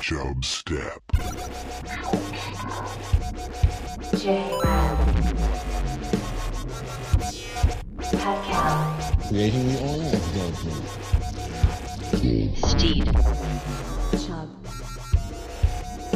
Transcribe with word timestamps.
Chub 0.00 0.44
Step. 0.44 1.02
Pet 8.24 8.44
Cow. 8.44 8.98
Creating 9.28 9.68
the 9.68 9.78
oil 9.82 10.10
judgment. 10.34 10.84
Steed. 12.68 13.04
Chub. 14.26 14.48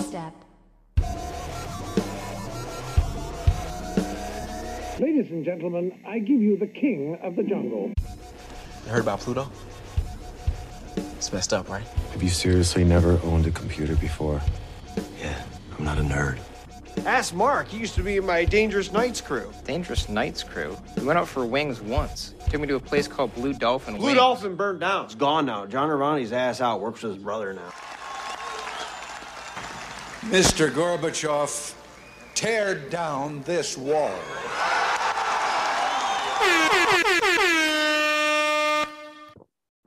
Step. 0.00 0.34
Ladies 5.00 5.30
and 5.30 5.45
gentlemen, 5.45 5.93
I 6.07 6.18
give 6.18 6.41
you 6.41 6.57
the 6.57 6.66
king 6.66 7.18
of 7.23 7.36
the 7.36 7.43
jungle. 7.43 7.93
You 8.86 8.91
heard 8.91 9.02
about 9.02 9.20
Pluto? 9.20 9.50
It's 11.29 11.35
messed 11.35 11.53
up, 11.53 11.69
right? 11.69 11.87
Have 12.13 12.23
you 12.23 12.31
seriously 12.31 12.85
never 12.85 13.21
owned 13.23 13.47
a 13.47 13.51
computer 13.51 13.95
before? 13.97 14.41
Yeah, 15.21 15.39
I'm 15.77 15.85
not 15.85 15.98
a 15.98 16.01
nerd. 16.01 16.39
Ask 17.05 17.35
Mark. 17.35 17.69
He 17.69 17.77
used 17.77 17.95
to 17.97 18.02
be 18.02 18.16
in 18.16 18.25
my 18.25 18.47
Dangerous 18.47 18.93
Nights 18.93 19.21
crew. 19.21 19.52
Dangerous 19.66 20.09
Nights 20.09 20.43
crew. 20.43 20.75
We 20.97 21.05
went 21.05 21.19
out 21.19 21.29
for 21.29 21.45
wings 21.45 21.83
once. 21.83 22.33
Took 22.49 22.62
me 22.62 22.66
to 22.69 22.77
a 22.77 22.80
place 22.80 23.07
called 23.07 23.35
Blue 23.35 23.52
Dolphin. 23.52 23.97
Blue 23.97 24.07
Wings. 24.07 24.16
Dolphin 24.16 24.57
burned 24.57 24.80
down. 24.80 25.05
It's 25.05 25.15
gone 25.15 25.45
now. 25.45 25.66
John 25.66 25.91
Irvani's 25.91 26.33
ass 26.33 26.62
out. 26.62 26.80
Works 26.80 27.02
with 27.02 27.12
his 27.12 27.23
brother 27.23 27.52
now. 27.52 27.69
Mr. 30.30 30.71
Gorbachev, 30.71 31.74
tear 32.35 32.74
down 32.74 33.43
this 33.43 33.77
wall. 33.77 34.19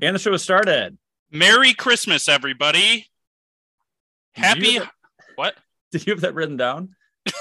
And 0.04 0.16
the 0.16 0.20
show 0.20 0.34
has 0.34 0.44
started. 0.44 1.00
Merry 1.32 1.74
Christmas, 1.74 2.28
everybody. 2.28 3.08
Did 4.36 4.44
Happy. 4.44 4.74
have 4.74 4.90
What? 5.36 5.56
Did 5.92 6.06
you 6.06 6.12
have 6.14 6.22
that 6.22 6.34
written 6.34 6.58
down? 6.58 6.96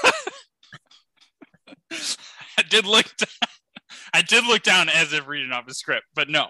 I 1.91 2.63
did 2.69 2.85
look. 2.85 3.05
Down, 3.17 3.49
I 4.13 4.21
did 4.21 4.45
look 4.45 4.63
down 4.63 4.87
as 4.87 5.11
if 5.11 5.27
reading 5.27 5.51
off 5.51 5.67
a 5.67 5.73
script, 5.73 6.05
but 6.15 6.29
no. 6.29 6.47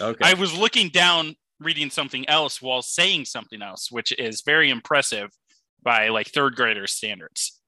Okay. 0.00 0.18
I 0.22 0.34
was 0.34 0.56
looking 0.56 0.88
down, 0.88 1.36
reading 1.60 1.90
something 1.90 2.26
else 2.28 2.62
while 2.62 2.80
saying 2.80 3.26
something 3.26 3.60
else, 3.60 3.90
which 3.90 4.12
is 4.18 4.40
very 4.40 4.70
impressive 4.70 5.28
by 5.82 6.08
like 6.08 6.28
third 6.28 6.54
grader 6.54 6.86
standards. 6.86 7.60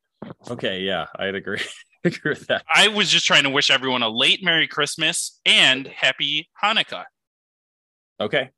okay, 0.49 0.81
yeah, 0.81 1.07
I'd 1.19 1.35
agree. 1.35 1.61
agree 2.05 2.31
with 2.31 2.47
that. 2.47 2.65
I 2.73 2.89
was 2.89 3.11
just 3.11 3.27
trying 3.27 3.43
to 3.43 3.51
wish 3.51 3.71
everyone 3.71 4.03
a 4.03 4.09
late 4.09 4.43
Merry 4.43 4.67
Christmas 4.67 5.39
and 5.45 5.87
Happy 5.87 6.49
Hanukkah. 6.63 7.05
Okay. 8.19 8.51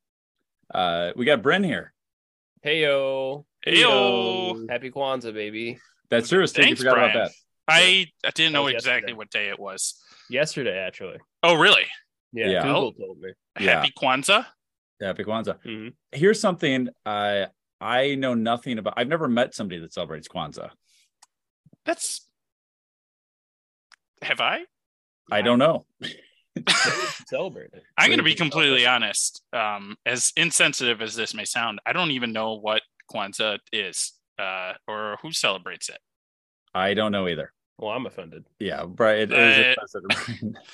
Uh 0.73 1.11
we 1.15 1.25
got 1.25 1.41
Bren 1.41 1.63
here. 1.65 1.93
Heyo. 2.65 3.45
Heyo. 3.65 4.69
Happy 4.69 4.91
Kwanzaa, 4.91 5.33
baby. 5.33 5.79
That's 6.09 6.29
true. 6.29 6.45
Steve, 6.47 6.63
you 6.63 6.67
Thanks, 6.69 6.81
forgot 6.81 6.95
Brian. 6.95 7.11
about 7.15 7.27
that. 7.29 7.35
I, 7.69 8.05
I 8.25 8.29
didn't 8.31 8.53
That 8.53 8.59
know 8.59 8.67
exactly 8.67 9.11
yesterday. 9.11 9.13
what 9.13 9.29
day 9.29 9.49
it 9.49 9.59
was. 9.59 10.01
Yesterday, 10.29 10.77
actually. 10.77 11.17
Oh, 11.43 11.55
really? 11.55 11.85
Yeah, 12.33 12.47
Yeah. 12.47 12.63
Google 12.63 12.93
told 12.93 13.19
me. 13.19 13.29
Yeah. 13.59 13.81
Happy 13.81 13.91
Kwanzaa. 13.97 14.45
Happy 15.01 15.23
Kwanzaa. 15.23 15.61
Mhm. 15.65 15.93
Here's 16.11 16.39
something 16.39 16.89
I 17.05 17.47
I 17.79 18.15
know 18.15 18.33
nothing 18.33 18.79
about. 18.79 18.93
I've 18.97 19.07
never 19.09 19.27
met 19.27 19.53
somebody 19.53 19.79
that 19.81 19.93
celebrates 19.93 20.27
Kwanzaa. 20.27 20.71
That's. 21.85 22.27
Have 24.21 24.41
I? 24.41 24.61
I 25.31 25.41
don't 25.41 25.59
know. 25.59 25.85
Celebrate 27.27 27.69
it. 27.73 27.83
I'm 27.97 28.07
going 28.07 28.19
to 28.19 28.23
be 28.23 28.35
completely 28.35 28.85
honest. 28.85 29.41
Um, 29.53 29.95
as 30.05 30.31
insensitive 30.35 31.01
as 31.01 31.15
this 31.15 31.33
may 31.33 31.45
sound, 31.45 31.79
I 31.85 31.93
don't 31.93 32.11
even 32.11 32.33
know 32.33 32.53
what 32.55 32.81
Kwanzaa 33.11 33.59
is 33.71 34.13
uh, 34.39 34.73
or 34.87 35.17
who 35.21 35.31
celebrates 35.31 35.89
it. 35.89 35.99
I 36.73 36.93
don't 36.93 37.11
know 37.11 37.27
either. 37.27 37.53
Well, 37.77 37.91
I'm 37.91 38.05
offended. 38.05 38.45
Yeah, 38.59 38.85
Brian. 38.85 39.31
It, 39.31 39.33
Uh, 39.33 39.37
it 39.37 39.77
was 39.81 39.95
offensive. 39.95 40.55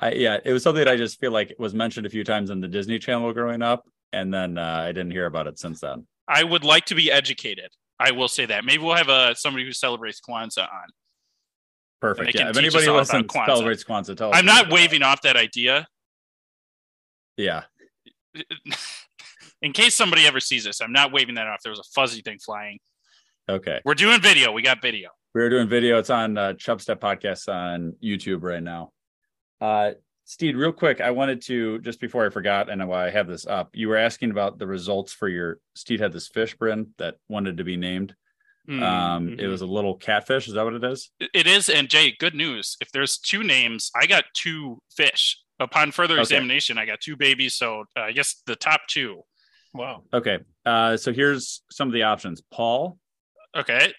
I 0.00 0.12
yeah, 0.12 0.38
it 0.44 0.52
was 0.52 0.62
something 0.62 0.84
that 0.84 0.90
I 0.90 0.96
just 0.96 1.20
feel 1.20 1.32
like 1.32 1.54
was 1.58 1.74
mentioned 1.74 2.06
a 2.06 2.10
few 2.10 2.24
times 2.24 2.50
on 2.50 2.60
the 2.60 2.68
Disney 2.68 2.98
Channel 2.98 3.32
growing 3.32 3.62
up, 3.62 3.86
and 4.12 4.32
then 4.32 4.58
uh, 4.58 4.84
I 4.84 4.88
didn't 4.88 5.10
hear 5.10 5.26
about 5.26 5.46
it 5.46 5.58
since 5.58 5.80
then. 5.80 6.06
I 6.28 6.44
would 6.44 6.64
like 6.64 6.86
to 6.86 6.94
be 6.94 7.12
educated. 7.12 7.70
I 7.98 8.10
will 8.12 8.28
say 8.28 8.46
that. 8.46 8.64
Maybe 8.64 8.82
we'll 8.82 8.94
have 8.94 9.08
a 9.08 9.34
somebody 9.36 9.64
who 9.64 9.72
celebrates 9.72 10.20
Kwanzaa 10.20 10.62
on. 10.62 10.88
Perfect. 12.00 12.34
Yeah, 12.34 12.50
if 12.50 12.56
anybody 12.56 12.88
listens 12.88 13.24
Kwanzaa. 13.26 13.46
celebrates 13.46 13.84
Kwanzaa, 13.84 14.16
tell 14.16 14.34
I'm 14.34 14.44
not 14.44 14.70
waving 14.70 15.02
off 15.02 15.22
that 15.22 15.36
idea. 15.36 15.86
Yeah, 17.36 17.64
In 19.62 19.72
case 19.72 19.94
somebody 19.94 20.26
ever 20.26 20.40
sees 20.40 20.64
this, 20.64 20.80
I'm 20.80 20.92
not 20.92 21.12
waving 21.12 21.34
that 21.36 21.46
off. 21.46 21.60
There 21.62 21.70
was 21.70 21.78
a 21.80 21.88
fuzzy 21.94 22.22
thing 22.22 22.38
flying. 22.38 22.78
okay. 23.48 23.80
We're 23.84 23.94
doing 23.94 24.20
video. 24.20 24.52
We 24.52 24.62
got 24.62 24.80
video. 24.82 25.10
We're 25.34 25.50
doing 25.50 25.68
video. 25.68 25.98
It's 25.98 26.10
on 26.10 26.38
uh, 26.38 26.52
Chubstep 26.54 26.96
Podcast 26.96 27.52
on 27.52 27.94
YouTube 28.02 28.42
right 28.42 28.62
now. 28.62 28.92
Uh, 29.60 29.92
Steed, 30.24 30.56
real 30.56 30.72
quick, 30.72 31.00
I 31.00 31.10
wanted 31.12 31.42
to 31.42 31.78
just 31.80 32.00
before 32.00 32.26
I 32.26 32.30
forgot, 32.30 32.68
and 32.70 32.86
while 32.88 33.04
I 33.04 33.10
have 33.10 33.28
this 33.28 33.46
up, 33.46 33.70
you 33.74 33.88
were 33.88 33.96
asking 33.96 34.30
about 34.30 34.58
the 34.58 34.66
results 34.66 35.12
for 35.12 35.28
your 35.28 35.58
Steed 35.74 36.00
had 36.00 36.12
this 36.12 36.28
fish, 36.28 36.56
Bryn, 36.56 36.88
that 36.98 37.16
wanted 37.28 37.58
to 37.58 37.64
be 37.64 37.76
named. 37.76 38.14
Hmm, 38.66 38.82
Um, 38.82 39.26
mm-hmm. 39.28 39.40
it 39.40 39.46
was 39.46 39.60
a 39.62 39.66
little 39.66 39.94
catfish. 39.96 40.48
Is 40.48 40.54
that 40.54 40.64
what 40.64 40.74
it 40.74 40.84
is? 40.84 41.10
It 41.20 41.46
is, 41.46 41.68
and 41.68 41.88
Jay, 41.88 42.14
good 42.18 42.34
news. 42.34 42.76
If 42.80 42.90
there's 42.92 43.18
two 43.18 43.42
names, 43.44 43.90
I 43.94 44.06
got 44.06 44.24
two 44.34 44.82
fish. 44.94 45.38
Upon 45.58 45.90
further 45.90 46.14
Okay. 46.14 46.20
examination, 46.22 46.76
I 46.76 46.84
got 46.84 47.00
two 47.00 47.16
babies. 47.16 47.54
So 47.54 47.84
uh, 47.96 48.00
I 48.02 48.12
guess 48.12 48.42
the 48.46 48.56
top 48.56 48.82
two. 48.88 49.22
Wow. 49.72 50.02
Okay. 50.12 50.38
Uh, 50.66 50.96
so 50.98 51.12
here's 51.14 51.62
some 51.70 51.88
of 51.88 51.94
the 51.94 52.02
options: 52.02 52.42
Paul, 52.52 52.98
Okay. 53.56 53.92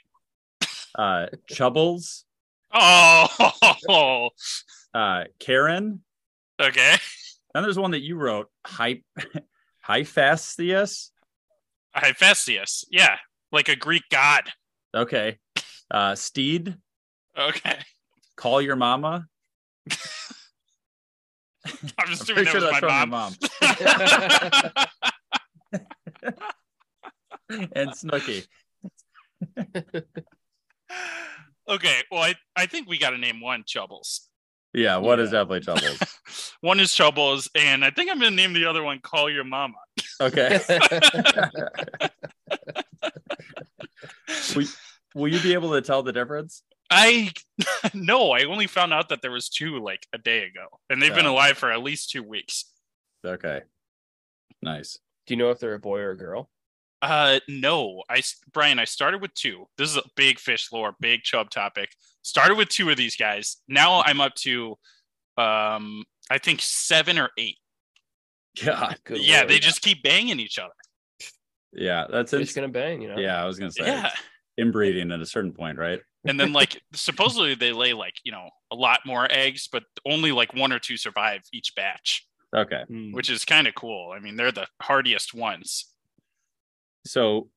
uh, 0.96 1.28
Chubbles, 1.52 2.24
Oh, 2.72 4.30
uh, 4.94 5.24
Karen. 5.40 6.04
okay. 6.62 6.96
Then 7.54 7.64
there's 7.64 7.80
one 7.80 7.92
that 7.92 8.02
you 8.04 8.18
wrote, 8.18 8.52
Hy- 8.66 9.02
Hephaestus. 9.82 11.12
Hephaestus. 11.96 12.86
Yeah, 12.92 13.18
like 13.52 13.70
a 13.70 13.76
Greek 13.76 14.04
god. 14.12 14.44
Okay. 14.96 15.38
Uh, 15.92 16.16
Steed, 16.16 16.76
Okay. 17.38 17.78
call 18.36 18.62
your 18.62 18.76
mama. 18.76 19.26
I'm 21.98 22.08
just 22.08 22.22
I'm 22.30 22.36
doing 22.36 22.46
pretty 22.46 22.46
that 22.46 22.52
sure 22.52 22.62
that's 22.62 22.82
my 22.82 23.02
from 23.02 23.10
mom. 23.10 23.36
your 25.72 26.32
mom. 27.54 27.70
and 27.76 27.96
Snooky. 27.96 28.44
okay. 31.70 31.98
Well, 32.12 32.22
I, 32.24 32.36
I 32.56 32.66
think 32.66 32.88
we 32.90 32.98
got 32.98 33.12
to 33.12 33.18
name 33.18 33.40
one 33.42 33.64
Chubbles. 33.64 34.22
Yeah, 34.74 34.98
one 34.98 35.20
is 35.20 35.32
definitely 35.32 35.62
Chubbles? 35.62 36.52
One 36.62 36.80
is 36.80 36.90
Chubbles, 36.92 37.50
and 37.56 37.84
I 37.86 37.90
think 37.92 38.12
I'm 38.12 38.20
going 38.20 38.32
to 38.32 38.36
name 38.36 38.54
the 38.54 38.66
other 38.66 38.84
one 38.84 39.00
Call 39.00 39.30
Your 39.30 39.44
Mama. 39.44 39.76
Okay. 40.22 40.60
Will, 44.56 44.66
will 45.16 45.28
you 45.28 45.40
be 45.42 45.54
able 45.54 45.72
to 45.72 45.82
tell 45.82 46.04
the 46.04 46.14
difference? 46.14 46.64
I 46.90 47.32
no, 47.94 48.32
I 48.32 48.44
only 48.44 48.68
found 48.68 48.94
out 48.94 49.10
that 49.10 49.22
there 49.22 49.32
was 49.32 49.50
two 49.50 49.80
like 49.80 50.06
a 50.14 50.18
day 50.18 50.44
ago, 50.44 50.80
and 50.90 51.02
they've 51.02 51.14
been 51.14 51.26
alive 51.26 51.58
for 51.58 51.72
at 51.72 51.84
least 51.84 52.12
two 52.12 52.24
weeks. 52.24 52.66
Okay. 53.26 53.62
Nice. 54.62 54.98
Do 55.26 55.34
you 55.34 55.38
know 55.38 55.52
if 55.52 55.60
they're 55.60 55.74
a 55.74 55.80
boy 55.80 56.00
or 56.00 56.12
a 56.12 56.18
girl? 56.18 56.50
Uh, 57.02 57.40
no, 57.48 58.04
I 58.10 58.24
Brian, 58.54 58.80
I 58.80 58.86
started 58.86 59.22
with 59.22 59.34
two. 59.34 59.66
This 59.78 59.90
is 59.90 59.98
a 59.98 60.04
big 60.16 60.40
fish 60.40 60.72
lore, 60.72 60.96
big 61.00 61.22
chub 61.22 61.50
topic. 61.50 61.90
Started 62.24 62.58
with 62.58 62.70
two 62.70 62.90
of 62.90 62.98
these 62.98 63.16
guys. 63.16 63.58
Now 63.68 64.02
I'm 64.02 64.20
up 64.20 64.34
to, 64.36 64.78
um, 65.38 66.04
I 66.30 66.40
think 66.40 66.62
seven 66.62 67.20
or 67.20 67.30
eight. 67.38 67.58
God. 68.64 68.98
Good 69.04 69.24
yeah, 69.24 69.40
lord. 69.40 69.50
they 69.50 69.60
just 69.60 69.82
keep 69.82 70.02
banging 70.02 70.40
each 70.40 70.58
other. 70.58 70.74
Yeah, 71.74 72.06
that's 72.10 72.32
They're 72.32 72.40
it. 72.40 72.46
just 72.46 72.56
gonna 72.56 72.70
bang, 72.70 73.02
you 73.02 73.10
know. 73.10 73.20
Yeah, 73.20 73.42
I 73.42 73.46
was 73.46 73.60
gonna 73.60 73.72
say 73.72 73.86
Yeah, 73.86 74.08
it's 74.08 74.22
inbreeding 74.58 75.12
at 75.12 75.20
a 75.22 75.26
certain 75.26 75.54
point, 75.54 75.78
right? 75.78 76.00
and 76.26 76.38
then 76.40 76.52
like 76.52 76.82
supposedly 76.94 77.56
they 77.56 77.72
lay 77.72 77.94
like 77.94 78.16
you 78.26 78.32
know 78.34 78.50
a 78.72 78.76
lot 78.76 79.00
more 79.06 79.28
eggs, 79.32 79.70
but 79.72 79.84
only 80.06 80.32
like 80.32 80.54
one 80.54 80.74
or 80.74 80.80
two 80.80 80.98
survive 80.98 81.42
each 81.54 81.74
batch, 81.76 82.28
Okay. 82.56 82.84
Hmm. 82.88 83.12
which 83.12 83.30
is 83.30 83.46
kind 83.46 83.68
of 83.68 83.76
cool. 83.76 84.12
I 84.16 84.20
mean, 84.20 84.36
they're 84.36 84.52
the 84.52 84.68
hardiest 84.82 85.34
ones. 85.34 85.86
So 87.06 87.50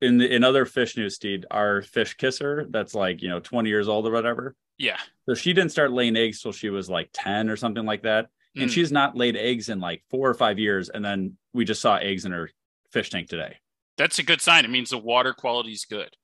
in 0.00 0.18
the 0.18 0.32
in 0.32 0.44
other 0.44 0.64
fish 0.64 0.96
news, 0.96 1.14
Steed, 1.16 1.46
our 1.50 1.82
fish 1.82 2.14
kisser 2.14 2.66
that's 2.70 2.94
like, 2.94 3.22
you 3.22 3.28
know, 3.28 3.40
20 3.40 3.68
years 3.68 3.88
old 3.88 4.06
or 4.06 4.10
whatever. 4.12 4.54
Yeah. 4.78 4.98
So 5.28 5.34
she 5.34 5.52
didn't 5.52 5.70
start 5.72 5.92
laying 5.92 6.16
eggs 6.16 6.40
till 6.42 6.52
she 6.52 6.70
was 6.70 6.88
like 6.90 7.10
10 7.12 7.48
or 7.48 7.56
something 7.56 7.84
like 7.84 8.02
that. 8.02 8.28
And 8.56 8.68
Mm. 8.68 8.72
she's 8.74 8.92
not 8.92 9.16
laid 9.16 9.36
eggs 9.36 9.68
in 9.68 9.80
like 9.80 10.02
four 10.10 10.28
or 10.28 10.34
five 10.34 10.58
years. 10.58 10.88
And 10.90 11.04
then 11.04 11.36
we 11.54 11.64
just 11.64 11.80
saw 11.80 11.96
eggs 11.96 12.24
in 12.24 12.32
her 12.32 12.50
fish 12.90 13.10
tank 13.10 13.28
today. 13.28 13.56
That's 13.96 14.18
a 14.18 14.22
good 14.22 14.40
sign. 14.40 14.64
It 14.64 14.70
means 14.70 14.90
the 14.90 14.98
water 14.98 15.32
quality 15.32 15.72
is 15.72 15.84
good. 15.84 16.16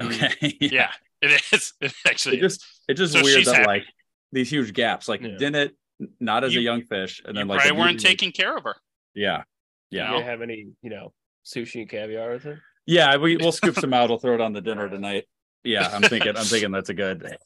Okay. 0.00 0.56
Yeah, 0.60 0.90
it 1.22 1.42
is. 1.52 1.72
It 1.80 1.92
actually 2.06 2.38
It 2.38 2.40
just 2.40 2.64
it's 2.88 2.98
just 2.98 3.12
So 3.14 3.22
weird 3.22 3.44
that 3.46 3.54
happy. 3.54 3.66
like 3.66 3.84
these 4.32 4.50
huge 4.50 4.72
gaps, 4.72 5.08
like 5.08 5.20
Yeah. 5.22 5.36
didn't 5.38 5.56
it 5.56 5.76
not 6.20 6.44
as 6.44 6.54
You- 6.54 6.60
a 6.60 6.64
young 6.64 6.82
fish, 6.82 7.20
and 7.24 7.34
you 7.34 7.40
then 7.40 7.48
like 7.48 7.60
probably 7.60 7.78
weren't 7.78 7.92
medium- 7.96 8.10
taking 8.10 8.32
care 8.32 8.56
of 8.56 8.64
her. 8.64 8.76
yeah. 9.14 9.42
Yeah. 9.90 10.10
You 10.10 10.18
gonna 10.18 10.24
have 10.26 10.42
any, 10.42 10.68
you 10.82 10.90
know, 10.90 11.12
sushi 11.46 11.80
and 11.80 11.88
caviar 11.88 12.30
with 12.32 12.44
it? 12.46 12.58
Yeah, 12.86 13.16
we 13.16 13.36
we'll 13.36 13.52
scoop 13.52 13.74
some 13.80 13.94
out. 13.94 14.10
We'll 14.10 14.18
throw 14.18 14.34
it 14.34 14.40
on 14.40 14.52
the 14.52 14.60
dinner 14.60 14.88
tonight. 14.88 15.24
Yeah, 15.64 15.88
I'm 15.92 16.02
thinking. 16.02 16.36
I'm 16.36 16.44
thinking 16.44 16.70
that's 16.70 16.88
a 16.90 16.94
good. 16.94 17.36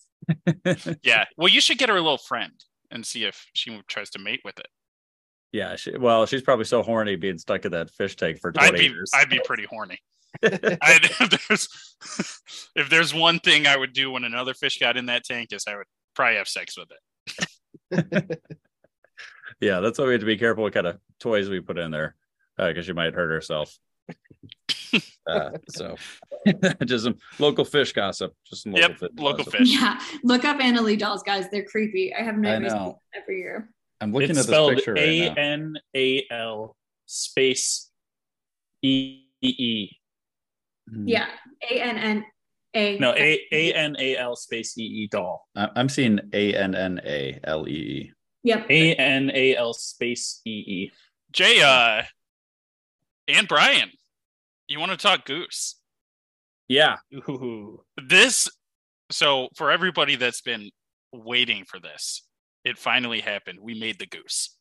Yeah. 1.03 1.25
Well, 1.37 1.49
you 1.49 1.61
should 1.61 1.79
get 1.79 1.89
her 1.89 1.97
a 1.97 2.01
little 2.01 2.19
friend 2.19 2.53
and 2.91 3.07
see 3.07 3.25
if 3.25 3.47
she 3.55 3.81
tries 3.89 4.11
to 4.11 4.19
mate 4.19 4.41
with 4.45 4.59
it. 4.59 4.67
Yeah, 5.53 5.77
she, 5.77 5.97
well, 5.97 6.27
she's 6.27 6.43
probably 6.43 6.65
so 6.65 6.83
horny 6.83 7.17
being 7.17 7.39
stuck 7.39 7.65
in 7.65 7.73
that 7.73 7.91
fish 7.91 8.17
tank 8.17 8.39
for 8.41 8.53
20 8.53 8.69
I'd 8.69 8.75
be 8.79 8.85
years. 8.87 9.11
I'd 9.15 9.29
be 9.31 9.41
pretty 9.45 9.65
horny. 9.65 9.99
I'd, 10.43 11.05
if 11.05 11.47
there's 11.49 11.69
if 12.77 12.89
there's 12.89 13.15
one 13.15 13.39
thing 13.39 13.67
I 13.67 13.77
would 13.77 13.93
do 13.93 14.11
when 14.11 14.25
another 14.25 14.55
fish 14.55 14.79
got 14.79 14.97
in 14.97 15.07
that 15.07 15.25
tank 15.25 15.53
is 15.53 15.65
I 15.69 15.77
would 15.77 15.87
probably 16.15 16.37
have 16.37 16.49
sex 16.49 16.77
with 16.77 16.89
it. 17.91 18.41
yeah, 19.61 19.81
that's 19.81 19.99
why 19.99 20.07
we 20.07 20.13
have 20.13 20.21
to 20.21 20.27
be 20.27 20.37
careful 20.39 20.65
what 20.65 20.73
kind 20.75 20.87
of 20.87 20.99
toys 21.21 21.49
we 21.49 21.61
put 21.61 21.79
in 21.79 21.91
there 21.91 22.17
because 22.57 22.87
she 22.87 22.93
might 22.93 23.15
hurt 23.15 23.31
herself. 23.31 23.77
uh, 25.27 25.51
so, 25.69 25.97
just 26.85 27.05
some 27.05 27.17
local 27.39 27.65
fish 27.65 27.93
gossip. 27.93 28.35
Just 28.47 28.63
some 28.65 28.73
local 28.73 28.91
Yep, 28.91 28.99
fish 28.99 29.11
local 29.17 29.45
gossip. 29.45 29.61
fish. 29.61 29.73
Yeah, 29.73 30.01
look 30.25 30.45
up 30.45 30.59
Annalee 30.59 30.99
dolls, 30.99 31.23
guys. 31.23 31.49
They're 31.51 31.65
creepy. 31.65 32.15
I 32.15 32.23
have 32.23 32.35
I 32.35 32.39
nightmares 32.39 32.95
every 33.15 33.39
year. 33.39 33.71
I'm 34.01 34.13
looking 34.13 34.31
it's 34.31 34.41
at 34.41 34.47
this 34.47 34.47
spelled 34.47 34.75
picture 34.75 34.95
right 34.95 35.03
A 35.03 35.29
now. 35.29 35.35
N 35.37 35.77
A 35.95 36.27
L 36.31 36.77
space 37.07 37.91
E 38.83 39.21
E 39.41 39.91
Hmm. 40.93 41.09
Yeah, 41.09 41.27
A 41.71 41.81
N 41.81 41.97
N 41.99 42.25
A. 42.75 42.99
No, 42.99 43.15
A 43.15 43.41
A 43.53 43.73
N 43.75 43.97
A 43.99 44.17
L 44.17 44.37
space 44.37 44.77
E 44.77 44.83
E 44.83 45.09
doll. 45.09 45.49
I- 45.57 45.71
I'm 45.77 45.89
seeing 45.89 46.21
A 46.33 46.55
N 46.55 46.75
N 46.75 47.01
A 47.05 47.41
L 47.45 47.69
E 47.69 47.73
E. 47.73 48.13
Yep. 48.45 48.67
A 48.71 48.95
N 48.95 49.31
A 49.35 49.57
L 49.57 49.73
space 49.73 50.41
E 50.45 50.51
E. 50.51 50.93
Jay, 51.33 51.63
uh, 51.63 52.03
and 53.29 53.49
Brian, 53.49 53.91
you 54.69 54.79
want 54.81 54.91
to 54.93 54.99
talk 54.99 55.25
goose? 55.25 55.77
Yeah, 56.69 56.97
Ooh. 57.15 57.83
This, 58.09 58.49
so 59.11 59.49
for 59.57 59.71
everybody 59.71 60.17
that's 60.17 60.41
been 60.43 60.71
waiting 61.13 61.65
for 61.65 61.79
this, 61.81 62.27
it 62.65 62.79
finally 62.79 63.21
happened. 63.21 63.59
We 63.63 63.79
made 63.79 63.99
the 63.99 64.07
goose. 64.07 64.57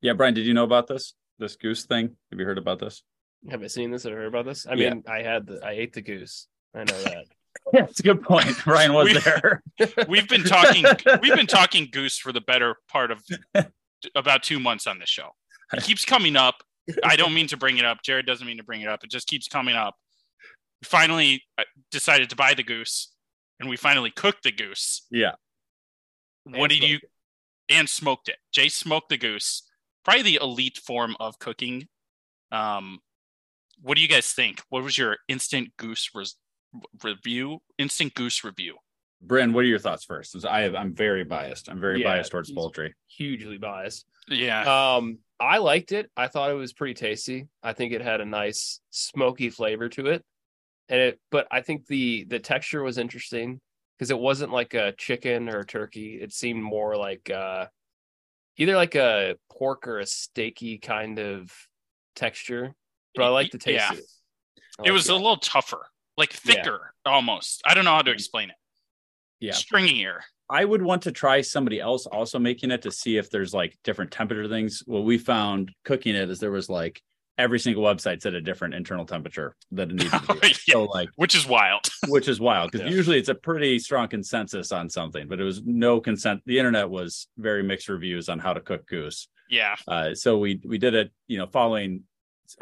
yeah. 0.00 0.12
Brian, 0.12 0.34
did 0.34 0.46
you 0.46 0.54
know 0.54 0.64
about 0.64 0.86
this? 0.86 1.14
This 1.38 1.56
goose 1.56 1.84
thing? 1.86 2.16
Have 2.30 2.38
you 2.40 2.46
heard 2.46 2.58
about 2.58 2.78
this? 2.78 3.02
Have 3.50 3.62
I 3.62 3.66
seen 3.68 3.90
this 3.90 4.06
or 4.06 4.14
heard 4.16 4.26
about 4.26 4.44
this? 4.46 4.66
I 4.66 4.74
Yeah. 4.74 4.90
mean, 4.94 5.04
I 5.08 5.22
had 5.22 5.46
the 5.46 5.60
I 5.64 5.72
ate 5.72 5.92
the 5.92 6.02
goose. 6.02 6.48
I 6.74 6.84
know 6.84 7.02
that. 7.02 7.24
Yeah, 7.72 7.84
it's 7.84 8.00
a 8.00 8.02
good 8.02 8.22
point. 8.22 8.54
Brian 8.64 8.92
was 8.92 9.06
We- 9.06 9.18
there. 9.18 9.62
We've 10.08 10.28
been 10.28 10.44
talking. 10.44 10.84
we've 11.22 11.34
been 11.34 11.46
talking 11.46 11.88
goose 11.90 12.18
for 12.18 12.30
the 12.30 12.42
better 12.42 12.76
part 12.88 13.10
of 13.10 13.22
about 14.14 14.42
two 14.42 14.60
months 14.60 14.86
on 14.86 14.98
this 14.98 15.08
show. 15.08 15.30
It 15.72 15.82
keeps 15.82 16.04
coming 16.04 16.36
up. 16.36 16.56
I 17.02 17.16
don't 17.16 17.32
mean 17.32 17.46
to 17.48 17.56
bring 17.56 17.78
it 17.78 17.84
up. 17.86 18.02
Jared 18.04 18.26
doesn't 18.26 18.46
mean 18.46 18.58
to 18.58 18.62
bring 18.62 18.82
it 18.82 18.88
up. 18.88 19.02
It 19.02 19.10
just 19.10 19.26
keeps 19.26 19.48
coming 19.48 19.74
up. 19.74 19.94
Finally, 20.84 21.42
I 21.58 21.64
decided 21.90 22.28
to 22.30 22.36
buy 22.36 22.52
the 22.54 22.62
goose, 22.62 23.12
and 23.58 23.68
we 23.70 23.76
finally 23.78 24.10
cooked 24.10 24.42
the 24.44 24.52
goose. 24.52 25.06
yeah. 25.10 25.32
what 26.44 26.68
did 26.70 26.82
you 26.82 27.00
and 27.68 27.88
smoked 27.88 28.28
it 28.28 28.36
jay 28.52 28.68
smoked 28.68 29.08
the 29.08 29.16
goose 29.16 29.62
probably 30.04 30.22
the 30.22 30.38
elite 30.40 30.78
form 30.78 31.16
of 31.18 31.36
cooking 31.40 31.88
um 32.52 33.00
what 33.86 33.94
do 33.96 34.02
you 34.02 34.08
guys 34.08 34.32
think 34.32 34.60
what 34.68 34.82
was 34.82 34.98
your 34.98 35.16
instant 35.28 35.68
goose 35.76 36.10
res- 36.14 36.36
review 37.04 37.60
instant 37.78 38.12
goose 38.14 38.42
review 38.44 38.76
Bryn, 39.22 39.52
what 39.54 39.64
are 39.64 39.68
your 39.68 39.78
thoughts 39.78 40.04
first? 40.04 40.32
'Cause 40.34 40.44
I 40.44 40.60
have, 40.60 40.74
I'm 40.74 40.94
very 40.94 41.24
biased. 41.24 41.70
I'm 41.70 41.80
very 41.80 42.00
Yeah, 42.00 42.08
biased 42.12 42.30
towards 42.32 42.52
poultry. 42.52 42.94
Hugely 43.08 43.56
biased. 43.56 44.06
yeah 44.28 44.60
Um, 44.96 45.18
I 45.40 45.56
liked 45.58 45.92
it. 45.92 46.10
I 46.16 46.28
thought 46.28 46.50
it 46.50 46.54
was 46.54 46.72
pretty 46.74 46.94
tasty. 46.94 47.48
I 47.62 47.72
think 47.72 47.92
it 47.94 48.02
had 48.02 48.20
a 48.20 48.26
nice 48.26 48.80
smoky 48.90 49.48
flavor 49.50 49.88
to 49.90 50.06
it. 50.08 50.22
And 50.90 51.00
it 51.00 51.20
but 51.30 51.46
I 51.50 51.62
think 51.62 51.86
the 51.86 52.24
the 52.24 52.38
texture 52.40 52.82
was 52.82 52.98
interesting 52.98 53.60
because 53.96 54.10
it 54.10 54.18
wasn't 54.18 54.52
like 54.52 54.74
a 54.74 54.92
chicken 54.92 55.48
or 55.48 55.60
a 55.60 55.66
turkey. 55.66 56.20
It 56.20 56.32
seemed 56.32 56.62
more 56.62 56.96
like 56.96 57.30
uh 57.30 57.66
either 58.58 58.76
like 58.76 58.96
a 58.96 59.36
pork 59.50 59.88
or 59.88 59.98
a 60.00 60.04
steaky 60.04 60.80
kind 60.80 61.18
of 61.18 61.50
texture. 62.14 62.74
But 63.16 63.24
I 63.24 63.28
like 63.28 63.50
the 63.50 63.58
taste 63.58 63.84
Yeah. 63.90 63.98
it. 63.98 64.04
I 64.78 64.82
it 64.82 64.82
like 64.84 64.92
was 64.92 65.08
a 65.08 65.14
little 65.14 65.38
tougher 65.38 65.86
like 66.16 66.32
Yeah. 66.44 66.54
thicker 66.54 66.92
almost 67.04 67.62
i 67.66 67.72
don't 67.74 67.84
know 67.84 67.94
how 67.94 68.02
to 68.02 68.10
explain 68.10 68.50
it 68.50 68.56
Yeah. 69.40 69.52
stringier 69.52 70.20
I 70.48 70.64
would 70.64 70.80
want 70.80 71.02
to 71.02 71.10
try 71.12 71.40
somebody 71.40 71.80
else 71.80 72.06
also 72.06 72.38
making 72.38 72.70
it 72.70 72.82
to 72.82 72.92
see 72.92 73.16
if 73.16 73.30
there's 73.30 73.52
like 73.52 73.76
different 73.82 74.12
temperature 74.12 74.46
things. 74.48 74.80
What 74.86 75.02
we 75.02 75.18
found 75.18 75.72
cooking 75.84 76.14
it 76.14 76.30
is 76.30 76.38
there 76.38 76.52
was 76.52 76.70
like 76.70 77.02
every 77.36 77.58
single 77.58 77.82
website 77.82 78.22
said 78.22 78.32
a 78.34 78.40
different 78.40 78.72
internal 78.74 79.04
temperature 79.04 79.56
that 79.72 79.90
it 79.90 79.94
needed 79.96 80.12
to 80.12 80.34
be. 80.40 80.48
Yeah. 80.68 80.74
So 80.74 80.84
like, 80.84 81.08
which 81.16 81.34
is 81.34 81.48
wild 81.48 81.88
which 82.08 82.28
is 82.28 82.38
wild 82.38 82.70
because 82.70 82.86
Yeah. 82.88 82.94
usually 82.96 83.18
it's 83.18 83.28
a 83.28 83.34
pretty 83.34 83.80
strong 83.80 84.06
consensus 84.06 84.70
on 84.70 84.88
something, 84.88 85.26
but 85.26 85.40
it 85.40 85.44
was 85.44 85.62
no 85.64 86.00
consent. 86.00 86.42
The 86.46 86.58
internet 86.60 86.88
was 86.88 87.26
very 87.36 87.64
mixed 87.64 87.88
reviews 87.88 88.28
on 88.28 88.38
how 88.38 88.52
to 88.52 88.60
cook 88.60 88.86
goose. 88.86 89.26
yeah 89.50 89.74
Uh, 89.88 90.14
so 90.14 90.38
we 90.38 90.60
we 90.64 90.78
did 90.78 90.94
it, 90.94 91.10
you 91.26 91.38
know, 91.38 91.48
following 91.48 92.04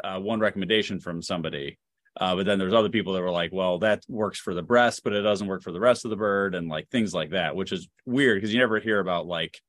uh, 0.03 0.19
one 0.19 0.39
recommendation 0.39 0.99
from 0.99 1.21
somebody. 1.21 1.77
Uh, 2.17 2.35
but 2.35 2.45
then 2.45 2.57
there's 2.57 2.73
other 2.73 2.89
people 2.89 3.11
that 3.13 3.21
were 3.21 3.29
like, 3.31 3.51
well, 3.51 3.77
that 3.79 4.01
works 4.07 4.39
for 4.39 4.53
the 4.53 4.61
breast, 4.63 5.01
but 5.03 5.11
it 5.11 5.21
doesn't 5.21 5.47
work 5.47 5.61
for 5.61 5.73
the 5.73 5.79
rest 5.79 6.05
of 6.05 6.11
the 6.11 6.15
bird, 6.15 6.55
and 6.55 6.69
like 6.69 6.87
things 6.89 7.13
like 7.13 7.31
that, 7.31 7.55
which 7.55 7.73
is 7.73 7.89
weird 8.05 8.37
because 8.37 8.53
you 8.53 8.59
never 8.59 8.79
hear 8.79 8.99
about 8.99 9.27
like 9.27 9.59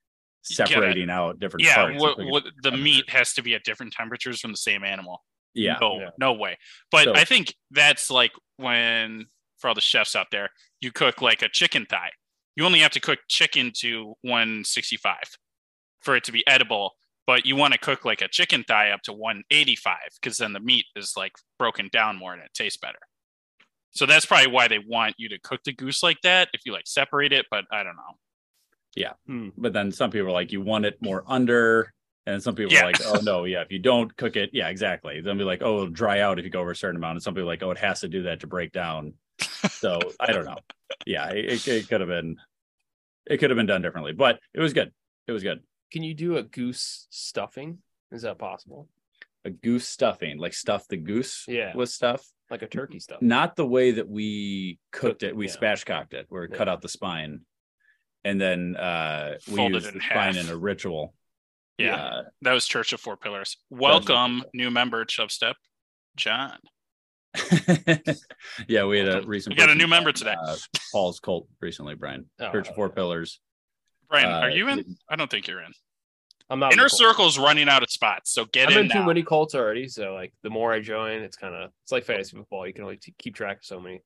separating 0.42 1.10
out 1.10 1.40
different 1.40 1.66
yeah 1.66 1.74
parts. 1.74 2.00
what, 2.00 2.18
what 2.26 2.44
the 2.62 2.70
meat 2.70 3.10
has 3.10 3.32
to 3.34 3.42
be 3.42 3.56
at 3.56 3.64
different 3.64 3.92
temperatures 3.92 4.40
from 4.40 4.52
the 4.52 4.56
same 4.56 4.84
animal 4.84 5.24
Yeah, 5.54 5.76
no, 5.80 5.98
Yeah. 6.00 6.10
no 6.18 6.34
way. 6.34 6.56
But 6.92 7.04
So- 7.04 7.14
I 7.14 7.24
think 7.24 7.52
that's 7.72 8.10
like 8.10 8.30
when 8.56 9.26
for 9.58 9.68
all 9.68 9.74
the 9.74 9.80
chefs 9.80 10.14
out 10.14 10.28
there, 10.30 10.50
you 10.80 10.92
cook 10.92 11.20
like 11.20 11.42
a 11.42 11.48
chicken 11.48 11.84
thigh. 11.86 12.12
You 12.54 12.64
only 12.64 12.78
have 12.80 12.92
to 12.92 13.00
cook 13.00 13.18
chicken 13.28 13.72
to 13.78 14.14
165 14.22 15.16
for 16.00 16.14
it 16.14 16.24
to 16.24 16.32
be 16.32 16.46
edible, 16.46 16.92
but 17.26 17.44
you 17.44 17.56
want 17.56 17.72
to 17.72 17.78
cook 17.78 18.04
like 18.04 18.22
a 18.22 18.28
chicken 18.28 18.64
thigh 18.66 18.90
up 18.90 19.02
to 19.02 19.12
185 19.12 19.96
because 20.20 20.38
then 20.38 20.52
the 20.52 20.60
meat 20.60 20.84
is 20.94 21.14
like 21.16 21.32
broken 21.58 21.88
down 21.92 22.16
more 22.16 22.32
and 22.32 22.42
it 22.42 22.50
tastes 22.54 22.78
better. 22.78 22.98
So 23.90 24.06
that's 24.06 24.26
probably 24.26 24.52
why 24.52 24.68
they 24.68 24.78
want 24.78 25.14
you 25.18 25.28
to 25.30 25.38
cook 25.38 25.60
the 25.64 25.72
goose 25.72 26.02
like 26.02 26.20
that 26.22 26.48
if 26.52 26.60
you 26.66 26.72
like 26.72 26.86
separate 26.86 27.32
it, 27.32 27.46
but 27.50 27.64
I 27.72 27.82
don't 27.82 27.96
know. 27.96 28.18
Yeah. 28.94 29.12
Hmm. 29.26 29.48
But 29.56 29.72
then 29.72 29.90
some 29.90 30.10
people 30.10 30.28
are 30.28 30.32
like, 30.32 30.52
you 30.52 30.60
want 30.60 30.84
it 30.84 30.96
more 31.00 31.24
under, 31.26 31.92
and 32.26 32.42
some 32.42 32.54
people 32.54 32.72
Yeah. 32.72 32.82
are 32.82 32.86
like, 32.86 33.00
oh 33.06 33.20
no, 33.22 33.44
yeah, 33.44 33.62
if 33.62 33.70
you 33.70 33.78
don't 33.78 34.14
cook 34.16 34.36
it, 34.36 34.50
yeah, 34.52 34.68
exactly. 34.68 35.20
Then 35.20 35.38
be 35.38 35.44
like, 35.44 35.62
oh, 35.62 35.76
it'll 35.76 35.90
dry 35.90 36.20
out 36.20 36.38
if 36.38 36.44
you 36.44 36.50
go 36.50 36.60
over 36.60 36.72
a 36.72 36.76
certain 36.76 36.96
amount, 36.96 37.16
and 37.16 37.22
some 37.22 37.34
people 37.34 37.48
are 37.48 37.52
like, 37.52 37.62
oh, 37.62 37.70
it 37.70 37.78
has 37.78 38.00
to 38.00 38.08
do 38.08 38.22
that 38.24 38.40
to 38.40 38.46
break 38.46 38.72
down. 38.72 39.14
So 39.70 39.98
I 40.20 40.32
don't 40.32 40.44
know. 40.44 40.58
Yeah, 41.06 41.30
it, 41.30 41.66
it 41.66 41.88
could 41.88 42.00
have 42.00 42.08
been, 42.08 42.36
it 43.26 43.38
could 43.38 43.50
have 43.50 43.56
been 43.56 43.66
done 43.66 43.82
differently, 43.82 44.12
but 44.12 44.40
it 44.54 44.60
was 44.60 44.72
good. 44.72 44.92
It 45.26 45.32
was 45.32 45.42
good. 45.42 45.60
Can 45.92 46.02
you 46.02 46.14
do 46.14 46.36
a 46.36 46.42
goose 46.42 47.06
stuffing? 47.10 47.78
Is 48.12 48.22
that 48.22 48.38
possible? 48.38 48.88
A 49.44 49.50
goose 49.50 49.86
stuffing, 49.88 50.38
like 50.38 50.54
stuff 50.54 50.86
the 50.88 50.96
goose 50.96 51.44
Yeah. 51.46 51.74
with 51.76 51.90
stuff. 51.90 52.24
Like 52.50 52.62
a 52.62 52.66
turkey 52.68 53.00
stuff? 53.00 53.22
Not 53.22 53.56
the 53.56 53.66
way 53.66 53.92
that 53.92 54.08
we 54.08 54.78
cooked 54.92 55.02
Cooked 55.20 55.22
it. 55.24 55.28
it, 55.28 55.36
We 55.36 55.46
yeah. 55.48 55.54
spatchcocked 55.54 56.14
it, 56.14 56.26
where 56.28 56.42
we 56.42 56.48
Yeah. 56.50 56.56
cut 56.56 56.68
out 56.68 56.80
the 56.82 56.88
spine, 56.88 57.40
and 58.24 58.40
then 58.40 58.76
uh 58.76 59.36
we 59.48 59.56
Folded 59.56 59.74
used 59.82 59.88
in 59.88 59.94
the 59.98 60.00
spine 60.04 60.36
in 60.36 60.48
a 60.48 60.56
ritual. 60.56 61.14
Yeah. 61.78 61.96
Uh, 61.96 62.22
That 62.42 62.52
was 62.52 62.66
Church 62.66 62.92
of 62.92 63.00
Four 63.00 63.16
Pillars. 63.16 63.56
Welcome, 63.70 64.44
new 64.54 64.70
member, 64.70 65.04
Chubstep, 65.04 65.54
John. 66.16 66.58
yeah, 68.68 68.84
we 68.84 68.98
had 68.98 69.08
a 69.08 69.22
recent. 69.26 69.54
We 69.54 69.58
got 69.58 69.68
a 69.70 69.74
new 69.74 69.86
member 69.86 70.10
today. 70.12 70.34
Uh, 70.40 70.56
Paul's 70.92 71.20
cult 71.20 71.48
recently, 71.60 71.94
Brian. 71.94 72.30
Oh, 72.40 72.50
Church 72.50 72.68
of 72.68 72.74
Four 72.74 72.90
Pillars. 72.90 73.40
Brian, 74.08 74.30
Uh, 74.32 74.38
are 74.40 74.50
you 74.50 74.68
in? 74.68 74.96
I 75.08 75.16
don't 75.16 75.30
think 75.30 75.46
you're 75.48 75.60
in. 75.62 75.72
I'm 76.48 76.60
not 76.60 76.72
Inner 76.72 76.84
the 76.84 76.88
cult. 76.90 76.98
Circle's 77.00 77.38
running 77.38 77.68
out 77.68 77.82
of 77.82 77.90
spots, 77.90 78.30
so 78.32 78.44
get 78.44 78.70
in. 78.70 78.74
I'm 78.78 78.84
in 78.84 78.90
in 78.90 78.96
too 78.96 79.04
many 79.04 79.22
cults 79.24 79.54
already, 79.54 79.88
so 79.88 80.14
like 80.14 80.32
the 80.42 80.50
more 80.50 80.72
I 80.72 80.80
join, 80.80 81.22
it's 81.22 81.36
kind 81.36 81.54
of 81.54 81.70
it's 81.82 81.90
like 81.92 82.04
fantasy 82.04 82.36
football. 82.36 82.66
You 82.66 82.72
can 82.72 82.84
only 82.84 82.98
t- 82.98 83.14
keep 83.18 83.34
track 83.34 83.58
of 83.58 83.64
so 83.64 83.80
many. 83.80 84.00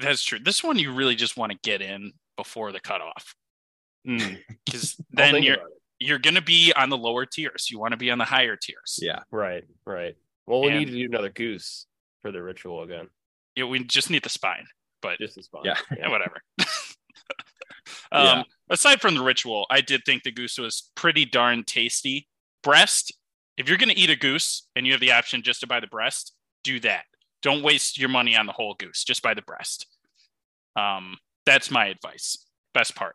That's 0.00 0.22
true. 0.22 0.38
This 0.38 0.62
one 0.62 0.78
you 0.78 0.92
really 0.94 1.16
just 1.16 1.36
want 1.36 1.50
to 1.52 1.58
get 1.62 1.82
in 1.82 2.12
before 2.36 2.70
the 2.72 2.80
cutoff, 2.80 3.34
Mm, 4.06 4.38
because 4.64 4.96
I'll 5.18 5.32
then 5.32 5.42
you're 5.42 5.56
you're 5.98 6.18
going 6.18 6.34
to 6.34 6.42
be 6.42 6.72
on 6.76 6.88
the 6.88 6.96
lower 6.96 7.26
tiers. 7.26 7.68
You 7.70 7.78
want 7.78 7.92
to 7.92 7.96
be 7.96 8.10
on 8.10 8.18
the 8.18 8.24
higher 8.24 8.56
tiers. 8.56 8.98
Yeah, 9.00 9.20
Right, 9.30 9.62
right. 9.84 10.16
Well, 10.46 10.60
we 10.62 10.68
And- 10.70 10.78
need 10.80 10.86
to 10.86 10.92
do 10.92 11.04
another 11.04 11.28
goose 11.30 11.86
for 12.22 12.32
the 12.32 12.42
ritual 12.42 12.82
again. 12.82 13.08
Yeah, 13.54 13.64
we 13.64 13.84
just 13.84 14.08
need 14.10 14.22
the 14.24 14.28
spine, 14.28 14.66
but 15.00 15.18
Just 15.18 15.36
as 15.38 15.46
fun. 15.48 15.62
Yeah. 15.64 15.76
yeah, 15.96 16.08
whatever. 16.10 16.40
um, 18.10 18.24
Yeah. 18.24 18.42
Aside 18.72 19.00
from 19.00 19.14
the 19.14 19.22
ritual, 19.22 19.66
I 19.70 19.80
did 19.82 20.02
think 20.04 20.22
the 20.22 20.32
goose 20.32 20.58
was 20.58 20.90
pretty 20.94 21.24
darn 21.26 21.62
tasty. 21.62 22.26
Breast, 22.62 23.12
if 23.58 23.68
you're 23.68 23.76
going 23.78 23.90
to 23.90 23.98
eat 23.98 24.08
a 24.10 24.16
goose 24.16 24.66
and 24.74 24.86
you 24.86 24.92
have 24.92 25.00
the 25.00 25.12
option 25.12 25.42
just 25.42 25.60
to 25.60 25.66
buy 25.66 25.78
the 25.78 25.86
breast, 25.86 26.32
do 26.64 26.80
that. 26.80 27.04
Don't 27.42 27.62
waste 27.62 27.98
your 27.98 28.08
money 28.08 28.34
on 28.34 28.46
the 28.46 28.52
whole 28.52 28.74
goose. 28.74 29.04
Just 29.04 29.22
buy 29.22 29.34
the 29.34 29.42
breast. 29.42 29.86
Um, 30.74 31.18
that's 31.44 31.70
my 31.70 31.86
advice. 31.86 32.38
Best 32.72 32.94
part, 32.94 33.14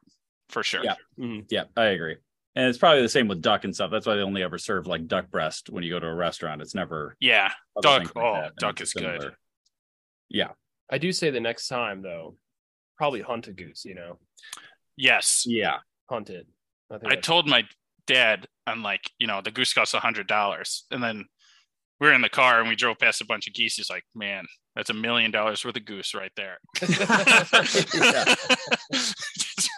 for 0.49 0.61
sure. 0.63 0.83
Yeah. 0.83 0.95
Mhm. 1.17 1.45
yeah, 1.49 1.63
I 1.75 1.85
agree. 1.85 2.17
And 2.55 2.67
it's 2.69 2.77
probably 2.77 3.01
the 3.01 3.09
same 3.09 3.27
with 3.27 3.41
duck 3.41 3.63
and 3.63 3.73
stuff. 3.73 3.89
That's 3.89 4.05
why 4.05 4.15
they 4.15 4.21
only 4.21 4.43
ever 4.43 4.57
serve 4.57 4.85
like 4.85 5.07
duck 5.07 5.29
breast 5.31 5.69
when 5.69 5.83
you 5.83 5.91
go 5.91 5.99
to 5.99 6.07
a 6.07 6.13
restaurant. 6.13 6.61
It's 6.61 6.75
never 6.75 7.15
Yeah, 7.19 7.51
duck. 7.81 8.03
like 8.15 8.17
oh, 8.17 8.33
that, 8.33 8.55
duck 8.57 8.79
it's 8.81 8.95
is 8.95 9.01
good. 9.01 9.33
Yeah. 10.29 10.51
I 10.89 10.97
do 10.97 11.11
say 11.11 11.29
the 11.31 11.39
next 11.39 11.67
time 11.67 12.01
though, 12.01 12.35
probably 12.97 13.21
hunt 13.21 13.47
a 13.47 13.53
goose. 13.53 13.85
You 13.85 13.95
know, 13.95 14.19
Yes, 14.97 15.43
Yeah. 15.45 15.77
hunt 16.09 16.29
it. 16.29 16.47
I, 16.91 16.97
think 16.97 17.11
I 17.13 17.15
told 17.15 17.47
my 17.47 17.63
dad, 18.07 18.47
I'm 18.65 18.81
like, 18.83 19.01
you 19.19 19.27
know, 19.27 19.41
the 19.41 19.51
goose 19.51 19.73
costs 19.73 19.93
a 19.93 19.99
hundred 19.99 20.27
dollars, 20.27 20.85
and 20.91 21.01
then 21.03 21.25
we 21.99 22.07
were 22.07 22.13
in 22.13 22.21
the 22.21 22.29
car 22.29 22.59
and 22.59 22.69
we 22.69 22.75
drove 22.75 22.99
past 22.99 23.21
a 23.21 23.25
bunch 23.25 23.47
of 23.47 23.53
geese. 23.53 23.75
He's 23.75 23.89
like, 23.89 24.03
man, 24.15 24.45
that's 24.75 24.89
a 24.89 24.93
million 24.93 25.31
dollars 25.31 25.65
worth 25.65 25.75
of 25.77 25.85
goose 25.85 26.13
right 26.13 26.31
there. 26.35 26.57
Just 26.79 26.99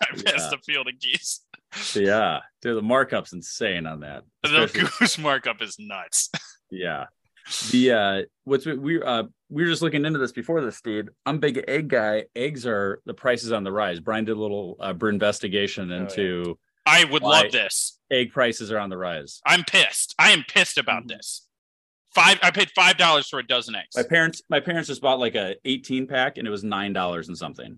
drive 0.01 0.25
past 0.25 0.37
Yeah. 0.37 0.49
the 0.51 0.57
field 0.65 0.87
of 0.87 0.99
geese. 0.99 1.41
Yeah. 1.95 2.39
Dude, 2.61 2.77
the 2.77 2.81
markup's 2.81 3.33
insane 3.33 3.85
on 3.85 4.01
that. 4.01 4.23
The 4.43 4.89
goose 4.99 5.17
markup 5.19 5.61
is 5.61 5.77
nuts. 5.79 6.29
Yeah. 6.71 7.05
The 7.71 7.91
uh 7.91 8.21
what's 8.43 8.65
we 8.65 9.01
uh 9.01 9.23
we 9.49 9.63
were 9.63 9.69
just 9.69 9.81
looking 9.81 10.05
into 10.05 10.19
this 10.19 10.31
before 10.31 10.61
this, 10.61 10.77
Steve. 10.77 11.09
I'm 11.25 11.39
big 11.39 11.63
egg 11.67 11.87
guy. 11.87 12.25
Eggs 12.35 12.65
are 12.67 13.01
the 13.05 13.13
prices 13.13 13.51
on 13.51 13.63
the 13.63 13.71
rise. 13.71 13.99
Brian 13.99 14.25
did 14.25 14.37
a 14.37 14.39
little 14.39 14.77
uh 14.79 14.93
Oh, 15.01 15.07
investigation 15.07 15.89
yeah. 15.89 15.97
into 16.01 16.57
I 16.85 17.05
would 17.05 17.23
love 17.23 17.51
this. 17.51 17.99
egg 18.11 18.31
prices 18.31 18.71
are 18.71 18.79
on 18.79 18.89
the 18.89 18.97
rise. 18.97 19.41
I'm 19.45 19.63
pissed. 19.63 20.15
I 20.19 20.31
am 20.31 20.43
pissed 20.47 20.77
about 20.77 21.07
this. 21.07 21.45
Five. 22.15 22.39
I 22.41 22.51
paid 22.51 22.71
five 22.75 22.97
dollars 22.97 23.27
for 23.27 23.39
a 23.39 23.45
dozen 23.45 23.75
eggs. 23.75 23.95
My 23.95 24.03
parents 24.03 24.41
my 24.49 24.59
parents 24.59 24.87
just 24.87 25.01
bought 25.01 25.19
like 25.19 25.35
a 25.35 25.55
18 25.65 26.07
pack 26.07 26.37
and 26.37 26.47
it 26.47 26.51
was 26.51 26.63
nine 26.63 26.93
dollars 26.93 27.27
and 27.27 27.37
something. 27.37 27.77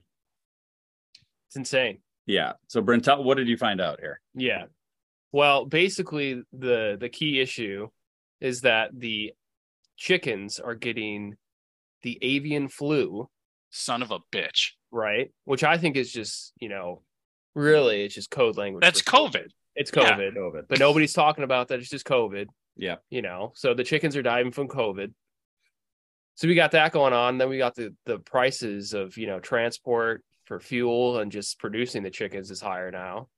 it's 1.47 1.55
insane. 1.55 1.99
Yeah. 2.25 2.53
So 2.67 2.81
Brent, 2.81 3.03
tell- 3.05 3.23
what 3.23 3.37
did 3.37 3.47
you 3.47 3.57
find 3.57 3.81
out 3.81 3.99
here? 3.99 4.21
Yeah. 4.35 4.65
Well, 5.33 5.65
basically 5.65 6.43
the 6.53 6.97
the 6.99 7.09
key 7.09 7.39
issue 7.39 7.87
is 8.39 8.61
that 8.61 8.89
the 8.93 9.33
chickens 10.01 10.59
are 10.59 10.73
getting 10.73 11.35
the 12.01 12.17
avian 12.23 12.67
flu, 12.67 13.29
Son 13.69 14.01
of 14.01 14.09
a 14.09 14.17
bitch. 14.33 14.71
right? 14.89 15.31
Which 15.45 15.63
I 15.63 15.77
think 15.77 15.95
is 15.95 16.11
just, 16.11 16.53
you 16.59 16.67
know, 16.67 17.03
really 17.53 18.03
it's 18.03 18.15
just 18.15 18.31
code 18.31 18.57
language. 18.57 18.81
That's 18.81 18.99
for 19.01 19.11
COVID. 19.11 19.47
It's 19.75 19.91
Yeah. 19.95 20.17
COVID. 20.17 20.33
COVID. 20.35 20.63
But 20.67 20.79
nobody's 20.79 21.13
talking 21.13 21.43
about 21.43 21.67
that. 21.67 21.79
It's 21.79 21.89
just 21.89 22.05
COVID, 22.05 22.47
Yeah. 22.75 22.95
you 23.11 23.21
know. 23.21 23.51
So 23.55 23.75
the 23.75 23.83
chickens 23.83 24.17
are 24.17 24.23
dying 24.23 24.51
from 24.51 24.67
COVID. 24.67 25.13
So 26.33 26.47
we 26.47 26.55
got 26.55 26.71
that 26.71 26.91
going 26.91 27.13
on. 27.13 27.37
Then 27.37 27.47
we 27.49 27.59
got 27.59 27.75
the 27.75 27.95
the 28.05 28.17
prices 28.19 28.93
of, 28.93 29.15
you 29.17 29.27
know, 29.27 29.39
transport 29.39 30.23
for 30.45 30.59
fuel 30.59 31.19
and 31.19 31.31
just 31.31 31.59
producing 31.59 32.01
the 32.01 32.09
chickens 32.09 32.49
is 32.49 32.59
higher 32.59 32.89
now. 32.89 33.29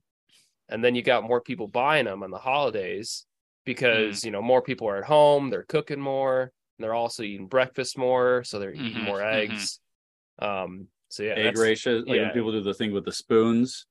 And 0.70 0.82
then 0.82 0.96
you 0.96 1.01
got 1.01 1.24
more 1.27 1.41
people 1.41 1.67
buying 1.67 2.05
them 2.05 2.24
on 2.24 2.32
the 2.32 2.38
holidays 2.39 3.25
because, 3.65 4.24
you 4.25 4.32
know, 4.32 4.41
more 4.41 4.62
people 4.62 4.88
are 4.89 4.98
at 4.98 5.03
home, 5.05 5.50
they're 5.50 5.63
cooking 5.63 6.00
more, 6.00 6.41
and 6.43 6.84
they're 6.84 6.93
also 6.93 7.24
eating 7.24 7.48
breakfast 7.48 7.98
more, 7.98 8.43
so 8.43 8.60
they're 8.60 8.74
eating 8.74 9.01
Mhm, 9.01 9.05
more 9.05 9.20
mhm. 9.20 9.34
eggs. 9.34 9.79
Um 10.39 10.88
so 11.10 11.24
yeah, 11.24 11.34
egg 11.34 11.58
races. 11.58 12.01
Like 12.01 12.10
when 12.10 12.20
yeah. 12.27 12.32
people 12.34 12.51
do 12.51 12.62
the 12.62 12.74
thing 12.74 12.91
with 12.91 13.05
the 13.05 13.12
spoons, 13.12 13.86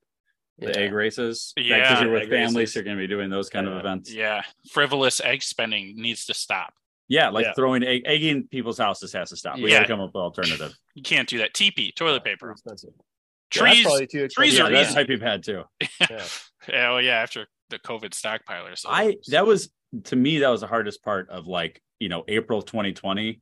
the 0.58 0.68
yeah. 0.68 0.76
egg 0.78 0.92
races. 0.92 1.52
Yeah, 1.56 1.78
Because 1.80 2.02
you're 2.02 2.12
with 2.12 2.22
egg 2.24 2.30
families, 2.30 2.56
races. 2.56 2.74
you're 2.74 2.84
gonna 2.84 2.96
be 2.96 3.06
doing 3.06 3.30
those 3.30 3.48
kind 3.48 3.68
of 3.68 3.76
events. 3.78 4.12
Yeah, 4.12 4.42
frivolous 4.72 5.20
egg 5.20 5.42
spending 5.42 5.94
needs 5.96 6.26
to 6.26 6.34
stop. 6.34 6.74
Yeah, 7.08 7.28
like 7.28 7.46
Yeah. 7.46 7.52
throwing 7.54 7.84
egg 7.84 8.02
egging 8.06 8.48
people's 8.48 8.78
houses 8.78 9.12
has 9.12 9.30
to 9.30 9.36
stop. 9.36 9.56
We 9.56 9.70
Yeah. 9.70 9.78
gotta 9.78 9.88
come 9.88 10.00
up 10.00 10.08
with 10.14 10.16
alternative. 10.22 10.74
You 10.94 11.02
can't 11.02 11.26
do 11.28 11.38
that. 11.38 11.54
TP, 11.54 11.90
toilet 11.94 12.22
paper, 12.24 12.50
expensive. 12.50 12.90
Yeah, 13.54 13.62
that's 13.62 13.72
trees. 13.76 13.82
probably 13.84 14.06
too 14.06 14.28
trees 14.28 14.54
expensive. 14.54 14.58
yeah, 14.58 14.64
are 14.66 14.70
that's 14.72 14.88
easy. 14.90 14.94
type 14.94 15.08
you've 15.08 15.20
had 15.22 15.42
too. 15.44 15.62
Yeah. 16.00 16.26
Yeah, 16.68 16.90
oh 16.92 16.98
yeah, 16.98 17.16
after 17.16 17.48
the 17.72 17.78
COVID 17.80 18.10
stockpiler. 18.10 18.78
So 18.78 18.88
I 18.90 19.16
that 19.28 19.44
was 19.46 19.70
to 20.04 20.16
me 20.16 20.38
that 20.38 20.48
was 20.48 20.60
the 20.60 20.66
hardest 20.68 21.02
part 21.02 21.28
of 21.30 21.46
like 21.46 21.82
you 21.98 22.08
know 22.08 22.22
April 22.28 22.62
2020. 22.62 23.40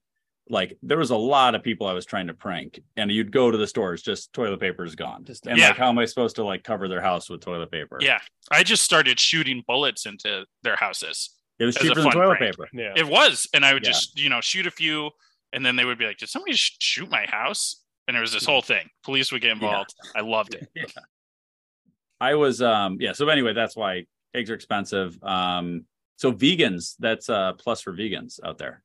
Like 0.49 0.77
there 0.83 0.99
was 0.99 1.11
a 1.11 1.17
lot 1.17 1.55
of 1.55 1.63
people 1.63 1.87
I 1.87 1.93
was 1.93 2.05
trying 2.07 2.27
to 2.27 2.35
prank, 2.35 2.81
and 2.97 3.11
you'd 3.11 3.31
go 3.31 3.51
to 3.53 3.57
the 3.59 3.67
stores, 3.69 4.03
just 4.03 4.33
toilet 4.33 4.59
paper 4.59 4.85
is 4.85 4.97
gone. 4.97 5.25
Just- 5.25 5.47
and 5.47 5.57
Yeah. 5.57 5.69
like, 5.69 5.77
how 5.77 5.89
am 5.91 5.99
I 5.99 6.07
supposed 6.07 6.35
to 6.37 6.45
like 6.45 6.65
cover 6.65 6.89
their 6.89 7.01
house 7.01 7.31
with 7.31 7.41
toilet 7.41 7.71
paper? 7.71 7.99
yeah, 8.01 8.19
I 8.51 8.65
just 8.65 8.83
started 8.83 9.21
shooting 9.21 9.63
bullets 9.69 10.07
into 10.07 10.45
their 10.63 10.75
houses. 10.77 11.31
it 11.61 11.67
was 11.67 11.77
cheaper 11.77 12.01
than 12.03 12.11
toilet 12.11 12.39
prank. 12.39 12.57
paper. 12.57 12.69
Yeah. 12.73 12.95
It 12.97 13.07
was, 13.07 13.47
and 13.55 13.65
I 13.65 13.75
would 13.75 13.85
Yeah. 13.85 13.91
just 13.91 14.19
you 14.19 14.29
know 14.29 14.41
shoot 14.41 14.67
a 14.67 14.71
few, 14.73 15.11
and 15.53 15.65
then 15.65 15.77
they 15.77 15.85
would 15.85 15.99
be 15.99 16.07
like, 16.07 16.17
"Did 16.19 16.29
somebody 16.31 16.55
shoot 16.57 17.09
my 17.11 17.27
house?" 17.27 17.85
And 18.09 18.15
there 18.17 18.23
was 18.23 18.33
this 18.33 18.45
whole 18.47 18.63
thing. 18.63 18.89
Police 19.05 19.31
would 19.31 19.43
get 19.43 19.53
involved. 19.53 19.95
I 20.17 20.23
loved 20.23 20.55
it. 20.55 20.69
I 22.21 22.35
was 22.35 22.61
um 22.61 22.97
yeah. 23.01 23.13
So 23.13 23.29
anyway, 23.29 23.53
that's 23.53 23.77
why 23.77 24.07
eggs 24.35 24.51
are 24.51 24.55
expensive. 24.55 25.19
Um, 25.23 25.87
so 26.17 26.33
vegans, 26.33 26.95
that's 26.99 27.29
a 27.29 27.55
plus 27.59 27.81
for 27.81 27.93
vegans 27.93 28.39
out 28.45 28.59
there. 28.59 28.83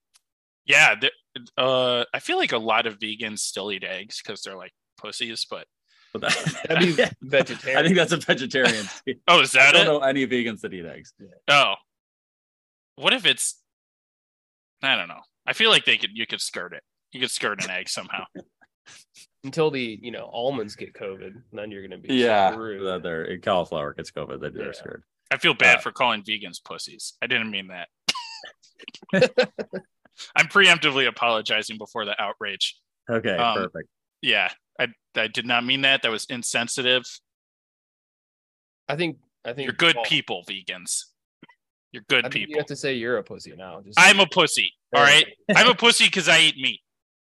Yeah, 0.65 0.95
the- 0.99 1.11
uh, 1.57 2.05
I 2.13 2.19
feel 2.19 2.37
like 2.37 2.53
a 2.53 2.57
lot 2.57 2.87
of 2.87 2.97
vegans 2.99 3.39
still 3.39 3.71
eat 3.71 3.83
eggs 3.83 4.21
because 4.23 4.41
they're 4.41 4.55
like 4.57 4.71
pussies. 4.97 5.45
But 5.49 5.67
But 6.13 6.21
that, 6.21 6.61
That'd 7.29 7.57
be 7.61 7.73
I 7.75 7.83
think 7.83 7.95
that's 7.95 8.13
a 8.13 8.17
vegetarian. 8.17 8.85
oh, 9.27 9.41
is 9.41 9.51
that 9.51 9.69
I 9.69 9.71
don't 9.73 9.81
it? 9.81 9.85
know 9.85 9.99
any 9.99 10.25
vegans 10.25 10.61
that 10.61 10.73
eat 10.73 10.85
eggs. 10.85 11.13
Oh, 11.49 11.73
what 12.95 13.13
if 13.13 13.25
it's? 13.25 13.61
I 14.81 14.95
don't 14.95 15.09
know. 15.09 15.21
I 15.45 15.53
feel 15.53 15.69
like 15.69 15.83
they 15.85 15.97
could. 15.97 16.11
You 16.13 16.25
could 16.25 16.41
skirt 16.41 16.73
it. 16.73 16.83
You 17.11 17.19
could 17.19 17.31
skirt 17.31 17.63
an 17.63 17.69
egg 17.69 17.89
somehow. 17.89 18.23
until 19.43 19.69
the 19.71 19.99
you 20.01 20.11
know 20.11 20.29
almonds 20.31 20.75
get 20.75 20.93
COVID, 20.93 21.33
then 21.51 21.69
you're 21.71 21.81
gonna 21.81 21.97
be 21.97 22.13
Yeah, 22.15 22.51
screwed. 22.53 22.85
that 22.87 23.03
they're 23.03 23.37
cauliflower 23.39 23.93
gets 23.93 24.11
COVID. 24.11 24.39
They 24.39 24.57
Yeah. 24.59 24.67
are 24.69 24.73
scared. 24.73 25.03
I 25.31 25.37
feel 25.37 25.53
bad 25.53 25.77
Uh, 25.77 25.81
for 25.81 25.91
calling 25.91 26.21
vegans 26.23 26.63
pussies. 26.63 27.13
I 27.21 27.27
didn't 27.27 27.49
mean 27.51 27.67
that. 27.69 27.89
I'm 30.35 30.47
preemptively 30.47 31.07
apologizing 31.07 31.77
before 31.77 32.05
the 32.05 32.19
outrage. 32.21 32.77
Okay, 33.09 33.35
Um, 33.37 33.55
perfect. 33.57 33.89
Yeah, 34.21 34.49
I 34.79 34.87
I 35.15 35.27
did 35.27 35.45
not 35.45 35.65
mean 35.65 35.81
that. 35.81 36.01
That 36.01 36.11
was 36.11 36.25
insensitive. 36.25 37.03
I 38.87 38.95
think 38.95 39.17
I 39.43 39.53
think 39.53 39.65
You're 39.67 39.73
good 39.75 39.95
well, 39.95 40.05
people, 40.05 40.43
vegans. 40.49 41.03
You're 41.91 42.03
I 42.09 42.21
good 42.21 42.31
people. 42.31 42.51
You 42.51 42.57
have 42.57 42.65
to 42.67 42.75
say 42.75 42.93
you're 42.93 43.17
a 43.17 43.23
pussy 43.23 43.53
now. 43.55 43.81
Just 43.81 43.99
I'm 43.99 44.19
a 44.19 44.25
pussy. 44.27 44.73
All 44.93 45.01
right, 45.01 45.25
I'm 45.55 45.67
a 45.69 45.75
pussy 45.75 46.05
because 46.05 46.27
I 46.29 46.39
eat 46.39 46.55
meat. 46.57 46.81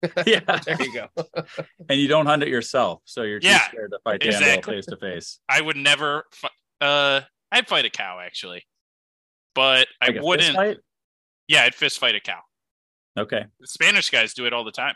yeah, 0.26 0.40
there 0.66 0.82
you 0.82 0.94
go. 0.94 1.08
and 1.90 2.00
you 2.00 2.08
don't 2.08 2.26
hunt 2.26 2.42
it 2.44 2.48
yourself, 2.50 3.02
so 3.06 3.24
you're 3.24 3.40
too 3.40 3.50
Yeah, 3.50 3.68
scared 3.68 3.92
to 3.92 4.00
fight 4.04 4.22
the 4.22 4.28
exactly. 4.28 4.48
animal 4.52 4.64
face 4.74 4.86
to 4.86 4.98
face. 4.98 5.40
I 5.50 5.60
would 5.62 5.76
never. 5.76 6.24
Fi- 6.34 6.50
uh, 6.82 7.22
I'd 7.52 7.68
fight 7.68 7.86
a 7.86 7.90
cow 7.90 8.20
actually, 8.24 8.66
but 9.56 9.88
Like 10.02 10.18
I 10.18 10.22
wouldn't. 10.22 10.80
Yeah, 11.48 11.64
I'd 11.64 11.76
fist 11.76 12.00
fight 12.00 12.16
a 12.16 12.20
cow. 12.20 12.42
Okay, 13.18 13.46
The 13.60 13.68
Spanish 13.68 14.10
guys 14.10 14.34
do 14.34 14.46
it 14.46 14.54
all 14.54 14.64
the 14.64 14.72
time. 14.72 14.96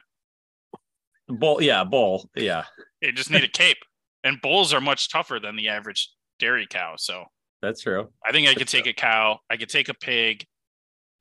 bull. 1.27 1.61
Yeah, 1.61 1.83
bull. 1.83 2.29
Yeah, 2.35 2.65
They 3.01 3.11
just 3.11 3.31
need 3.31 3.43
a 3.43 3.47
cape, 3.47 3.79
and 4.23 4.39
bulls 4.41 4.71
are 4.73 4.81
much 4.81 5.09
tougher 5.09 5.39
than 5.39 5.55
the 5.55 5.69
average 5.69 6.09
dairy 6.39 6.67
cow. 6.69 6.93
So 6.97 7.25
that's 7.61 7.81
true. 7.81 8.11
I 8.25 8.31
think 8.31 8.47
I 8.47 8.53
could 8.53 8.67
take 8.67 8.85
a 8.87 8.93
cow. 8.93 9.39
I 9.49 9.57
could 9.57 9.69
take 9.69 9.89
a 9.89 9.93
pig. 9.93 10.45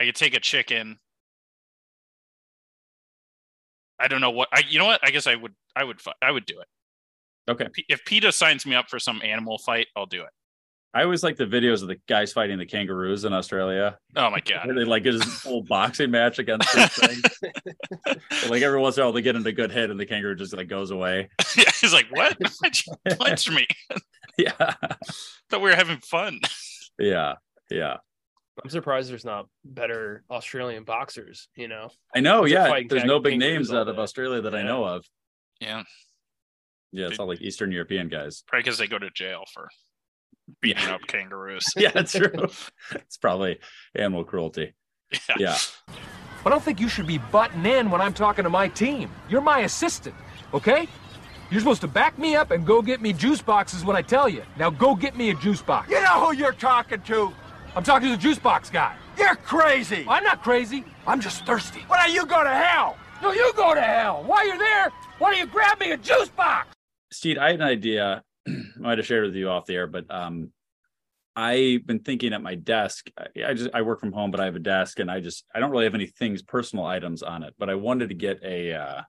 I 0.01 0.05
could 0.05 0.17
take 0.17 0.35
a 0.35 0.41
chicken. 0.41 0.99
I 3.99 4.09
don't 4.09 4.21
know 4.21 4.31
what 4.31 4.49
I. 4.53 4.63
You 4.69 4.79
know 4.79 4.87
what? 4.87 5.01
I 5.03 5.11
guess 5.11 5.27
I 5.27 5.35
would. 5.37 5.55
I 5.77 5.85
would. 5.85 6.01
I 6.21 6.31
would 6.31 6.45
do 6.47 6.61
it. 6.61 6.69
Okay, 7.51 7.67
If 7.89 8.05
PETA 8.05 8.31
signs 8.33 8.65
me 8.67 8.75
up 8.77 8.89
for 8.89 8.99
some 9.01 9.21
animal 9.25 9.59
fight, 9.59 9.89
I'll 9.97 10.07
do 10.07 10.23
it. 10.23 10.31
I 10.95 11.05
always 11.05 11.23
like 11.23 11.37
the 11.37 11.47
videos 11.47 11.81
of 11.81 11.89
the 11.89 11.99
guys 12.07 12.33
fighting 12.35 12.59
the 12.59 12.67
kangaroos 12.67 13.25
in 13.25 13.33
Australia. 13.33 13.99
Oh 14.15 14.31
my 14.31 14.41
god! 14.41 14.69
They 14.69 14.85
like 14.85 15.05
get 15.05 15.13
this 15.13 15.43
whole 15.43 15.63
boxing 15.63 16.11
match 16.11 16.39
against 16.39 16.73
these 16.75 16.93
things. 16.93 17.23
Like 18.49 18.63
every 18.63 18.79
once 18.81 18.97
in 18.97 19.03
a 19.03 19.07
while, 19.07 19.13
they 19.13 19.23
get 19.23 19.37
into 19.37 19.53
good 19.53 19.71
hit, 19.71 19.91
and 19.91 19.99
the 19.99 20.05
kangaroo 20.05 20.35
just 20.35 20.55
like 20.55 20.69
goes 20.69 20.91
away. 20.91 21.31
yeah, 21.57 21.71
he's 21.81 21.93
like, 21.95 22.07
"What? 22.11 22.37
Why'd 22.61 22.77
you 22.87 23.17
punch 23.17 23.51
me? 23.51 23.67
Yeah, 24.37 24.53
Thought 25.49 25.61
we 25.63 25.71
were 25.71 25.77
having 25.77 25.99
fun." 25.99 26.41
yeah, 26.99 27.35
yeah. 27.71 27.99
I'm 28.63 28.69
surprised 28.69 29.11
there's 29.11 29.25
not 29.25 29.47
better 29.65 30.25
Australian 30.31 30.85
boxers. 30.85 31.49
You 31.57 31.69
know, 31.69 31.91
I 32.15 32.21
know. 32.21 32.45
Yeah, 32.45 32.69
fighting 32.69 32.89
there's 32.89 33.05
no 33.05 33.19
big 33.21 33.39
names 33.39 33.73
out 33.73 33.89
of. 33.89 33.99
Australia 33.99 34.43
that 34.43 34.55
I 34.55 34.63
know 34.63 34.85
of. 34.85 35.05
Yeah, 35.61 35.85
Yeah, 36.91 37.07
it's 37.07 37.19
all 37.19 37.29
like 37.29 37.41
Eastern 37.41 37.73
European 37.73 38.09
guys. 38.09 38.43
probably 38.47 38.65
because 38.65 38.79
they 38.79 38.89
go 38.89 38.99
to 38.99 39.11
jail 39.11 39.45
for 39.55 39.69
beating 40.61 40.89
up 40.89 41.01
kangaroos. 41.07 41.67
Yeah, 41.77 41.93
it's 41.95 42.13
true. 42.13 42.49
it's 42.93 43.17
probably 43.17 43.59
animal 43.95 44.25
cruelty. 44.25 44.75
Yeah. 45.11 45.37
Yeah. 45.39 45.59
I 46.45 46.51
don't 46.51 46.63
think 46.63 46.81
you 46.81 46.89
should 46.89 47.07
be 47.07 47.19
butting 47.19 47.65
in 47.67 47.91
when 47.91 48.01
I'm 48.01 48.13
talking 48.13 48.45
to 48.45 48.51
my 48.51 48.67
team. 48.69 49.11
You're 49.29 49.41
my 49.41 49.61
assistant, 49.61 50.15
okay? 50.53 50.89
You're 51.51 51.61
supposed 51.61 51.83
to 51.83 51.89
back 51.89 52.19
me 52.19 52.35
up 52.35 52.51
and 52.51 52.67
go 52.67 52.83
get 52.83 53.01
me 53.01 53.13
juice 53.13 53.43
boxes 53.43 53.85
when 53.85 53.95
I 53.95 54.03
tell 54.03 54.29
you. 54.29 54.43
Now 54.59 54.71
go 54.71 54.95
get 54.95 55.17
me 55.17 55.31
a 55.31 55.35
juice 55.35 55.63
box. 55.63 55.91
You 55.91 56.01
know 56.01 56.27
who 56.27 56.35
you're 56.35 56.53
talking 56.53 57.01
to? 57.03 57.33
I'm 57.77 57.85
talking 57.85 58.09
to 58.09 58.17
the 58.17 58.21
juice 58.21 58.39
box 58.39 58.71
guy. 58.71 58.97
You're 59.19 59.37
crazy. 59.37 60.05
I'm 60.09 60.25
not 60.25 60.43
crazy. 60.43 60.85
I'm 61.07 61.21
just 61.21 61.45
thirsty. 61.47 61.81
Why 61.87 62.07
don't 62.07 62.15
you 62.15 62.27
go 62.27 62.43
to 62.43 62.51
hell? 62.51 62.97
No, 63.21 63.33
you 63.33 63.53
go 63.55 63.75
to 63.75 63.81
hell. 63.81 64.25
While 64.25 64.47
you're 64.47 64.59
there, 64.59 64.91
why 65.19 65.31
don't 65.31 65.39
you 65.41 65.47
grab 65.47 65.79
me 65.79 65.93
a 65.93 65.97
juice 65.97 66.29
box? 66.31 66.69
Steve, 67.13 67.39
I 67.39 67.51
had 67.53 67.57
an 67.57 67.63
idea. 67.63 68.25
I 68.83 68.89
might 68.89 68.99
have 68.99 69.07
shared 69.07 69.25
with 69.25 69.37
you 69.37 69.49
off 69.49 69.67
the 69.67 69.75
air, 69.75 69.87
but 69.87 70.05
um, 70.11 70.51
I've 71.37 71.87
been 71.87 72.01
thinking 72.01 72.33
at 72.33 72.43
my 72.43 72.57
desk. 72.57 73.11
I, 73.17 73.51
I 73.51 73.55
just 73.55 73.71
I 73.73 73.83
work 73.83 74.01
from 74.01 74.13
home, 74.13 74.31
but 74.31 74.41
I 74.41 74.47
have 74.47 74.57
a 74.57 74.61
desk, 74.61 74.99
and 74.99 75.11
I 75.11 75.21
just 75.21 75.45
I 75.55 75.61
don't 75.61 75.71
really 75.71 75.85
have 75.85 75.95
any 75.95 76.07
things 76.07 76.43
personal 76.43 76.85
items 76.85 77.23
on 77.23 77.45
it. 77.45 77.55
But 77.59 77.71
I 77.71 77.77
wanted 77.77 78.09
to 78.09 78.15
get 78.15 78.43
a 78.43 78.75
uh, 78.75 79.03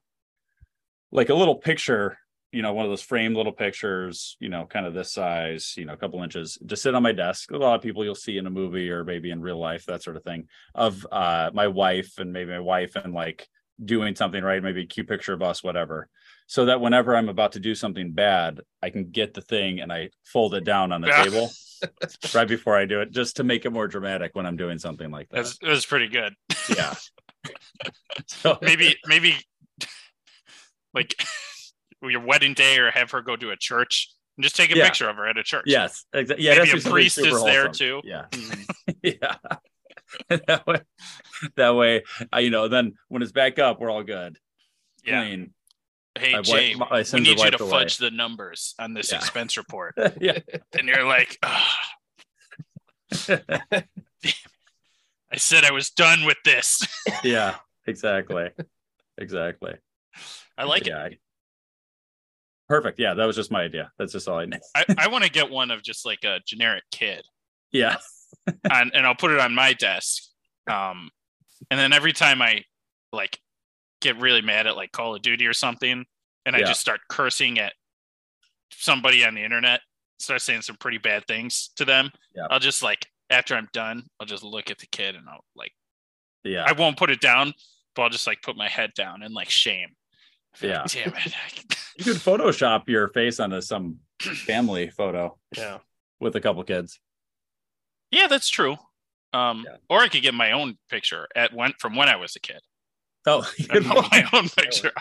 like 1.10 1.28
a 1.28 1.34
little 1.34 1.56
picture, 1.56 2.18
you 2.52 2.62
know, 2.62 2.72
one 2.72 2.84
of 2.84 2.90
those 2.90 3.02
framed 3.02 3.36
little 3.36 3.52
pictures, 3.52 4.36
you 4.38 4.48
know, 4.48 4.64
kind 4.64 4.86
of 4.86 4.94
this 4.94 5.12
size, 5.12 5.74
you 5.76 5.86
know, 5.86 5.92
a 5.92 5.96
couple 5.96 6.22
inches, 6.22 6.56
to 6.68 6.76
sit 6.76 6.94
on 6.94 7.02
my 7.02 7.12
desk. 7.12 7.50
A 7.50 7.56
lot 7.56 7.74
of 7.74 7.82
people 7.82 8.04
you'll 8.04 8.14
see 8.14 8.38
in 8.38 8.46
a 8.46 8.50
movie 8.50 8.90
or 8.90 9.04
maybe 9.04 9.30
in 9.30 9.40
real 9.40 9.58
life, 9.58 9.86
that 9.86 10.02
sort 10.04 10.16
of 10.16 10.22
thing, 10.22 10.48
of 10.74 11.04
uh, 11.10 11.50
my 11.52 11.66
wife 11.66 12.14
and 12.18 12.32
maybe 12.32 12.52
my 12.52 12.60
wife 12.60 12.94
and 12.94 13.12
like 13.12 13.48
doing 13.84 14.14
something 14.14 14.44
right, 14.44 14.62
maybe 14.62 14.82
a 14.82 14.86
cute 14.86 15.08
picture 15.08 15.32
of 15.32 15.42
us, 15.42 15.64
whatever 15.64 16.08
so 16.46 16.66
that 16.66 16.80
whenever 16.80 17.16
I'm 17.16 17.28
about 17.28 17.52
to 17.52 17.60
do 17.60 17.74
something 17.74 18.12
bad, 18.12 18.60
I 18.82 18.90
can 18.90 19.10
get 19.10 19.34
the 19.34 19.40
thing 19.40 19.80
and 19.80 19.92
I 19.92 20.10
fold 20.24 20.54
it 20.54 20.64
down 20.64 20.92
on 20.92 21.00
the 21.00 21.08
table 21.08 21.50
right 22.34 22.48
before 22.48 22.76
I 22.76 22.84
do 22.84 23.00
it, 23.00 23.10
just 23.10 23.36
to 23.36 23.44
make 23.44 23.64
it 23.64 23.70
more 23.70 23.88
dramatic 23.88 24.34
when 24.34 24.46
I'm 24.46 24.56
doing 24.56 24.78
something 24.78 25.10
like 25.10 25.28
that. 25.30 25.36
That's 25.36 25.58
that's 25.58 25.86
pretty 25.86 26.08
good. 26.08 26.34
yeah. 26.74 26.94
so 28.26 28.58
maybe 28.62 28.96
maybe 29.06 29.36
like 30.92 31.14
your 32.02 32.20
wedding 32.20 32.54
day 32.54 32.78
or 32.78 32.90
have 32.90 33.10
her 33.12 33.22
go 33.22 33.36
to 33.36 33.50
a 33.50 33.56
church 33.56 34.10
and 34.36 34.44
just 34.44 34.56
take 34.56 34.70
a 34.70 34.76
Yeah. 34.76 34.84
picture 34.84 35.08
of 35.08 35.16
her 35.16 35.26
at 35.26 35.38
a 35.38 35.42
church. 35.42 35.64
Yes, 35.66 36.04
exactly. 36.12 36.44
Yeah, 36.44 36.58
maybe 36.58 36.78
a 36.78 36.80
priest 36.80 37.18
is 37.18 37.42
there 37.42 37.68
too. 37.68 38.02
Yeah, 38.04 38.26
hmm. 38.32 38.62
yeah. 39.02 39.36
that 40.28 40.66
way, 40.66 40.80
that 41.56 41.74
way, 41.74 42.02
I, 42.32 42.40
you 42.40 42.50
know, 42.50 42.68
then 42.68 42.94
when 43.08 43.22
it's 43.22 43.32
back 43.32 43.58
up, 43.58 43.80
we're 43.80 43.90
all 43.90 44.02
good. 44.02 44.38
Yeah. 45.04 45.36
Hey 46.16 46.40
Jay, 46.42 46.74
my 46.76 47.04
we 47.12 47.20
need 47.20 47.40
you 47.40 47.50
to 47.50 47.60
away. 47.62 47.70
fudge 47.70 47.96
the 47.98 48.10
numbers 48.10 48.74
on 48.78 48.94
this 48.94 49.10
Yeah. 49.10 49.18
expense 49.18 49.56
report. 49.56 49.94
yeah. 50.20 50.38
and 50.78 50.88
you're 50.88 51.04
like. 51.04 51.38
I 53.28 53.82
said 55.36 55.64
I 55.64 55.72
was 55.72 55.90
done 55.90 56.24
with 56.24 56.36
this. 56.44 56.86
yeah, 57.24 57.56
exactly, 57.86 58.50
exactly. 59.18 59.74
I 60.56 60.64
like 60.64 60.86
yeah. 60.86 61.06
it. 61.06 61.18
Perfect. 62.68 62.98
Yeah, 63.00 63.14
that 63.14 63.24
was 63.24 63.36
just 63.36 63.50
my 63.50 63.62
idea. 63.62 63.90
That's 63.98 64.12
just 64.12 64.28
all 64.28 64.38
I 64.38 64.46
need. 64.46 64.60
I, 64.74 64.84
I 64.98 65.08
want 65.08 65.24
to 65.24 65.30
get 65.30 65.50
one 65.50 65.70
of 65.70 65.82
just 65.82 66.06
like 66.06 66.24
a 66.24 66.40
generic 66.46 66.84
kid, 66.92 67.24
Yeah. 67.72 67.96
and 68.70 68.92
and 68.94 69.04
I'll 69.06 69.14
put 69.16 69.32
it 69.32 69.40
on 69.40 69.54
my 69.54 69.72
desk. 69.72 70.22
Um, 70.70 71.10
and 71.70 71.78
then 71.80 71.92
every 71.92 72.12
time 72.12 72.40
I 72.40 72.64
like 73.12 73.38
get 74.04 74.20
really 74.20 74.42
mad 74.42 74.66
at 74.68 74.76
like 74.76 74.92
Call 74.92 75.14
of 75.16 75.22
Duty 75.22 75.46
or 75.46 75.52
something, 75.52 76.04
and 76.46 76.54
I 76.56 76.60
Yeah. 76.60 76.66
just 76.66 76.80
start 76.80 77.00
cursing 77.08 77.58
at 77.58 77.72
somebody 78.72 79.24
on 79.24 79.34
the 79.34 79.42
internet, 79.42 79.80
start 80.18 80.42
saying 80.42 80.62
some 80.62 80.76
pretty 80.76 80.98
bad 80.98 81.26
things 81.26 81.70
to 81.76 81.84
them. 81.84 82.10
Yeah. 82.36 82.46
I'll 82.50 82.60
just 82.60 82.82
like 82.82 83.06
after 83.30 83.54
I'm 83.56 83.68
done, 83.72 84.04
I'll 84.20 84.26
just 84.26 84.44
look 84.44 84.70
at 84.70 84.78
the 84.78 84.86
kid 84.86 85.16
and 85.16 85.28
I'll 85.28 85.44
like 85.56 85.72
Yeah. 86.44 86.64
I 86.66 86.72
won't 86.72 86.96
put 86.98 87.10
it 87.10 87.20
down, 87.20 87.54
but 87.94 88.02
I'll 88.02 88.10
just 88.10 88.26
like 88.26 88.42
put 88.42 88.56
my 88.56 88.68
head 88.68 88.92
down 88.94 89.22
and 89.22 89.34
like 89.34 89.50
shame. 89.50 89.96
Yeah. 90.60 90.84
Damn 90.86 91.14
it. 91.14 91.34
You 91.96 92.04
could 92.04 92.16
Photoshop 92.16 92.88
your 92.88 93.06
face 93.10 93.38
onto 93.38 93.60
some 93.60 94.00
family 94.20 94.90
photo 94.90 95.38
Yeah. 95.56 95.78
with 96.18 96.34
a 96.34 96.40
couple 96.40 96.62
kids. 96.64 96.98
Yeah, 98.10 98.26
that's 98.26 98.48
true. 98.48 98.76
Um, 99.32 99.64
or 99.88 100.00
I 100.00 100.08
could 100.08 100.22
get 100.22 100.34
my 100.34 100.50
own 100.52 100.76
picture 100.90 101.28
at 101.36 101.52
when 101.52 101.72
from 101.78 101.94
when 101.94 102.08
I 102.08 102.16
was 102.16 102.34
a 102.34 102.40
kid. 102.40 102.60
Oh, 103.26 103.48
you 103.58 103.66
I 103.70 103.74
could 103.74 103.84
put 103.86 104.10
my 104.10 104.28
own 104.32 104.48
picture. 104.48 104.92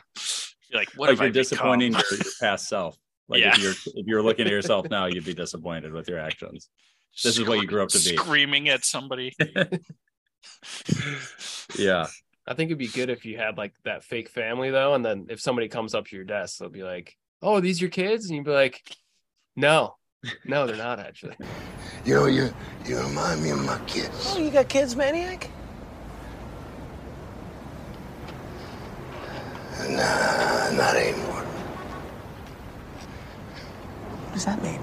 Be 0.71 0.77
like, 0.77 0.89
what 0.95 1.09
like 1.09 1.19
you're 1.19 1.29
disappointing 1.29 1.93
your, 1.93 2.01
your 2.11 2.19
past 2.41 2.67
self. 2.67 2.97
Like 3.27 3.41
Yeah. 3.41 3.53
if 3.55 3.59
you're 3.61 3.71
if 3.95 4.05
you're 4.07 4.23
looking 4.23 4.45
at 4.45 4.51
yourself 4.51 4.89
now, 4.89 5.05
you'd 5.05 5.25
be 5.25 5.33
disappointed 5.33 5.93
with 5.93 6.07
your 6.09 6.19
actions. 6.19 6.69
This 7.23 7.37
is 7.37 7.47
what 7.47 7.59
you 7.61 7.67
grew 7.67 7.83
up 7.83 7.89
to 7.89 7.97
be. 7.99 8.15
Screaming 8.17 8.69
at 8.69 8.83
somebody. 8.85 9.33
Yeah. 11.77 12.07
I 12.45 12.53
think 12.53 12.67
it'd 12.69 12.77
be 12.77 12.87
good 12.87 13.09
if 13.09 13.23
you 13.25 13.37
had 13.37 13.57
like 13.57 13.73
that 13.85 14.03
fake 14.03 14.27
family 14.29 14.69
though, 14.69 14.93
and 14.95 15.05
then 15.05 15.27
if 15.29 15.39
somebody 15.39 15.69
comes 15.69 15.95
up 15.95 16.07
to 16.07 16.15
your 16.15 16.25
desk, 16.25 16.57
they'll 16.57 16.67
be 16.69 16.83
like, 16.83 17.15
"Oh, 17.41 17.55
are 17.55 17.61
these 17.61 17.79
your 17.79 17.89
kids?" 17.89 18.25
And 18.25 18.35
you'd 18.35 18.43
be 18.45 18.51
like, 18.51 18.81
"No, 19.55 19.95
no, 20.43 20.67
they're 20.67 20.75
not 20.75 20.99
actually." 20.99 21.37
You 22.03 22.15
know, 22.15 22.25
you 22.25 22.53
you 22.85 22.99
remind 22.99 23.41
me 23.41 23.51
of 23.51 23.63
my 23.63 23.79
kids. 23.87 24.33
Oh, 24.35 24.39
you 24.39 24.49
got 24.51 24.67
kids, 24.67 24.93
maniac? 24.93 25.49
Nah, 29.89 30.71
not 30.71 30.95
anymore. 30.95 31.43
What 34.25 34.33
does 34.33 34.45
that 34.45 34.61
mean? 34.63 34.79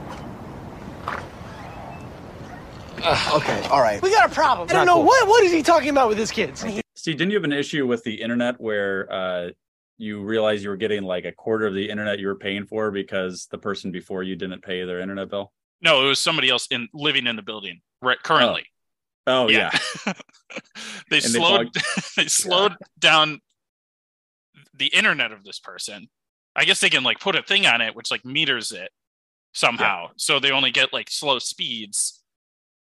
okay, 3.35 3.63
all 3.69 3.81
right. 3.81 4.01
We 4.03 4.11
got 4.11 4.31
a 4.31 4.35
problem. 4.35 4.69
I 4.71 4.73
don't 4.73 4.87
know 4.87 4.95
cool. 4.95 5.05
what. 5.05 5.29
What 5.29 5.43
is 5.45 5.53
he 5.53 5.63
talking 5.63 5.89
about 5.89 6.09
with 6.09 6.19
his 6.19 6.31
kids? 6.31 6.65
Steve, 6.95 7.17
didn't 7.17 7.31
you 7.31 7.37
have 7.37 7.45
an 7.45 7.53
issue 7.53 7.87
with 7.87 8.05
the 8.05 8.21
internet 8.21 8.61
where 8.61 9.11
uh 9.11 9.51
you 9.97 10.23
realized 10.23 10.63
you 10.63 10.71
were 10.71 10.77
getting 10.77 11.03
like 11.03 11.25
a 11.25 11.33
quarter 11.33 11.67
of 11.67 11.75
the 11.75 11.89
internet 11.89 12.19
you 12.19 12.27
were 12.27 12.35
paying 12.35 12.65
for 12.65 12.91
because 12.91 13.47
the 13.51 13.59
person 13.59 13.91
before 13.91 14.23
you 14.23 14.35
didn't 14.35 14.63
pay 14.63 14.85
their 14.85 15.01
internet 15.01 15.29
bill? 15.29 15.53
No, 15.83 16.05
it 16.05 16.09
was 16.09 16.21
somebody 16.21 16.49
else 16.51 16.67
in 16.71 16.89
living 16.93 17.27
in 17.27 17.37
the 17.37 17.43
building 17.43 17.81
right 18.03 18.23
currently. 18.23 18.67
Oh 19.27 19.49
yeah. 19.49 19.71
they 20.07 20.13
And 20.13 20.15
they 21.11 21.19
slowed 21.21 21.73
bug- 21.73 21.85
they 22.17 22.27
slowed 22.27 22.77
down 22.99 23.41
the 24.81 24.89
internet 24.89 25.31
of 25.31 25.45
this 25.45 25.61
person. 25.61 26.09
I 26.57 26.65
guess 26.65 26.81
they 26.81 26.91
can 26.91 27.05
like 27.05 27.21
put 27.21 27.37
a 27.37 27.43
thing 27.45 27.67
on 27.67 27.81
it 27.81 27.95
which 27.95 28.11
like 28.11 28.25
meters 28.25 28.73
it 28.73 28.91
somehow. 29.53 30.09
So 30.17 30.41
they 30.41 30.51
only 30.51 30.73
get 30.73 30.93
like 30.93 31.09
slow 31.11 31.39
speeds, 31.39 32.23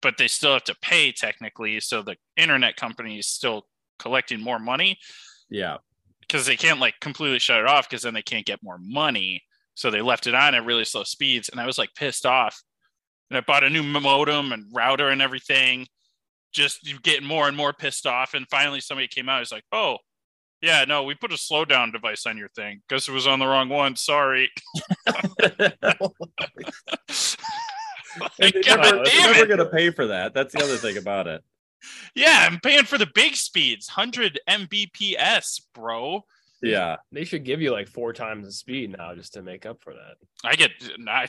but 0.04 0.17
they 0.17 0.28
still 0.28 0.54
have 0.54 0.63
to 0.65 0.76
pay 0.82 1.12
technically. 1.12 1.80
So 1.80 2.04
the 2.04 2.17
internet 2.36 2.76
company 2.76 3.17
is 3.17 3.28
still 3.28 3.63
collecting 3.97 4.39
more 4.41 4.60
money 4.60 5.00
Yeah. 5.50 5.78
because 6.21 6.45
they 6.45 6.56
can't 6.56 6.80
like 6.80 7.00
completely 7.02 7.39
shut 7.39 7.60
it 7.60 7.65
off 7.65 7.89
because 7.89 8.04
then 8.04 8.13
they 8.13 8.21
can't 8.21 8.45
get 8.45 8.62
more 8.62 8.78
money. 8.80 9.41
So 9.73 9.89
they 9.89 10.02
left 10.02 10.28
it 10.28 10.36
on 10.36 10.54
at 10.56 10.65
really 10.65 10.86
slow 10.86 11.04
speeds, 11.04 11.50
and 11.50 11.60
I 11.62 11.65
was 11.65 11.78
like 11.78 11.89
pissed 11.95 12.26
off. 12.26 12.62
And 13.30 13.38
I 13.38 13.41
bought 13.41 13.63
a 13.63 13.69
new 13.69 13.84
modem 13.84 14.52
and 14.54 14.65
router 14.73 15.10
and 15.10 15.21
everything. 15.21 15.86
Just 16.54 16.80
getting 17.04 17.28
more 17.28 17.47
and 17.47 17.58
more 17.58 17.73
pissed 17.73 18.08
off. 18.08 18.34
And 18.34 18.47
finally, 18.50 18.80
somebody 18.80 19.08
came 19.08 19.30
out. 19.30 19.39
He's 19.39 19.52
like, 19.52 19.65
"Oh, 19.71 19.97
yeah, 20.62 20.86
no, 20.86 21.04
we 21.04 21.15
put 21.15 21.32
a 21.32 21.36
slowdown 21.36 21.91
device 21.91 22.26
on 22.26 22.38
your 22.38 22.50
thing. 22.50 22.82
because 22.88 23.08
it 23.08 23.12
was 23.12 23.28
on 23.28 23.39
the 23.39 23.48
wrong 23.48 23.70
one. 23.70 23.96
Sorry." 23.96 24.50
And 28.39 28.54
they're 28.63 28.78
never, 28.78 29.04
never 29.04 29.46
gonna 29.46 29.70
pay 29.70 29.91
for 29.91 30.08
that. 30.08 30.34
That's 30.34 30.54
the 30.54 30.63
other 30.63 30.78
thing 30.78 30.98
about 30.98 31.28
it. 31.28 31.43
Yeah, 32.15 32.48
I'm 32.50 32.60
paying 32.60 32.86
for 32.86 32.98
the 32.98 33.10
big 33.13 33.36
speeds, 33.36 33.89
100 33.96 34.39
Mbps, 34.50 35.62
bro. 35.74 36.26
Yeah. 36.62 36.98
They 37.12 37.24
should 37.24 37.43
give 37.43 37.62
you 37.62 37.72
like 37.72 37.88
four 37.88 38.13
times 38.13 38.46
the 38.46 38.52
speed 38.52 38.96
now 38.98 39.13
just 39.13 39.34
to 39.34 39.43
make 39.43 39.65
up 39.65 39.82
for 39.82 39.93
that. 39.93 40.15
I 40.43 40.56
get 40.56 40.72
I, 41.08 41.28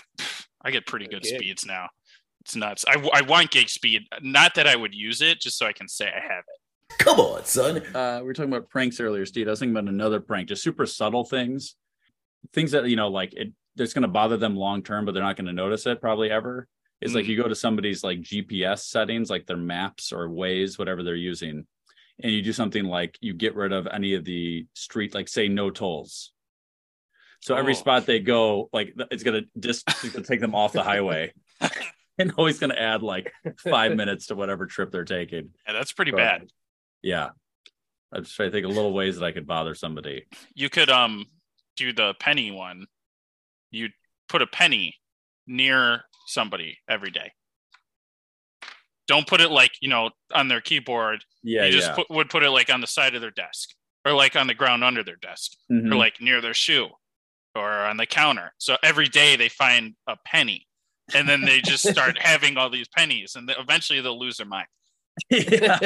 I 0.62 0.70
get 0.70 0.86
pretty 0.86 1.06
good 1.06 1.22
Gig. 1.22 1.36
speeds 1.36 1.66
now. 1.66 1.88
It's 2.40 2.56
nuts. 2.56 2.84
I, 2.88 2.94
I 3.12 3.22
want 3.22 3.50
gig 3.50 3.68
speed. 3.68 4.04
Not 4.22 4.54
that 4.54 4.66
I 4.66 4.74
would 4.74 4.94
use 4.94 5.20
it, 5.20 5.40
just 5.40 5.58
so 5.58 5.66
I 5.66 5.72
can 5.72 5.88
say 5.88 6.06
I 6.06 6.20
have 6.20 6.44
it. 6.48 6.60
Come 6.98 7.20
on, 7.20 7.44
son. 7.44 7.78
Uh, 7.94 8.18
we 8.20 8.26
were 8.26 8.32
talking 8.34 8.52
about 8.52 8.68
pranks 8.70 9.00
earlier, 9.00 9.26
Steve. 9.26 9.46
I 9.46 9.50
was 9.50 9.58
thinking 9.60 9.76
about 9.76 9.88
another 9.92 10.20
prank, 10.20 10.48
just 10.48 10.62
super 10.62 10.86
subtle 10.86 11.24
things, 11.24 11.76
things 12.52 12.70
that 12.72 12.86
you 12.88 12.96
know, 12.96 13.08
like 13.08 13.34
it. 13.34 13.52
It's 13.76 13.92
going 13.94 14.02
to 14.02 14.08
bother 14.08 14.36
them 14.36 14.56
long 14.56 14.82
term, 14.82 15.04
but 15.04 15.12
they're 15.14 15.22
not 15.22 15.36
going 15.36 15.46
to 15.46 15.52
notice 15.52 15.86
it 15.86 16.00
probably 16.00 16.30
ever. 16.32 16.66
It's 17.00 17.14
like 17.14 17.26
Mm. 17.26 17.28
you 17.28 17.36
go 17.42 17.46
to 17.48 17.54
somebody's 17.54 18.02
like 18.02 18.20
GPS 18.22 18.80
settings, 18.86 19.30
like 19.30 19.46
their 19.46 19.56
maps 19.56 20.10
or 20.12 20.28
Waze, 20.28 20.76
whatever 20.80 21.04
they're 21.04 21.14
using, 21.14 21.64
and 22.20 22.32
you 22.32 22.42
do 22.42 22.52
something 22.52 22.86
like 22.86 23.16
you 23.20 23.34
get 23.34 23.54
rid 23.54 23.72
of 23.72 23.86
any 23.86 24.14
of 24.14 24.24
the 24.24 24.66
street, 24.74 25.14
like 25.14 25.28
say 25.28 25.46
no 25.46 25.70
tolls. 25.70 26.32
So 27.40 27.54
every 27.54 27.74
Oh. 27.74 27.76
spot 27.76 28.06
they 28.06 28.18
go, 28.18 28.68
like 28.72 28.94
it's 29.12 29.22
gonna 29.22 29.42
just 29.60 29.88
it's 29.88 30.08
gonna 30.08 30.24
take 30.26 30.40
them 30.40 30.56
off 30.56 30.72
the 30.72 30.82
highway, 30.82 31.32
and 32.18 32.32
always 32.36 32.58
gonna 32.58 32.74
add 32.74 33.04
like 33.04 33.32
five 33.58 33.94
minutes 33.94 34.26
to 34.26 34.34
whatever 34.34 34.66
trip 34.66 34.90
they're 34.90 35.04
taking. 35.04 35.50
Yeah, 35.68 35.74
that's 35.74 35.92
pretty 35.92 36.10
So, 36.10 36.16
bad. 36.16 36.50
Yeah. 37.02 37.30
I'm 38.12 38.22
just 38.24 38.34
trying 38.36 38.50
to 38.50 38.52
think 38.52 38.64
of 38.66 38.72
little 38.74 38.92
ways 38.94 39.18
that 39.18 39.24
I 39.24 39.32
could 39.32 39.46
bother 39.46 39.74
somebody. 39.74 40.24
You 40.54 40.68
could 40.70 40.88
um 40.90 41.26
do 41.76 41.92
the 41.92 42.14
penny 42.18 42.50
one. 42.50 42.86
You 43.70 43.88
put 44.28 44.42
a 44.42 44.46
penny 44.46 44.96
near 45.46 46.02
somebody 46.26 46.78
every 46.88 47.10
day. 47.10 47.32
Don't 49.06 49.26
put 49.26 49.40
it 49.40 49.50
like, 49.50 49.72
you 49.80 49.88
know, 49.88 50.10
on 50.34 50.48
their 50.48 50.60
keyboard. 50.60 51.24
Yeah, 51.42 51.64
You 51.64 51.72
just 51.72 51.88
yeah. 51.88 51.94
put, 51.94 52.10
would 52.10 52.28
put 52.30 52.42
it 52.42 52.50
like 52.50 52.70
on 52.70 52.80
the 52.80 52.86
side 52.86 53.14
of 53.14 53.20
their 53.22 53.30
desk 53.30 53.70
or 54.04 54.12
like 54.12 54.36
on 54.36 54.46
the 54.46 54.54
ground 54.54 54.84
under 54.84 55.02
their 55.02 55.16
desk 55.16 55.52
or 55.70 55.76
Mhm. 55.76 55.96
like 55.96 56.20
near 56.20 56.40
their 56.40 56.54
shoe 56.54 56.88
or 57.54 57.68
on 57.70 57.96
the 57.96 58.06
counter. 58.06 58.52
So 58.58 58.76
every 58.82 59.08
day 59.08 59.36
they 59.36 59.48
find 59.48 59.94
a 60.06 60.16
penny 60.26 60.66
and 61.14 61.26
then 61.28 61.40
they 61.42 61.60
just 61.62 61.88
start 61.88 62.18
having 62.20 62.58
all 62.58 62.68
these 62.68 62.88
pennies 62.88 63.34
and 63.34 63.50
eventually 63.58 64.00
they'll 64.02 64.18
lose 64.18 64.36
their 64.36 64.46
mind. 64.46 64.66
yeah. 65.30 65.78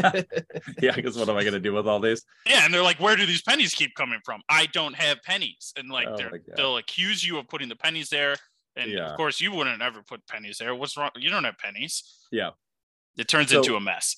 yeah, 0.83 0.95
because 0.95 1.17
what 1.17 1.29
am 1.29 1.37
I 1.37 1.45
gonna 1.45 1.61
do 1.61 1.73
with 1.73 1.87
all 1.87 2.01
these? 2.01 2.25
Yeah, 2.47 2.65
and 2.65 2.73
they're 2.73 2.83
like, 2.83 3.01
"Where 3.01 3.17
do 3.17 3.27
these 3.27 3.43
pennies 3.43 3.75
keep 3.75 3.95
coming 3.95 4.21
from? 4.25 4.41
I 4.49 4.67
don't 4.67 4.95
have 4.95 5.23
pennies." 5.23 5.73
And 5.77 5.89
like, 5.91 6.09
Oh 6.09 6.17
they're, 6.17 6.31
my 6.31 6.39
God. 6.39 6.57
they'll 6.57 6.77
accuse 6.79 7.25
you 7.25 7.39
of 7.39 7.49
putting 7.49 7.69
the 7.69 7.77
pennies 7.77 8.09
there, 8.11 8.37
And 8.77 8.91
Yeah. 8.91 9.11
of 9.11 9.17
course, 9.17 9.41
you 9.41 9.53
wouldn't 9.53 9.83
ever 9.83 10.03
put 10.03 10.27
pennies 10.27 10.59
there. 10.59 10.75
What's 10.75 10.97
wrong? 10.97 11.11
You 11.17 11.31
don't 11.31 11.45
have 11.45 11.59
pennies. 11.59 12.03
Yeah. 12.31 12.51
It 13.19 13.29
turns 13.29 13.51
So- 13.51 13.59
into 13.59 13.77
a 13.77 13.81
mess. 13.81 14.17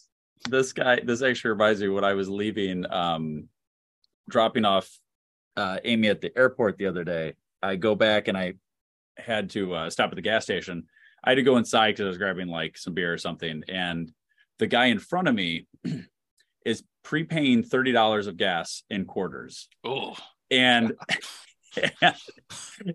this 0.51 0.73
guy 0.73 1.01
this 1.03 1.23
actually 1.23 1.51
reminds 1.51 1.81
me 1.81 1.89
when 1.89 2.05
i 2.05 2.13
was 2.13 2.29
leaving 2.29 2.85
um 2.93 3.49
dropping 4.29 4.65
off 4.67 4.87
uh 5.57 5.79
amy 5.85 6.09
at 6.09 6.21
the 6.21 6.31
airport 6.37 6.77
the 6.77 6.87
other 6.87 7.03
day 7.05 7.33
i 7.63 7.77
go 7.77 7.95
back 7.95 8.29
and 8.29 8.37
i 8.37 8.53
had 9.17 9.49
to 9.51 9.73
uh, 9.75 9.89
stop 9.89 10.11
at 10.11 10.17
the 10.17 10.21
gas 10.31 10.43
station 10.45 10.85
i 11.25 11.31
had 11.31 11.37
to 11.37 11.43
go 11.43 11.57
inside 11.57 11.93
because 11.93 12.05
i 12.05 12.09
was 12.09 12.19
grabbing 12.19 12.49
like 12.49 12.77
some 12.77 12.93
beer 12.93 13.13
or 13.13 13.17
something 13.17 13.63
and 13.69 14.13
the 14.59 14.67
guy 14.67 14.87
in 14.87 14.99
front 14.99 15.29
of 15.29 15.35
me 15.35 15.67
is 16.65 16.83
prepaying 17.03 17.65
$30 17.65 18.27
of 18.27 18.37
gas 18.37 18.83
in 18.91 19.05
quarters 19.05 19.69
Oh, 19.85 20.17
and 20.51 20.93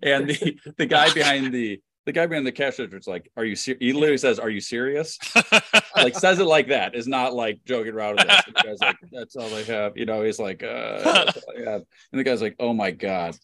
and 0.04 0.30
the 0.30 0.60
the 0.78 0.86
guy 0.86 1.14
behind 1.14 1.54
the 1.54 1.82
the 2.06 2.14
guy 2.14 2.26
behind 2.26 2.48
the 2.48 2.52
cash 2.52 2.80
register 2.80 2.98
is 2.98 3.08
like, 3.08 3.30
"Are 3.38 3.46
you?" 3.46 3.56
Ser-? 3.56 3.76
He 3.80 3.94
literally 3.94 4.18
says, 4.18 4.40
"Are 4.40 4.50
you 4.50 4.62
serious?" 4.62 5.20
like 5.96 6.18
says 6.18 6.40
it 6.40 6.46
like 6.46 6.70
that. 6.70 6.96
Is 6.96 7.08
not 7.08 7.34
like 7.34 7.60
joking 7.66 7.94
around 7.94 8.16
with. 8.16 8.30
And 8.30 8.56
the 8.56 8.64
guy's 8.64 8.80
like, 8.80 8.98
"That's 9.12 9.36
all 9.36 9.54
I 9.54 9.64
have." 9.64 9.96
You 9.96 10.06
know, 10.06 10.24
he's 10.24 10.40
like, 10.40 10.64
uh, 10.64 11.02
"That's 11.04 11.38
all 11.38 11.54
I 11.56 11.70
have," 11.70 11.82
and 12.12 12.20
the 12.20 12.24
guy's 12.24 12.42
like, 12.42 12.56
"Oh 12.60 12.74
my 12.74 12.92
god!" 12.92 13.36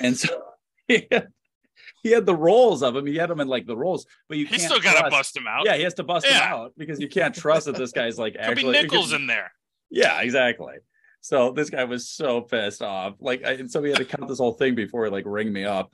And 0.00 0.16
so 0.16 0.42
had, 0.88 1.28
he 2.04 2.10
had 2.12 2.24
the 2.26 2.34
rolls 2.36 2.82
of 2.84 2.94
them. 2.94 3.06
He 3.06 3.16
had 3.16 3.30
them 3.30 3.40
in 3.40 3.48
like 3.48 3.66
the 3.66 3.76
rolls, 3.76 4.06
but 4.28 4.38
you 4.38 4.46
He's 4.46 4.58
can't 4.60 4.70
still 4.70 4.80
got 4.80 5.02
to 5.02 5.10
bust 5.10 5.36
him 5.36 5.46
out. 5.48 5.64
Yeah, 5.64 5.74
he 5.76 5.82
has 5.82 5.94
to 5.94 6.04
bust 6.04 6.24
them 6.26 6.34
Yeah. 6.36 6.54
out 6.54 6.72
because 6.78 7.00
you 7.00 7.08
can't 7.08 7.34
trust 7.34 7.66
that 7.66 7.74
this 7.74 7.90
guy's 7.90 8.18
like 8.18 8.34
Could 8.34 8.42
actually 8.42 8.72
be 8.74 8.82
nickels 8.82 9.12
in 9.12 9.26
there. 9.26 9.50
yeah, 9.90 10.20
exactly. 10.20 10.74
So 11.22 11.50
this 11.52 11.70
guy 11.70 11.84
was 11.84 12.08
so 12.08 12.42
pissed 12.42 12.82
off. 12.82 13.14
Like, 13.18 13.44
I, 13.44 13.52
and 13.52 13.70
so 13.70 13.82
he 13.82 13.88
had 13.90 13.98
to 13.98 14.04
count 14.04 14.28
this 14.28 14.38
whole 14.38 14.52
thing 14.52 14.74
before 14.74 15.06
he 15.06 15.10
like 15.10 15.24
ring 15.26 15.52
me 15.52 15.64
up. 15.64 15.90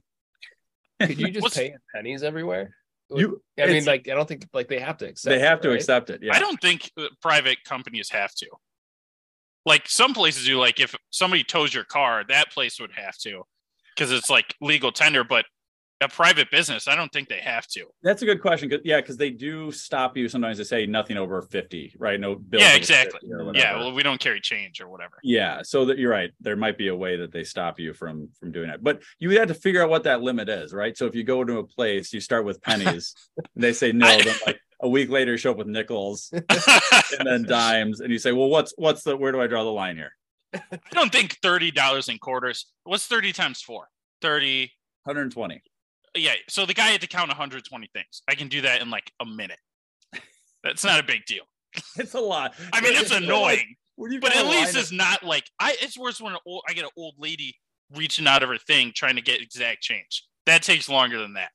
Could 1.01 1.19
you 1.19 1.31
just 1.31 1.43
What's- 1.45 1.57
pay 1.57 1.67
in 1.69 1.79
pennies 1.95 2.23
everywhere? 2.23 2.75
You- 3.15 3.41
I 3.59 3.67
mean, 3.67 3.85
like, 3.85 4.09
I 4.09 4.15
don't 4.15 4.27
think 4.29 4.47
like 4.53 4.69
they 4.69 4.79
have 4.81 4.99
to 4.99 5.07
accept. 5.09 5.31
they 5.33 5.41
have 5.41 5.59
it, 5.59 5.63
to 5.63 5.69
right? 5.71 5.77
accept 5.77 6.11
it. 6.11 6.21
Yeah, 6.23 6.35
I 6.35 6.39
don't 6.41 6.61
think 6.61 6.91
uh, 6.99 7.07
private 7.23 7.59
companies 7.65 8.11
have 8.11 8.35
to. 8.37 8.47
Like 9.67 9.89
some 9.89 10.15
places 10.15 10.45
do. 10.47 10.59
Like 10.59 10.81
if 10.81 10.95
somebody 11.11 11.45
tows 11.45 11.73
your 11.75 11.85
car, 11.85 12.25
that 12.29 12.51
place 12.51 12.81
would 12.81 12.93
have 12.97 13.17
to, 13.19 13.43
because 13.95 14.11
it's 14.11 14.31
like 14.31 14.55
legal 14.61 14.91
tender. 14.93 15.23
But 15.25 15.45
a 16.03 16.09
private 16.09 16.51
business, 16.51 16.89
I 16.89 16.97
don't 16.97 17.13
think 17.13 17.29
they 17.29 17.41
have 17.41 17.67
to. 17.69 17.85
That's 18.03 18.23
a 18.23 18.25
good 18.25 18.41
question. 18.41 18.71
'cause- 18.71 18.81
yeah, 18.85 19.01
because 19.01 19.17
they 19.17 19.31
do 19.31 19.71
stop 19.71 20.17
you 20.17 20.29
sometimes. 20.29 20.59
They 20.59 20.65
say 20.65 20.87
nothing 20.87 21.17
over 21.17 21.43
fifty, 21.43 21.95
right? 21.99 22.19
No 22.19 22.35
bills. 22.37 22.63
yeah, 22.63 22.75
exactly. 22.75 23.21
Yeah, 23.55 23.77
well, 23.77 23.93
we 23.93 24.03
don't 24.03 24.21
carry 24.21 24.41
change 24.41 24.81
or 24.81 24.89
whatever. 24.89 25.19
Yeah, 25.23 25.63
so 25.63 25.85
that 25.87 25.99
you're 25.99 26.11
right. 26.11 26.31
There 26.41 26.57
might 26.57 26.79
be 26.79 26.89
a 26.89 26.97
way 26.97 27.17
that 27.17 27.33
they 27.33 27.45
stop 27.45 27.79
you 27.79 27.93
from 27.93 28.31
from 28.39 28.51
doing 28.53 28.69
that, 28.69 28.83
but 28.83 29.03
you 29.19 29.31
have 29.39 29.49
to 29.49 29.55
figure 29.55 29.83
out 29.83 29.91
what 29.91 30.05
that 30.05 30.23
limit 30.23 30.49
is, 30.49 30.73
right? 30.73 30.97
So 30.97 31.07
if 31.07 31.15
you 31.15 31.23
go 31.25 31.45
to 31.45 31.59
a 31.59 31.65
place, 31.67 32.13
you 32.13 32.21
start 32.21 32.45
with 32.45 32.63
pennies, 32.63 33.15
and 33.55 33.63
they 33.63 33.73
say 33.73 33.93
no, 33.93 34.07
then 34.23 34.37
like 34.47 34.59
a 34.83 34.89
week 34.89 35.11
later 35.11 35.33
you 35.33 35.37
show 35.37 35.51
up 35.51 35.59
with 35.59 35.67
nickels 35.67 36.33
and 37.19 37.27
then 37.27 37.43
dimes, 37.43 38.01
and 38.01 38.11
you 38.11 38.19
say, 38.19 38.33
well, 38.33 38.49
what's 38.49 38.73
what's 38.77 39.03
the 39.03 39.17
where 39.17 39.33
do 39.33 39.41
I 39.43 39.47
draw 39.47 39.65
the 39.65 39.71
line 39.71 39.97
here? 39.97 40.13
I 40.55 40.79
don't 40.93 41.13
think 41.13 41.37
thirty 41.43 41.71
dollars 41.71 42.09
in 42.09 42.19
quarters. 42.19 42.67
What's 42.85 43.07
thirty 43.07 43.33
times 43.35 43.61
four? 43.61 43.89
Thirty. 44.23 44.73
120. 45.05 45.63
Yeah. 46.17 46.35
So 46.49 46.67
the 46.67 46.75
guy 46.75 46.89
had 46.89 47.01
to 47.03 47.07
count 47.07 47.29
120 47.29 47.91
things. 47.93 48.23
I 48.29 48.35
can 48.35 48.49
do 48.49 48.63
that 48.63 48.83
in 48.83 48.91
like 48.91 49.11
a 49.21 49.27
minute. 49.27 49.59
That's 50.65 50.85
not 50.85 51.01
a 51.01 51.05
big 51.05 51.25
deal. 51.27 51.45
It's 51.97 52.15
a 52.15 52.21
lot. 52.21 52.55
I 52.73 52.81
mean, 52.81 52.95
it's 52.97 53.11
like, 53.13 53.23
annoying, 53.23 53.77
you 53.97 54.21
but 54.21 54.35
at 54.35 54.47
least 54.47 54.77
it's 54.77 54.91
not 54.91 55.23
like 55.23 55.45
I. 55.61 55.77
It's 55.81 55.97
worse 55.97 56.21
when 56.21 56.33
an 56.33 56.39
old, 56.45 56.63
I 56.69 56.73
get 56.73 56.85
an 56.85 56.91
old 56.97 57.15
lady 57.19 57.57
reaching 57.95 58.27
out 58.27 58.43
of 58.43 58.49
her 58.49 58.59
thing 58.59 58.93
trying 58.95 59.17
to 59.17 59.23
get 59.23 59.41
exact 59.41 59.83
change. 59.83 60.25
That 60.47 60.63
takes 60.63 60.89
longer 60.89 61.19
than 61.19 61.35
that. 61.35 61.51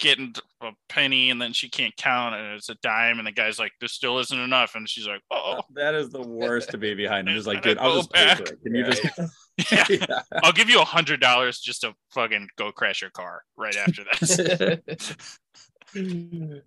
Just 0.00 0.16
Getting 0.18 0.34
a 0.62 0.72
penny 0.88 1.30
and 1.30 1.40
then 1.40 1.52
she 1.52 1.68
can't 1.68 1.94
count 1.96 2.34
and 2.34 2.54
it's 2.54 2.68
a 2.68 2.74
dime 2.76 3.18
and 3.18 3.26
the 3.26 3.32
guy's 3.32 3.58
like, 3.58 3.72
"This 3.80 3.92
still 3.92 4.18
isn't 4.18 4.38
enough," 4.38 4.74
and 4.74 4.88
she's 4.88 5.06
like, 5.06 5.20
"Oh, 5.30 5.60
That 5.74 5.94
is 5.94 6.10
the 6.10 6.22
worst 6.22 6.70
to 6.70 6.78
be 6.78 6.94
behind. 6.94 7.28
I'm 7.28 7.34
just 7.34 7.46
like, 7.46 7.62
dude, 7.62 7.78
I'll 7.78 7.90
go 7.90 7.96
just 7.98 8.12
pay 8.12 8.34
for 8.34 8.42
back. 8.44 8.52
it. 8.52 8.62
Can 8.62 8.74
you 8.74 8.84
just? 8.84 9.70
yeah. 10.10 10.20
I'll 10.42 10.52
give 10.52 10.70
you 10.70 10.80
a 10.80 10.84
hundred 10.84 11.20
dollars 11.20 11.60
just 11.60 11.82
to 11.82 11.94
fucking 12.12 12.48
go 12.56 12.72
crash 12.72 13.02
your 13.02 13.10
car 13.10 13.42
right 13.56 13.76
after 13.76 14.04
this." 14.18 15.16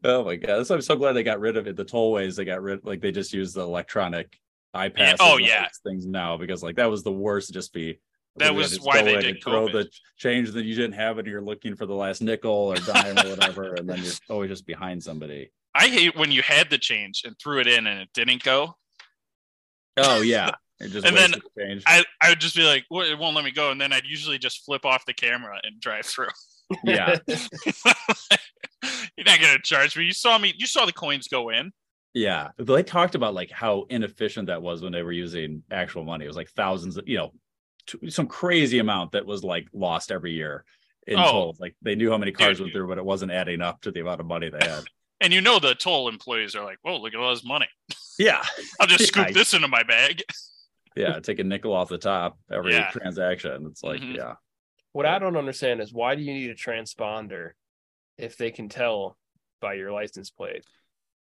oh 0.03 0.23
my 0.23 0.35
god! 0.35 0.67
So 0.67 0.75
I'm 0.75 0.81
so 0.81 0.95
glad 0.95 1.13
they 1.13 1.23
got 1.23 1.39
rid 1.39 1.57
of 1.57 1.67
it. 1.67 1.75
The 1.75 1.85
tollways 1.85 2.35
they 2.35 2.45
got 2.45 2.61
rid, 2.61 2.85
like 2.85 3.01
they 3.01 3.11
just 3.11 3.33
use 3.33 3.53
the 3.53 3.61
electronic 3.61 4.37
iPass. 4.75 5.17
oh, 5.19 5.37
yeah. 5.37 5.67
things 5.83 6.05
now 6.05 6.37
because 6.37 6.63
like 6.63 6.75
that 6.75 6.89
was 6.89 7.03
the 7.03 7.11
worst. 7.11 7.47
to 7.47 7.53
Just 7.53 7.73
be 7.73 7.99
That 8.37 8.55
was 8.55 8.79
why 8.81 9.03
they 9.03 9.21
did 9.21 9.43
throw 9.43 9.67
the 9.67 9.87
change 10.17 10.51
that 10.51 10.65
you 10.65 10.75
didn't 10.75 10.93
have, 10.93 11.17
and 11.19 11.27
you're 11.27 11.41
looking 11.41 11.75
for 11.75 11.85
the 11.85 11.93
last 11.93 12.21
nickel 12.21 12.51
or 12.51 12.75
dime 12.75 13.17
or 13.19 13.29
whatever, 13.29 13.75
and 13.75 13.87
then 13.87 14.01
you're 14.01 14.13
always 14.29 14.49
just 14.49 14.65
behind 14.65 15.03
somebody. 15.03 15.51
I 15.75 15.87
hate 15.87 16.15
when 16.15 16.31
you 16.31 16.41
had 16.41 16.69
the 16.69 16.77
change 16.77 17.23
and 17.25 17.35
threw 17.37 17.59
it 17.59 17.67
in 17.67 17.87
and 17.87 18.01
it 18.01 18.09
didn't 18.13 18.43
go. 18.43 18.75
Oh 19.97 20.21
yeah, 20.21 20.51
It 20.83 20.89
just 20.89 21.07
and 21.07 21.15
then 21.15 21.31
the. 21.31 21.81
I, 21.85 22.03
I 22.21 22.29
would 22.29 22.41
just 22.41 22.55
be 22.55 22.63
like, 22.63 22.85
well, 22.89 23.05
it 23.05 23.17
won't 23.17 23.35
let 23.35 23.45
me 23.45 23.51
go. 23.51 23.71
And 23.71 23.79
then 23.79 23.93
I'd 23.93 24.05
usually 24.05 24.37
just 24.37 24.65
flip 24.65 24.85
off 24.85 25.05
the 25.05 25.13
camera 25.13 25.59
and 25.63 25.79
drive 25.79 26.05
through. 26.05 26.27
yeah, 26.83 27.15
You're 29.15 29.25
not 29.25 29.39
to 29.39 29.59
charge 29.63 29.95
me. 29.95 30.05
You 30.05 30.13
saw 30.13 30.37
me, 30.37 30.53
you 30.57 30.67
saw 30.67 30.85
the 30.85 30.93
coins 30.93 31.27
go 31.27 31.49
in. 31.49 31.71
yeah. 32.13 32.49
They 32.57 32.83
talked 32.83 33.15
about 33.15 33.33
like 33.33 33.51
how 33.51 33.85
inefficient 33.89 34.47
that 34.47 34.61
was 34.61 34.81
when 34.81 34.91
they 34.91 35.03
were 35.03 35.11
using 35.11 35.63
actual 35.71 36.03
money. 36.03 36.25
It 36.25 36.29
was 36.29 36.37
like 36.37 36.49
thousands, 36.49 36.97
of, 36.97 37.07
you 37.07 37.17
know, 37.17 37.31
t- 37.87 38.09
some 38.09 38.27
crazy 38.27 38.79
amount 38.79 39.11
that 39.13 39.25
was 39.25 39.43
like 39.43 39.67
lost 39.73 40.11
every 40.11 40.33
year 40.33 40.63
in 41.07 41.17
Oh. 41.19 41.23
tolls. 41.31 41.59
Like 41.59 41.75
they 41.81 41.95
knew 41.95 42.11
how 42.11 42.17
many 42.17 42.31
cars 42.31 42.59
went 42.59 42.71
through, 42.73 42.87
but 42.87 42.97
it 42.97 43.05
wasn't 43.05 43.31
adding 43.31 43.61
up 43.61 43.81
to 43.81 43.91
the 43.91 43.99
amount 44.01 44.19
of 44.21 44.25
money 44.27 44.49
they 44.49 44.65
had. 44.65 44.83
And 45.21 45.31
you 45.31 45.39
know, 45.39 45.57
the 45.57 45.73
toll 45.73 46.09
employees 46.09 46.53
are 46.53 46.65
like, 46.65 46.79
whoa, 46.81 46.97
look 46.97 47.13
at 47.13 47.19
all 47.19 47.33
this 47.33 47.45
money. 47.45 47.67
Yeah. 48.19 48.43
I'll 48.81 48.87
just 48.87 49.07
scoop 49.07 49.27
Yeah. 49.27 49.33
this 49.33 49.53
into 49.53 49.69
my 49.69 49.83
bag. 49.83 50.21
yeah, 50.97 51.17
take 51.21 51.39
a 51.39 51.45
nickel 51.45 51.71
off 51.71 51.87
the 51.87 51.97
top 51.97 52.37
every 52.51 52.73
Yeah. 52.73 52.89
transaction. 52.91 53.65
It's 53.71 53.83
like, 53.83 54.01
Mm-hmm. 54.01 54.15
yeah. 54.15 54.33
What 54.91 55.05
I 55.05 55.19
don't 55.19 55.37
understand 55.37 55.79
is 55.79 55.93
why 55.93 56.15
do 56.15 56.21
you 56.21 56.33
need 56.33 56.49
a 56.49 56.55
transponder 56.55 57.51
if 58.17 58.35
they 58.35 58.51
can 58.51 58.67
tell 58.67 59.17
by 59.61 59.75
your 59.75 59.93
license 59.93 60.29
plate 60.29 60.65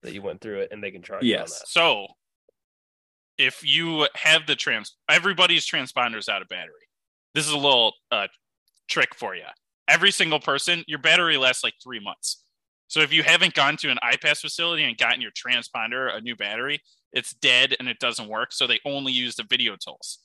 that 0.02 0.14
you 0.14 0.22
went 0.22 0.40
through 0.40 0.60
it 0.60 0.68
and 0.72 0.82
they 0.82 0.92
can 0.92 1.02
charge 1.02 1.22
you 1.22 1.34
on 1.36 1.42
that? 1.42 1.50
So 1.50 2.06
if 3.40 3.66
you 3.66 4.06
have 4.14 4.46
the 4.46 4.54
trans, 4.54 4.96
everybody's 5.08 5.66
transponders 5.66 6.28
out 6.28 6.42
of 6.42 6.48
battery. 6.48 6.86
This 7.34 7.46
is 7.46 7.52
a 7.52 7.56
little 7.56 7.94
uh, 8.12 8.26
trick 8.88 9.14
for 9.14 9.34
you. 9.34 9.44
Every 9.88 10.10
single 10.10 10.40
person, 10.40 10.84
your 10.86 10.98
battery 10.98 11.38
lasts 11.38 11.64
like 11.64 11.74
three 11.82 12.00
months. 12.00 12.44
So 12.88 13.00
if 13.00 13.12
you 13.12 13.22
haven't 13.22 13.54
gone 13.54 13.76
to 13.78 13.88
an 13.90 13.98
iPass 14.04 14.40
facility 14.40 14.82
and 14.84 14.98
gotten 14.98 15.20
your 15.22 15.30
transponder 15.30 16.14
a 16.14 16.20
new 16.20 16.36
battery, 16.36 16.80
it's 17.12 17.32
dead 17.32 17.74
and 17.78 17.88
it 17.88 17.98
doesn't 17.98 18.28
work. 18.28 18.52
So 18.52 18.66
they 18.66 18.78
only 18.84 19.12
use 19.12 19.36
the 19.36 19.44
video 19.48 19.76
tools. 19.76 20.18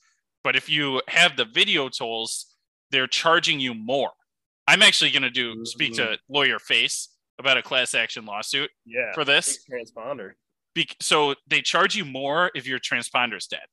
But 0.44 0.54
if 0.56 0.68
you 0.68 1.00
have 1.08 1.36
the 1.36 1.44
video 1.46 1.88
tools, 1.88 2.46
they're 2.90 3.06
charging 3.06 3.60
you 3.60 3.72
more. 3.72 4.10
I'm 4.68 4.82
actually 4.82 5.10
going 5.10 5.22
to 5.22 5.30
do 5.30 5.64
speak 5.64 5.94
to 5.94 6.18
lawyer 6.28 6.58
face 6.58 7.08
about 7.38 7.56
a 7.56 7.62
class 7.62 7.94
action 7.94 8.26
lawsuit 8.26 8.70
Yeah, 8.84 9.12
for 9.14 9.24
this. 9.24 9.58
transponder. 9.70 10.32
Be- 10.76 10.86
so 11.00 11.34
they 11.48 11.62
charge 11.62 11.96
you 11.96 12.04
more 12.04 12.50
if 12.54 12.66
your 12.66 12.78
transponder's 12.78 13.46
dead 13.46 13.64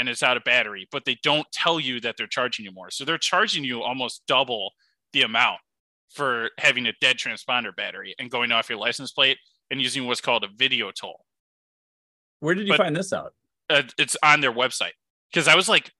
and 0.00 0.08
it's 0.08 0.22
out 0.22 0.38
of 0.38 0.44
battery, 0.44 0.88
but 0.90 1.04
they 1.04 1.18
don't 1.22 1.46
tell 1.52 1.78
you 1.78 2.00
that 2.00 2.16
they're 2.16 2.26
charging 2.26 2.64
you 2.64 2.72
more. 2.72 2.90
So 2.90 3.04
they're 3.04 3.18
charging 3.18 3.64
you 3.64 3.82
almost 3.82 4.22
double 4.26 4.72
the 5.12 5.22
amount 5.22 5.58
for 6.08 6.48
having 6.58 6.86
a 6.86 6.94
dead 7.02 7.18
transponder 7.18 7.76
battery 7.76 8.14
and 8.18 8.30
going 8.30 8.50
off 8.50 8.70
your 8.70 8.78
license 8.78 9.12
plate 9.12 9.36
and 9.70 9.78
using 9.78 10.06
what's 10.06 10.22
called 10.22 10.42
a 10.42 10.48
video 10.56 10.90
toll. 10.90 11.26
Where 12.40 12.54
did 12.54 12.66
you 12.66 12.72
But- 12.72 12.78
find 12.78 12.96
this 12.96 13.12
out? 13.12 13.34
Uh, 13.68 13.82
it's 13.98 14.16
on 14.22 14.40
their 14.40 14.52
website 14.52 14.92
because 15.30 15.48
I 15.48 15.54
was 15.54 15.68
like, 15.68 15.90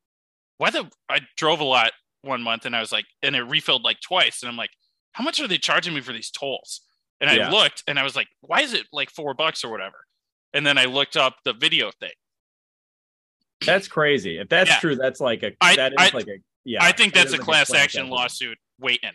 why 0.57 0.71
the? 0.71 0.91
I 1.11 1.21
drove 1.37 1.61
a 1.61 1.65
lot 1.65 1.93
one 2.23 2.43
month 2.43 2.65
and 2.65 2.75
I 2.75 2.81
was 2.81 2.91
like, 2.91 3.05
and 3.23 3.37
it 3.37 3.43
refilled 3.43 3.83
like 3.83 4.01
twice, 4.01 4.43
and 4.43 4.51
I'm 4.51 4.57
like, 4.57 4.71
how 5.13 5.25
much 5.25 5.41
are 5.41 5.49
they 5.49 5.59
charging 5.59 5.95
me 5.95 6.01
for 6.01 6.13
these 6.15 6.31
tolls? 6.31 6.81
And 7.21 7.29
I 7.31 7.51
looked 7.51 7.85
and 7.87 7.99
I 7.99 8.03
was 8.03 8.17
like, 8.17 8.29
why 8.41 8.63
is 8.63 8.73
it 8.73 8.87
like 8.93 9.11
four 9.11 9.33
bucks 9.35 9.63
or 9.63 9.71
whatever? 9.71 9.97
And 10.55 10.67
then 10.67 10.79
I 10.79 10.85
looked 10.85 11.17
up 11.17 11.37
the 11.45 11.53
video 11.53 11.91
thing. 12.01 12.13
That's 13.65 13.89
crazy. 13.89 14.39
If 14.39 14.49
that's 14.49 14.71
Yeah. 14.71 14.79
true, 14.81 14.97
that's 14.97 15.21
like 15.21 15.43
a 15.43 15.53
I- 15.61 15.77
that 15.77 15.93
is 15.93 15.99
I- 15.99 16.11
like 16.17 16.27
a 16.29 16.39
yeah. 16.65 16.83
I 16.83 16.93
think 16.93 17.15
that 17.15 17.21
that's 17.25 17.35
a 17.35 17.37
like 17.37 17.45
class 17.45 17.73
action 17.75 18.09
lawsuit 18.09 18.59
waiting. 18.79 19.13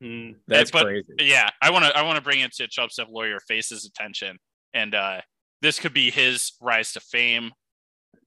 Hmm. 0.00 0.32
That's 0.48 0.70
but, 0.70 0.84
crazy. 0.84 1.14
Yeah, 1.20 1.48
I 1.60 1.70
want 1.70 1.84
to 1.84 1.96
I 1.96 2.02
want 2.02 2.16
to 2.16 2.22
bring 2.22 2.40
it 2.40 2.52
to 2.54 2.66
Chub 2.68 2.90
Step 2.90 3.06
lawyer 3.10 3.38
Face's 3.46 3.84
attention, 3.84 4.38
and 4.74 4.94
uh, 4.94 5.20
this 5.60 5.78
could 5.78 5.94
be 5.94 6.10
his 6.10 6.52
rise 6.60 6.92
to 6.92 7.00
fame. 7.00 7.52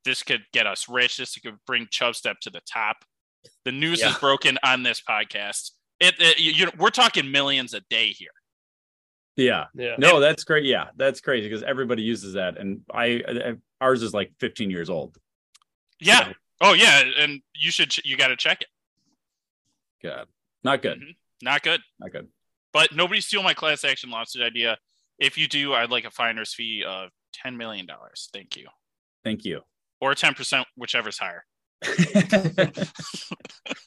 This 0.05 0.23
could 0.23 0.45
get 0.53 0.67
us 0.67 0.87
rich. 0.87 1.17
This 1.17 1.35
could 1.35 1.57
bring 1.67 1.87
Chub 1.91 2.15
Step 2.15 2.37
to 2.41 2.49
the 2.49 2.61
top. 2.71 2.97
The 3.65 3.71
news 3.71 4.01
is 4.01 4.15
broken 4.17 4.57
on 4.63 4.83
this 4.83 5.01
podcast. 5.01 5.71
It, 5.99 6.15
it 6.19 6.39
you, 6.39 6.51
you- 6.51 6.71
we're 6.77 6.89
talking 6.91 7.29
millions 7.31 7.73
a 7.73 7.81
day 7.89 8.07
here. 8.07 8.29
Yeah. 9.35 9.65
Yeah. 9.75 9.95
No, 9.97 10.19
that's 10.19 10.43
great. 10.43 10.65
Yeah, 10.65 10.85
that's 10.95 11.21
crazy 11.21 11.47
because 11.47 11.63
everybody 11.63 12.03
uses 12.03 12.33
that, 12.33 12.57
and 12.57 12.81
I, 12.93 13.21
I 13.27 13.53
ours 13.81 14.01
is 14.01 14.13
like 14.13 14.31
15 14.39 14.69
years 14.69 14.89
old. 14.89 15.17
Yeah. 15.99 16.33
Oh 16.61 16.73
yeah, 16.73 17.03
and 17.19 17.41
you 17.53 17.71
should 17.71 17.89
ch- 17.89 18.05
you 18.05 18.15
got 18.15 18.29
to 18.29 18.37
check 18.37 18.61
it. 18.61 18.67
God, 20.01 20.27
not 20.63 20.81
good. 20.81 20.99
Mm-hmm. 20.99 21.11
Not 21.41 21.63
good. 21.63 21.81
Not 21.99 22.11
good. 22.11 22.27
But 22.71 22.95
nobody 22.95 23.21
steal 23.21 23.43
my 23.43 23.53
class 23.53 23.83
action 23.83 24.09
lawsuit 24.09 24.41
idea. 24.41 24.77
If 25.19 25.37
you 25.37 25.47
do, 25.47 25.73
I'd 25.73 25.91
like 25.91 26.05
a 26.05 26.11
finder's 26.11 26.53
fee 26.53 26.83
of 26.87 27.09
ten 27.33 27.57
million 27.57 27.85
dollars. 27.85 28.29
Thank 28.33 28.55
you. 28.55 28.67
Thank 29.23 29.43
you. 29.45 29.61
Or 29.99 30.15
ten 30.15 30.33
percent, 30.33 30.65
whichever's 30.77 31.17
higher. 31.17 31.45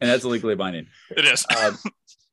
And 0.00 0.08
that's 0.08 0.24
legally 0.24 0.54
binding. 0.54 0.86
It 1.16 1.24
is. 1.24 1.44
Uh, 1.50 1.72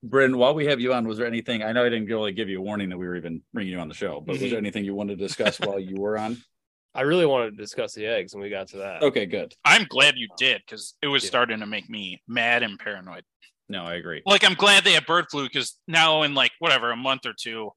Bryn, 0.09 0.37
while 0.37 0.53
we 0.53 0.65
have 0.67 0.79
you 0.79 0.93
on, 0.93 1.07
was 1.07 1.17
there 1.17 1.27
anything? 1.27 1.63
I 1.63 1.71
know 1.71 1.85
I 1.85 1.89
didn't 1.89 2.07
really 2.07 2.31
give 2.31 2.49
you 2.49 2.59
a 2.59 2.61
warning 2.61 2.89
that 2.89 2.97
we 2.97 3.07
were 3.07 3.15
even 3.15 3.41
bringing 3.53 3.73
you 3.73 3.79
on 3.79 3.87
the 3.87 3.93
show, 3.93 4.21
but 4.21 4.33
was 4.33 4.39
there 4.39 4.49
mm-hmm. 4.49 4.57
anything 4.57 4.85
you 4.85 4.95
wanted 4.95 5.17
to 5.17 5.25
discuss 5.25 5.59
while 5.59 5.79
you 5.79 5.99
were 5.99 6.17
on? 6.17 6.37
I 6.95 7.01
really 7.01 7.25
wanted 7.25 7.51
to 7.51 7.57
discuss 7.57 7.93
the 7.93 8.05
eggs, 8.05 8.33
and 8.33 8.41
we 8.41 8.49
got 8.49 8.69
to 8.69 8.77
that. 8.77 9.01
Okay, 9.01 9.25
good. 9.25 9.53
I'm 9.65 9.85
glad 9.89 10.15
you 10.15 10.29
did 10.37 10.61
because 10.65 10.93
it 11.01 11.07
was 11.07 11.23
Yeah. 11.23 11.29
starting 11.29 11.59
to 11.59 11.65
make 11.65 11.89
me 11.89 12.21
mad 12.25 12.63
and 12.63 12.79
paranoid. 12.79 13.25
No, 13.67 13.83
I 13.83 13.95
agree. 13.95 14.21
Like 14.25 14.45
I'm 14.45 14.53
glad 14.53 14.83
they 14.83 14.93
have 14.93 15.05
bird 15.05 15.25
flu 15.29 15.43
because 15.43 15.77
now 15.87 16.23
in 16.23 16.35
like 16.35 16.51
whatever 16.59 16.91
a 16.91 16.95
month 16.95 17.25
or 17.25 17.33
two, 17.33 17.71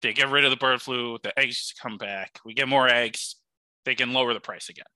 they 0.00 0.12
get 0.12 0.30
rid 0.30 0.44
of 0.44 0.50
the 0.50 0.56
bird 0.56 0.80
flu. 0.80 1.18
The 1.22 1.38
eggs 1.38 1.74
come 1.80 1.98
back. 1.98 2.38
We 2.44 2.54
get 2.54 2.68
more 2.68 2.88
eggs. 2.88 3.36
They 3.84 3.94
can 3.94 4.12
lower 4.12 4.32
the 4.32 4.40
price 4.40 4.68
again. 4.68 4.86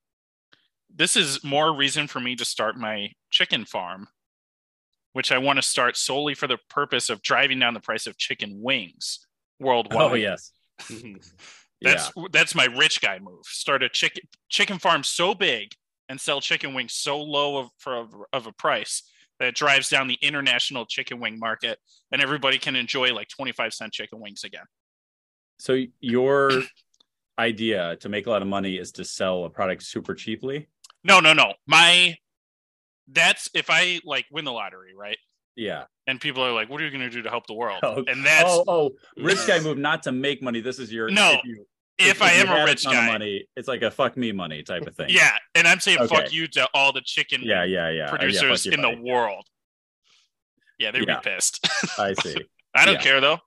This 0.95 1.17
is 1.17 1.45
more 1.45 1.75
reason 1.75 2.07
for 2.07 2.21
me 2.21 2.37
to 2.37 2.45
start 2.45 2.77
my 2.77 3.11
chicken 3.31 3.65
farm, 3.65 4.09
which 5.17 5.33
I 5.33 5.39
want 5.39 5.57
to 5.57 5.63
start 5.63 5.97
solely 5.97 6.35
for 6.35 6.47
the 6.47 6.59
purpose 6.69 7.09
of 7.09 7.23
driving 7.23 7.59
down 7.59 7.73
the 7.73 7.81
price 7.81 8.07
of 8.07 8.19
chicken 8.19 8.61
wings 8.61 9.21
oh, 9.63 9.65
worldwide. 9.65 10.13
Oh 10.13 10.15
yes. 10.15 10.53
That's 11.81 12.11
that's 12.33 12.55
my 12.55 12.67
rich 12.67 13.03
guy 13.03 13.19
move. 13.19 13.45
Start 13.45 13.83
a 13.83 13.89
chicken 13.89 14.25
chicken 14.49 14.79
farm 14.79 15.03
so 15.03 15.35
big 15.35 15.73
and 16.09 16.19
sell 16.19 16.41
chicken 16.41 16.73
wings 16.73 16.95
so 16.95 17.21
low 17.23 17.59
of 17.59 17.69
for 17.79 18.07
of 18.33 18.47
a 18.47 18.53
price 18.53 19.03
that 19.39 19.49
it 19.49 19.55
drives 19.55 19.91
down 19.91 20.09
the 20.09 20.19
international 20.23 20.87
chicken 20.87 21.21
wing 21.21 21.39
market 21.39 21.79
and 22.13 22.23
everybody 22.23 22.59
can 22.59 22.77
enjoy 22.77 23.13
like 23.15 23.29
25 23.29 23.75
cent 23.75 23.93
chicken 23.93 24.21
wings 24.21 24.43
again. 24.43 24.65
So 25.59 25.83
your 26.01 26.51
idea 27.39 27.97
to 27.97 28.09
make 28.09 28.27
a 28.27 28.31
lot 28.31 28.41
of 28.41 28.49
money 28.49 28.77
is 28.77 28.93
to 28.93 29.05
sell 29.05 29.45
a 29.45 29.51
product 29.51 29.83
super 29.83 30.15
cheaply. 30.15 30.69
No, 31.05 31.21
no, 31.21 31.35
no. 31.35 31.53
My 31.67 32.17
that's 33.09 33.49
if 33.55 33.67
I 33.71 34.01
like 34.05 34.27
win 34.31 34.45
the 34.45 34.53
lottery, 34.53 34.95
right? 34.97 35.19
Yeah. 35.55 35.85
And 36.07 36.21
people 36.21 36.43
are 36.45 36.53
like, 36.53 36.69
"What 36.69 36.81
are 36.81 36.85
you 36.85 36.91
going 36.91 37.03
to 37.03 37.11
do 37.11 37.23
to 37.23 37.31
help 37.31 37.47
the 37.47 37.55
world?" 37.55 37.81
Oh, 37.83 38.05
and 38.07 38.25
that's 38.25 38.45
oh, 38.49 38.65
oh, 38.69 38.91
rich 39.17 39.39
guy 39.47 39.59
move 39.63 39.79
not 39.79 40.03
to 40.05 40.13
make 40.13 40.43
money. 40.43 40.61
This 40.61 40.79
is 40.79 40.93
your 40.93 41.09
No, 41.11 41.33
If, 41.35 41.41
you, 41.45 41.67
if 41.99 42.23
I 42.23 42.35
you 42.35 42.41
am 42.47 42.49
a 42.49 42.65
rich 42.65 42.85
of 42.87 42.93
guy. 42.93 43.07
money, 43.07 43.47
it's 43.57 43.67
like 43.69 43.83
a 43.83 43.91
fuck 43.91 44.17
me 44.17 44.33
money 44.33 44.63
type 44.63 44.87
of 44.87 44.95
thing. 44.95 45.09
yeah, 45.11 45.37
and 45.55 45.67
I'm 45.67 45.81
saying 45.81 46.07
fuck 46.09 46.33
you 46.33 46.47
to 46.49 46.69
all 46.75 46.93
the 46.93 47.01
chicken 47.01 47.41
Yeah, 47.43 47.65
yeah, 47.65 47.89
yeah. 47.91 48.03
Oh, 48.03 48.05
yeah, 48.05 48.11
producers 48.11 48.67
you, 48.67 48.73
in 48.73 48.83
the 48.83 48.97
world. 49.03 49.47
Yeah, 50.79 50.91
they'd 50.91 51.09
Yeah. 51.09 51.21
be 51.21 51.31
pissed. 51.31 51.67
I 51.99 52.13
see. 52.23 52.37
I 52.75 52.85
don't 52.85 52.95
Yeah. 52.97 53.01
care 53.03 53.21
though. 53.21 53.39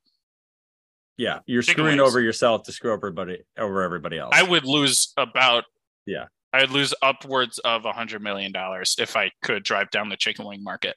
Yeah, 1.17 1.39
you're 1.45 1.62
Chicken 1.62 1.82
screwing 1.84 1.98
wings. 2.00 2.10
over 2.10 2.22
yourself 2.22 2.63
to 2.63 2.72
screw 2.72 2.91
over 2.91 3.08
everybody 3.08 3.43
over 3.58 3.84
everybody 3.84 4.17
else. 4.17 4.32
I 4.34 4.41
would 4.43 4.65
lose 4.65 5.13
about 5.17 5.65
yeah. 6.06 6.26
I'd 6.51 6.71
lose 6.71 6.93
upwards 7.01 7.59
of 7.59 7.85
a 7.85 7.91
hundred 7.91 8.21
million 8.23 8.51
dollars 8.51 8.95
if 8.99 9.15
I 9.15 9.31
could 9.43 9.63
drive 9.63 9.91
down 9.91 10.09
the 10.09 10.17
chicken 10.17 10.45
wing 10.45 10.63
market, 10.63 10.95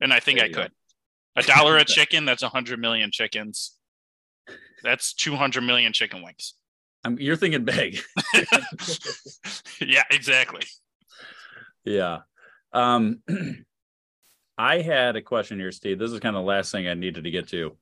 and 0.00 0.12
I 0.12 0.20
think 0.20 0.38
There 0.38 0.46
I 0.46 0.48
you 0.48 0.54
go. 0.54 0.62
could. 0.62 0.72
A 1.36 1.42
dollar 1.42 1.76
a 1.76 1.84
chicken, 1.96 2.24
that's 2.24 2.42
a 2.42 2.48
hundred 2.48 2.78
million 2.78 3.10
chickens. 3.12 3.76
That's 4.82 5.14
two 5.14 5.36
hundred 5.36 5.62
million 5.62 5.92
chicken 5.92 6.22
wings. 6.22 6.54
I'm, 7.04 7.18
you're 7.18 7.36
thinking 7.36 7.64
big. 7.64 7.98
yeah, 9.80 10.04
exactly. 10.10 10.62
Yeah. 11.84 12.20
Um 12.72 13.20
I 14.58 14.80
had 14.80 15.16
a 15.16 15.22
question 15.22 15.58
here, 15.58 15.72
Steve. 15.72 15.98
This 15.98 16.12
is 16.12 16.20
kind 16.20 16.36
of 16.36 16.42
the 16.42 16.46
last 16.48 16.70
thing 16.72 16.86
I 16.88 16.94
needed 16.94 17.24
to 17.24 17.30
get 17.30 17.48
to. 17.48 17.76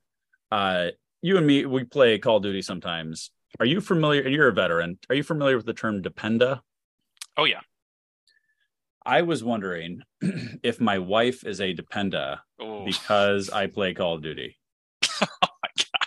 Uh 0.51 0.89
you 1.21 1.37
and 1.37 1.47
me, 1.47 1.67
we 1.67 1.85
play 1.85 2.19
Call 2.19 2.39
of 2.39 2.43
Duty 2.43 2.63
sometimes. 2.63 3.31
Are 3.61 3.67
you 3.67 3.81
familiar 3.81 4.23
and 4.23 4.35
you're 4.35 4.49
a 4.49 4.53
veteran? 4.53 4.99
Are 5.09 5.15
you 5.15 5.23
familiar 5.23 5.57
with 5.57 5.67
the 5.67 5.75
term 5.75 6.03
dependa? 6.03 6.61
Oh 7.37 7.45
yeah. 7.45 7.61
I 9.05 9.23
was 9.23 9.43
wondering 9.43 10.03
if 10.63 10.81
my 10.81 10.99
wife 10.99 11.45
is 11.45 11.61
a 11.61 11.75
dependa 11.75 12.39
Oh. 12.61 12.85
because 12.85 13.51
I 13.51 13.67
play 13.67 13.95
Call 13.95 14.15
of 14.15 14.23
Duty. 14.23 14.57
oh 15.21 15.27
my 15.43 15.69
god. 15.77 16.07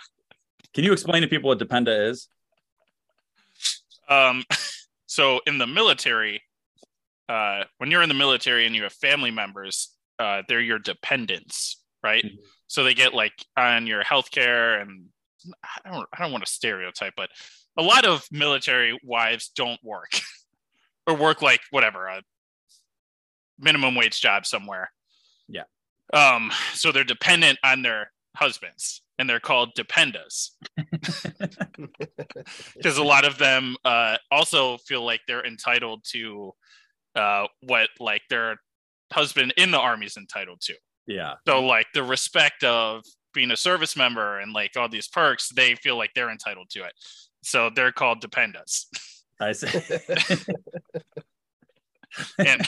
Can 0.72 0.84
you 0.84 0.92
explain 0.92 1.22
to 1.22 1.28
people 1.28 1.48
what 1.48 1.58
dependa 1.58 2.08
is? 2.10 2.28
Um, 4.08 4.44
so 5.06 5.40
in 5.46 5.58
the 5.58 5.66
military, 5.66 6.42
uh, 7.28 7.64
when 7.78 7.90
you're 7.90 8.02
in 8.02 8.08
the 8.08 8.14
military 8.14 8.66
and 8.66 8.74
you 8.74 8.84
have 8.84 8.92
family 8.92 9.30
members, 9.30 9.90
uh, 10.18 10.42
they're 10.48 10.60
your 10.60 10.78
dependents, 10.78 11.82
right? 12.02 12.24
So 12.68 12.84
they 12.84 12.94
get 12.94 13.12
like 13.14 13.34
on 13.56 13.86
your 13.86 14.02
healthcare, 14.02 14.80
and 14.80 15.06
I 15.84 15.90
don't, 15.90 16.08
I 16.12 16.22
don't 16.22 16.32
want 16.32 16.44
to 16.46 16.50
stereotype, 16.50 17.14
but 17.16 17.28
a 17.76 17.82
lot 17.82 18.06
of 18.06 18.24
military 18.30 18.98
wives 19.02 19.50
don't 19.54 19.80
work 19.84 20.10
or 21.06 21.14
work 21.14 21.42
like 21.42 21.60
whatever 21.70 22.06
a 22.06 22.22
minimum 23.58 23.94
wage 23.94 24.20
job 24.20 24.46
somewhere. 24.46 24.90
Yeah. 25.48 25.64
Um, 26.12 26.52
so 26.72 26.92
they're 26.92 27.04
dependent 27.04 27.58
on 27.64 27.82
their 27.82 28.12
husbands, 28.36 29.02
and 29.18 29.28
they're 29.28 29.40
called 29.40 29.70
dependas 29.76 30.50
because 32.76 32.98
a 32.98 33.04
lot 33.04 33.24
of 33.24 33.38
them 33.38 33.76
uh, 33.84 34.16
also 34.30 34.76
feel 34.78 35.04
like 35.04 35.20
they're 35.26 35.46
entitled 35.46 36.04
to 36.12 36.52
uh, 37.14 37.46
what 37.62 37.88
like 37.98 38.22
their 38.28 38.56
husband 39.12 39.54
in 39.56 39.70
the 39.70 39.78
army 39.78 40.06
is 40.06 40.16
entitled 40.16 40.60
to. 40.62 40.74
Yeah. 41.06 41.34
So 41.46 41.64
like 41.64 41.86
the 41.94 42.02
respect 42.02 42.64
of 42.64 43.04
being 43.32 43.50
a 43.50 43.56
service 43.56 43.96
member 43.96 44.40
and 44.40 44.52
like 44.52 44.72
all 44.76 44.88
these 44.88 45.08
perks, 45.08 45.50
they 45.54 45.74
feel 45.76 45.96
like 45.96 46.10
they're 46.14 46.30
entitled 46.30 46.70
to 46.70 46.84
it. 46.84 46.92
So 47.42 47.70
they're 47.74 47.92
called 47.92 48.20
dependas. 48.20 48.86
I 49.40 49.52
see. 49.52 49.68
and 52.38 52.66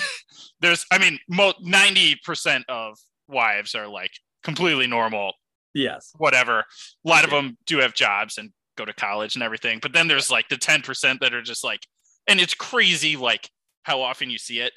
there's, 0.61 0.87
I 0.90 0.98
mean, 0.98 1.18
ninety 1.61 2.16
percent 2.24 2.64
of 2.68 2.98
wives 3.28 3.74
are 3.74 3.87
like 3.87 4.12
completely 4.42 4.87
normal, 4.87 5.33
yes. 5.74 6.12
whatever. 6.18 6.61
A 6.61 7.09
lot 7.09 7.24
of 7.24 7.31
them 7.31 7.57
do 7.66 7.78
have 7.78 7.94
jobs 7.94 8.38
and 8.38 8.50
go 8.76 8.85
to 8.85 8.92
college 8.92 9.35
and 9.35 9.42
everything, 9.42 9.78
but 9.81 9.92
then 9.92 10.09
there's 10.09 10.31
like 10.31 10.48
the 10.48 10.57
ten 10.57 10.83
percent 10.83 11.20
that 11.20 11.35
are 11.35 11.42
just 11.42 11.64
like, 11.64 11.81
and 12.26 12.40
it's 12.40 12.54
crazy 12.54 13.16
like 13.16 13.48
how 13.85 14.02
often 14.02 14.31
you 14.31 14.38
see 14.38 14.61
it. 14.61 14.72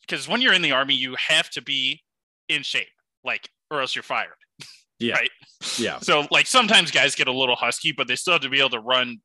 Because 0.00 0.28
when 0.28 0.40
you're 0.40 0.52
in 0.52 0.62
the 0.62 0.72
army, 0.72 0.94
you 0.94 1.16
have 1.18 1.50
to 1.50 1.62
be 1.62 2.00
in 2.48 2.62
shape, 2.62 2.86
like, 3.24 3.48
or 3.70 3.80
else 3.80 3.94
you're 3.94 4.02
fired. 4.02 4.28
Yeah. 4.98 5.14
Right. 5.14 5.30
Yeah. 5.76 5.98
So 5.98 6.26
like 6.30 6.46
sometimes 6.46 6.90
guys 6.90 7.14
get 7.14 7.26
a 7.26 7.32
little 7.32 7.56
husky, 7.56 7.92
but 7.92 8.06
they 8.06 8.14
still 8.14 8.34
have 8.34 8.42
to 8.42 8.48
be 8.48 8.60
able 8.60 8.70
to 8.70 8.80
run 8.80 9.18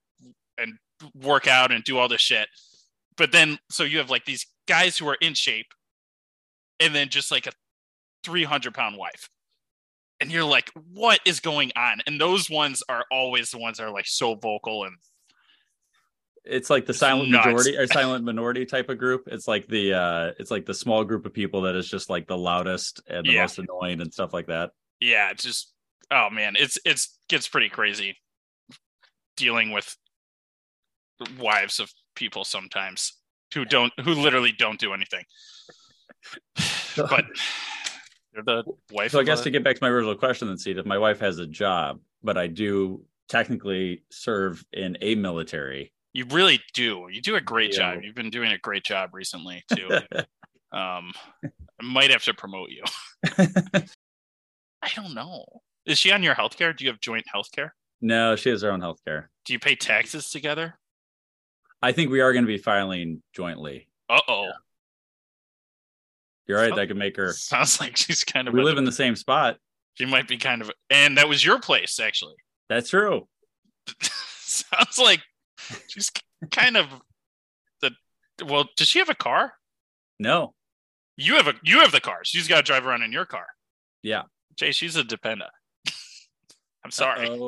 and 0.57 0.73
work 1.13 1.47
out 1.47 1.71
and 1.71 1.83
do 1.83 1.97
all 1.97 2.07
this 2.07 2.21
shit. 2.21 2.47
But 3.17 3.31
then 3.31 3.59
so 3.69 3.83
you 3.83 3.97
have 3.99 4.09
like 4.09 4.25
these 4.25 4.45
guys 4.67 4.97
who 4.97 5.07
are 5.07 5.17
in 5.21 5.33
shape 5.33 5.67
and 6.79 6.93
then 6.95 7.09
just 7.09 7.31
like 7.31 7.47
a 7.47 7.51
300 8.23 8.73
pound 8.73 8.97
wife. 8.97 9.29
And 10.21 10.31
you're 10.31 10.43
like, 10.43 10.69
what 10.93 11.19
is 11.25 11.39
going 11.39 11.71
on? 11.77 12.01
And 12.05 12.19
those 12.19 12.49
ones 12.49 12.83
are 12.89 13.05
always 13.11 13.51
the 13.51 13.57
ones 13.57 13.77
that 13.77 13.85
are 13.85 13.91
like 13.91 14.07
so 14.07 14.35
vocal 14.35 14.83
and 14.83 14.95
it's 16.45 16.69
like 16.69 16.85
the 16.85 16.93
silent 16.93 17.29
nuts. 17.29 17.45
majority 17.45 17.77
or 17.77 17.85
silent 17.93 18.23
minority 18.25 18.65
type 18.65 18.89
of 18.89 18.97
group. 18.97 19.23
It's 19.27 19.47
like 19.47 19.67
the 19.67 19.93
uh 19.93 20.31
it's 20.39 20.51
like 20.51 20.65
the 20.65 20.73
small 20.73 21.03
group 21.03 21.25
of 21.25 21.33
people 21.33 21.61
that 21.61 21.75
is 21.75 21.87
just 21.87 22.09
like 22.09 22.27
the 22.27 22.37
loudest 22.37 23.01
and 23.07 23.25
the 23.25 23.33
Yeah. 23.33 23.41
most 23.41 23.59
annoying 23.59 24.01
and 24.01 24.13
stuff 24.13 24.33
like 24.33 24.47
that. 24.47 24.71
yeah, 24.99 25.29
it's 25.31 25.43
just 25.43 25.73
oh 26.11 26.29
man, 26.29 26.55
it's 26.57 26.79
it's 26.85 27.17
gets 27.27 27.47
pretty 27.47 27.69
crazy 27.69 28.17
dealing 29.37 29.71
with 29.71 29.95
wives 31.39 31.79
of 31.79 31.91
people 32.15 32.43
sometimes 32.43 33.13
who 33.53 33.65
don't 33.65 33.91
who 34.03 34.13
literally 34.13 34.51
don't 34.51 34.79
do 34.79 34.93
anything. 34.93 35.23
but 36.95 37.25
they're 38.33 38.43
the 38.43 38.63
wife. 38.91 39.11
So 39.11 39.19
I 39.19 39.23
guess 39.23 39.41
a- 39.41 39.43
to 39.45 39.51
get 39.51 39.63
back 39.63 39.75
to 39.75 39.83
my 39.83 39.89
original 39.89 40.15
question 40.15 40.47
then 40.47 40.57
see 40.57 40.71
if 40.71 40.85
my 40.85 40.97
wife 40.97 41.19
has 41.19 41.39
a 41.39 41.47
job, 41.47 41.99
but 42.23 42.37
I 42.37 42.47
do 42.47 43.03
technically 43.27 44.03
serve 44.11 44.63
in 44.73 44.97
a 45.01 45.15
military. 45.15 45.93
you 46.13 46.25
really 46.31 46.59
do. 46.73 47.07
You 47.11 47.21
do 47.21 47.35
a 47.35 47.41
great 47.41 47.71
Yeah. 47.73 47.93
job. 47.95 48.03
You've 48.03 48.15
been 48.15 48.31
doing 48.31 48.51
a 48.51 48.57
great 48.57 48.83
job 48.83 49.11
recently 49.13 49.63
too. 49.75 49.87
um, 50.71 51.11
I 51.43 51.83
might 51.83 52.09
have 52.11 52.23
to 52.23 52.33
promote 52.33 52.69
you. 52.71 52.83
I 54.81 54.89
don't 54.95 55.13
know. 55.13 55.45
Is 55.85 55.99
she 55.99 56.11
on 56.11 56.23
your 56.23 56.35
healthcare? 56.35 56.75
Do 56.75 56.83
you 56.85 56.91
have 56.91 56.99
joint 56.99 57.25
healthcare? 57.33 57.71
No, 58.01 58.35
she 58.35 58.49
has 58.49 58.61
her 58.61 58.71
own 58.71 58.81
health 58.81 58.99
care. 59.05 59.29
Do 59.45 59.53
you 59.53 59.59
pay 59.59 59.75
taxes 59.75 60.29
together? 60.29 60.79
I 61.81 61.91
think 61.91 62.11
we 62.11 62.19
are 62.21 62.33
going 62.33 62.43
to 62.43 62.47
be 62.47 62.57
filing 62.57 63.21
jointly. 63.33 63.87
Uh 64.09 64.19
oh. 64.27 64.51
You're 66.47 66.59
right. 66.59 66.75
That 66.75 66.87
could 66.87 66.97
make 66.97 67.15
her. 67.17 67.31
Sounds 67.33 67.79
like 67.79 67.95
she's 67.95 68.23
kind 68.23 68.47
of. 68.47 68.53
We 68.53 68.61
a- 68.61 68.63
live 68.63 68.77
in 68.77 68.83
the 68.85 68.91
same 68.91 69.15
spot. 69.15 69.57
She 69.95 70.05
might 70.05 70.27
be 70.27 70.37
kind 70.37 70.61
of, 70.61 70.71
and 70.89 71.17
that 71.17 71.27
was 71.27 71.43
your 71.45 71.59
place 71.59 71.99
actually. 71.99 72.35
That's 72.69 72.89
true. 72.89 73.27
Sounds 74.01 74.97
like 74.97 75.21
she's 75.87 76.11
kind 76.51 76.77
of 76.77 76.87
the. 77.81 77.91
Well, 78.45 78.67
does 78.77 78.87
she 78.87 78.99
have 78.99 79.09
a 79.09 79.15
car? 79.15 79.53
No. 80.19 80.53
You 81.17 81.35
have 81.35 81.47
a 81.47 81.53
you 81.63 81.79
have 81.81 81.91
the 81.91 81.99
car. 82.01 82.19
She's 82.23 82.47
got 82.47 82.57
to 82.57 82.63
drive 82.63 82.85
around 82.87 83.03
in 83.03 83.11
your 83.11 83.25
car. 83.25 83.45
Yeah. 84.01 84.23
Jay, 84.55 84.71
she's 84.71 84.95
a 84.95 85.03
dependent. 85.03 85.51
I'm 86.83 86.91
sorry. 86.91 87.27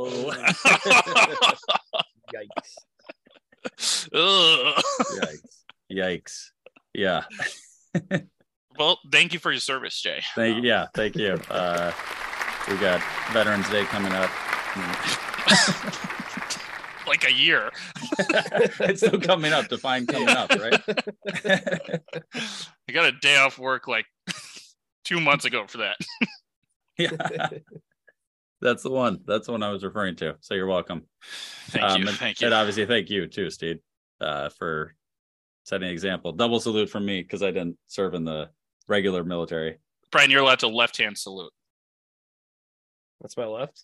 Yikes. 2.31 2.75
Yikes. 3.79 5.63
Yikes. 5.91 6.45
Yeah. 6.93 7.23
Well, 8.79 8.99
thank 9.11 9.33
you 9.33 9.39
for 9.39 9.51
your 9.51 9.59
service, 9.59 9.99
Jay. 10.01 10.21
Thank 10.33 10.63
you. 10.63 10.69
Yeah, 10.69 10.87
thank 10.95 11.15
you. 11.15 11.37
Uh, 11.51 11.91
we 12.69 12.77
got 12.77 13.01
Veterans 13.31 13.69
Day 13.69 13.83
coming 13.85 14.13
up. 14.13 14.29
Like 17.07 17.27
a 17.27 17.33
year. 17.33 17.71
it's 18.79 19.05
still 19.05 19.19
coming 19.19 19.51
up. 19.51 19.67
Define 19.67 20.05
coming 20.07 20.29
up, 20.29 20.49
right? 20.51 20.81
I 21.43 22.91
got 22.93 23.05
a 23.05 23.11
day 23.11 23.35
off 23.35 23.59
work 23.59 23.87
like 23.87 24.05
two 25.03 25.19
months 25.19 25.43
ago 25.43 25.65
for 25.67 25.79
that. 25.79 25.97
yeah. 26.97 27.49
That's 28.61 28.83
the 28.83 28.91
one. 28.91 29.21
That's 29.25 29.47
the 29.47 29.53
one 29.53 29.63
I 29.63 29.71
was 29.71 29.83
referring 29.83 30.15
to. 30.17 30.35
So 30.41 30.53
you're 30.53 30.67
welcome. 30.67 31.03
Thank 31.69 31.99
you. 31.99 32.07
and, 32.07 32.17
Thank 32.17 32.41
you. 32.41 32.47
And 32.47 32.53
obviously, 32.53 32.85
thank 32.85 33.09
you 33.09 33.27
too, 33.27 33.49
Steve, 33.49 33.79
uh, 34.19 34.49
for 34.49 34.93
setting 35.63 35.87
an 35.87 35.93
example. 35.93 36.31
Double 36.31 36.59
salute 36.59 36.89
from 36.89 37.05
me 37.05 37.21
because 37.21 37.41
I 37.41 37.47
didn't 37.47 37.77
serve 37.87 38.13
in 38.13 38.23
the 38.23 38.49
regular 38.87 39.23
military. 39.23 39.79
Brian, 40.11 40.29
you're 40.29 40.41
allowed 40.41 40.59
to 40.59 40.67
left 40.67 40.97
hand 40.97 41.17
salute. 41.17 41.51
That's 43.21 43.37
my 43.37 43.45
left. 43.45 43.83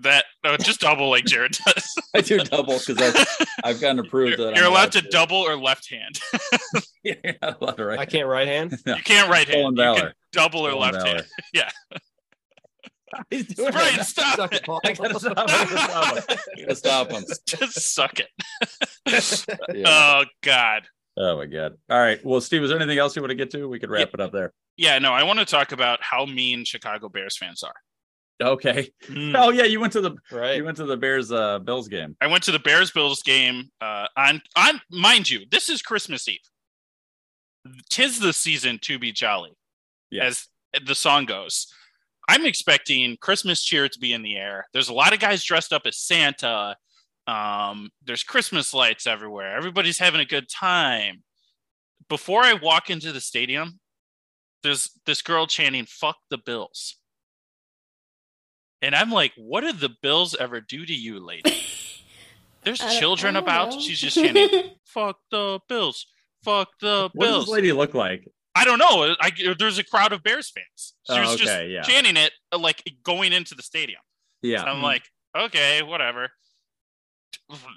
That 0.00 0.24
no, 0.42 0.56
just 0.56 0.80
double 0.80 1.08
like 1.08 1.24
Jared 1.24 1.52
does. 1.52 1.94
I 2.14 2.20
do 2.20 2.38
double 2.38 2.80
because 2.84 3.16
I've 3.64 3.80
gotten 3.80 4.00
approved 4.00 4.38
You're, 4.38 4.48
that 4.48 4.56
you're 4.56 4.66
I'm 4.66 4.72
allowed 4.72 4.92
to 4.92 5.02
double 5.02 5.36
or 5.36 5.56
left 5.56 5.90
hand. 5.90 6.18
Yeah, 7.04 7.16
you're 7.22 7.34
not 7.42 7.60
allowed 7.60 7.76
to 7.76 7.84
right. 7.84 7.98
I 7.98 8.06
can't 8.06 8.26
right 8.26 8.48
hand. 8.48 8.78
No. 8.86 8.96
You 8.96 9.02
can't 9.02 9.28
right 9.28 9.46
hand. 9.46 9.76
You 9.76 9.84
can 9.84 10.12
double 10.32 10.66
or 10.66 10.70
Stolen 10.70 10.92
left 10.94 11.06
hand. 11.06 11.26
Yeah. 11.52 11.68
He's 13.30 13.46
doing 13.46 13.72
Brian, 13.72 14.00
it. 14.00 14.04
stop 14.04 14.36
Suck 14.36 14.54
it. 14.54 14.64
Paul. 14.64 14.80
I 14.84 14.92
gotta 14.92 15.18
stop. 15.20 15.34
I 15.38 15.64
him. 15.64 15.76
I 15.78 16.36
gotta 16.62 16.76
stop 16.76 17.10
him. 17.10 17.24
Just 17.46 17.94
suck 17.94 18.20
it. 18.20 18.28
Yeah. 19.74 19.84
Oh 19.86 20.24
God. 20.42 20.82
Oh 21.16 21.36
my 21.36 21.46
god. 21.46 21.74
All 21.90 21.98
right. 22.00 22.24
Well, 22.24 22.40
Steve, 22.40 22.62
is 22.62 22.70
there 22.70 22.78
anything 22.78 22.98
else 22.98 23.14
you 23.14 23.22
want 23.22 23.30
to 23.30 23.36
get 23.36 23.50
to? 23.52 23.68
We 23.68 23.78
could 23.78 23.90
wrap 23.90 24.10
it 24.14 24.20
up 24.20 24.32
there. 24.32 24.52
Yeah, 24.76 24.98
no, 24.98 25.12
I 25.12 25.22
want 25.22 25.38
to 25.38 25.44
talk 25.44 25.70
about 25.72 26.00
how 26.02 26.26
mean 26.26 26.64
Chicago 26.64 27.08
Bears 27.08 27.36
fans 27.36 27.62
are. 27.62 27.74
Okay. 28.42 28.90
Mm. 29.04 29.34
Oh 29.36 29.50
yeah, 29.50 29.62
you 29.62 29.78
went 29.78 29.92
to 29.92 30.00
the 30.00 30.16
Right. 30.32 30.56
you 30.56 30.64
went 30.64 30.76
to 30.78 30.84
the 30.84 30.96
Bears 30.96 31.30
uh 31.30 31.60
Bills 31.60 31.86
game. 31.86 32.16
I 32.20 32.26
went 32.26 32.42
to 32.44 32.52
the 32.52 32.58
Bears 32.58 32.90
Bills 32.90 33.22
game 33.22 33.70
uh, 33.80 34.06
on 34.16 34.42
on 34.56 34.80
mind 34.90 35.30
you, 35.30 35.46
this 35.52 35.68
is 35.68 35.82
Christmas 35.82 36.26
Eve. 36.28 36.40
Tis 37.90 38.18
the 38.18 38.32
season 38.32 38.78
to 38.82 38.98
be 38.98 39.12
jolly, 39.12 39.52
Yeah. 40.10 40.24
as 40.24 40.48
the 40.84 40.94
song 40.94 41.24
goes. 41.26 41.72
I'm 42.28 42.46
expecting 42.46 43.16
Christmas 43.20 43.62
cheer 43.62 43.88
to 43.88 43.98
be 43.98 44.12
in 44.12 44.22
the 44.22 44.36
air. 44.36 44.66
There's 44.72 44.88
a 44.88 44.94
lot 44.94 45.12
of 45.12 45.20
guys 45.20 45.44
dressed 45.44 45.72
up 45.72 45.82
as 45.86 45.98
Santa. 45.98 46.76
Um, 47.26 47.90
there's 48.04 48.22
Christmas 48.22 48.72
lights 48.74 49.06
everywhere. 49.06 49.56
Everybody's 49.56 49.98
having 49.98 50.20
a 50.20 50.26
good 50.26 50.48
time. 50.48 51.22
Before 52.08 52.42
I 52.42 52.54
walk 52.54 52.90
into 52.90 53.12
the 53.12 53.20
stadium, 53.20 53.80
there's 54.62 54.90
this 55.06 55.22
girl 55.22 55.46
chanting 55.46 55.86
"Fuck 55.86 56.16
the 56.30 56.38
Bills," 56.38 56.96
and 58.82 58.94
I'm 58.94 59.10
like, 59.10 59.32
"What 59.36 59.62
did 59.62 59.80
the 59.80 59.94
Bills 60.02 60.34
ever 60.38 60.60
do 60.60 60.84
to 60.84 60.94
you, 60.94 61.18
lady?" 61.20 61.62
There's 62.62 62.80
I 62.80 62.98
children 62.98 63.36
about. 63.36 63.72
know. 63.72 63.80
She's 63.80 63.98
just 64.00 64.16
chanting, 64.16 64.70
"Fuck 64.84 65.18
the 65.30 65.60
Bills." 65.68 66.06
Fuck 66.44 66.68
the 66.78 66.86
bills. 66.86 67.10
What 67.14 67.24
does 67.24 67.32
Bills. 67.32 67.44
this 67.46 67.52
lady 67.54 67.72
look 67.72 67.94
like? 67.94 68.28
I 68.54 68.64
don't 68.64 68.78
know. 68.78 69.14
I, 69.20 69.30
there's 69.58 69.78
a 69.78 69.84
crowd 69.84 70.12
of 70.12 70.22
Bears 70.22 70.50
fans. 70.50 70.94
She 71.06 71.12
Oh, 71.12 71.20
was 71.20 71.34
okay, 71.34 71.44
just 71.44 71.64
yeah. 71.68 71.82
chanting 71.82 72.16
it 72.16 72.32
uh, 72.52 72.58
like 72.58 72.82
going 73.02 73.32
into 73.32 73.54
the 73.54 73.62
stadium. 73.62 74.00
Yeah. 74.42 74.60
So 74.60 74.66
I'm 74.66 74.82
like, 74.82 75.02
okay, 75.36 75.82
whatever. 75.82 76.28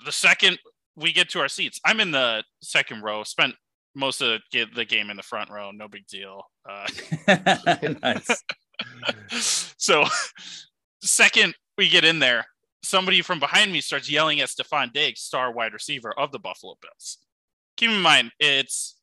The 0.06 0.12
second 0.12 0.60
we 0.96 1.12
get 1.12 1.30
to 1.30 1.40
our 1.40 1.48
seats, 1.48 1.80
I'm 1.86 2.00
in 2.00 2.12
the 2.12 2.44
second 2.62 3.02
row. 3.02 3.24
Spent 3.24 3.56
most 3.96 4.22
of 4.22 4.40
the 4.52 4.66
the 4.76 4.86
game 4.86 5.10
in 5.10 5.18
the 5.18 5.24
front 5.24 5.50
row. 5.50 5.72
No 5.72 5.88
big 5.88 6.06
deal. 6.08 6.44
Uh, 6.70 6.88
nice. 8.04 8.44
so, 9.78 10.06
second 11.02 11.56
we 11.78 11.90
get 11.90 12.04
in 12.06 12.20
there, 12.20 12.46
somebody 12.84 13.22
from 13.22 13.40
behind 13.40 13.72
me 13.72 13.82
starts 13.82 14.10
yelling 14.10 14.40
at 14.42 14.50
Stefon 14.50 14.94
Diggs, 14.94 15.22
star 15.22 15.52
wide 15.52 15.74
receiver 15.74 16.14
of 16.18 16.32
the 16.32 16.40
Buffalo 16.40 16.76
Bills. 16.82 17.18
Keep 17.78 17.92
in 17.92 18.02
mind, 18.02 18.32
it's 18.40 18.97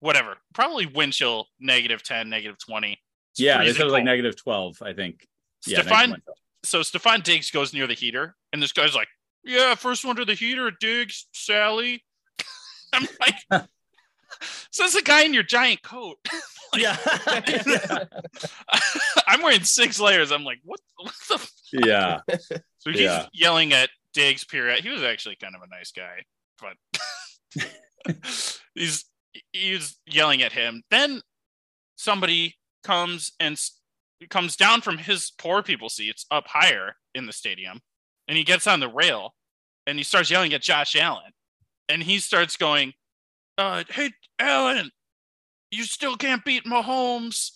whatever, 0.00 0.36
probably 0.54 0.86
wind 0.86 1.12
chill 1.12 1.46
negative 1.60 2.02
10, 2.02 2.28
negative 2.28 2.56
20. 2.58 2.92
It's 3.32 3.40
Yeah, 3.40 3.58
they 3.58 3.64
freezing 3.64 3.74
said 3.76 3.80
it 3.82 3.84
was 3.84 3.92
like 3.92 4.04
negative 4.04 4.36
twelve, 4.36 4.80
I 4.82 4.92
think. 4.92 5.26
Yeah, 5.66 5.80
Stefan, 5.82 6.08
12. 6.08 6.20
so 6.64 6.80
Stefon 6.80 7.22
Diggs 7.22 7.50
goes 7.50 7.72
near 7.74 7.86
the 7.86 7.94
heater, 7.94 8.36
and 8.52 8.62
this 8.62 8.72
guy's 8.72 8.94
like, 8.94 9.08
"Yeah, 9.44 9.74
first 9.74 10.04
one 10.04 10.16
to 10.16 10.24
the 10.24 10.34
heater, 10.34 10.70
Diggs, 10.70 11.26
Sally." 11.32 12.04
I'm 12.92 13.06
like, 13.20 13.34
"So 14.70 14.82
that's 14.84 14.94
a 14.94 15.02
guy 15.02 15.24
in 15.24 15.34
your 15.34 15.42
giant 15.42 15.82
coat." 15.82 16.16
Like, 16.70 16.82
yeah. 16.82 18.04
I'm 19.26 19.40
wearing 19.40 19.62
six 19.64 19.98
layers. 19.98 20.30
I'm 20.30 20.44
like, 20.44 20.58
"What? 20.64 20.80
What 20.98 21.14
the?" 21.28 21.34
f-" 21.36 21.52
yeah. 21.72 22.20
So 22.80 22.90
he's 22.90 23.00
Yeah. 23.00 23.24
yelling 23.32 23.72
at 23.72 23.88
Diggs. 24.12 24.44
Period. 24.44 24.80
He 24.84 24.90
was 24.90 25.02
actually 25.02 25.36
kind 25.36 25.54
of 25.56 25.62
a 25.62 25.66
nice 25.66 25.92
guy, 25.92 26.24
but 26.60 26.76
he's 28.74 29.04
he's 29.52 29.98
yelling 30.06 30.42
at 30.42 30.52
him. 30.52 30.82
Then 30.90 31.20
somebody 31.96 32.56
comes 32.84 33.32
and 33.40 33.60
comes 34.30 34.56
down 34.56 34.80
from 34.80 34.98
his 34.98 35.30
poor 35.38 35.62
people 35.62 35.88
seats 35.88 36.26
up 36.30 36.46
higher 36.48 36.96
in 37.14 37.26
the 37.26 37.32
stadium, 37.32 37.80
and 38.26 38.36
he 38.36 38.44
gets 38.44 38.66
on 38.66 38.80
the 38.80 38.88
rail, 38.88 39.34
and 39.86 39.98
he 39.98 40.04
starts 40.04 40.30
yelling 40.30 40.52
at 40.52 40.62
Josh 40.62 40.96
Allen, 40.96 41.32
and 41.88 42.02
he 42.02 42.18
starts 42.18 42.56
going, 42.56 42.92
uh, 43.58 43.84
"Hey, 43.88 44.12
Allen, 44.38 44.90
you 45.70 45.84
still 45.84 46.16
can't 46.16 46.44
beat 46.44 46.64
Mahomes, 46.64 47.52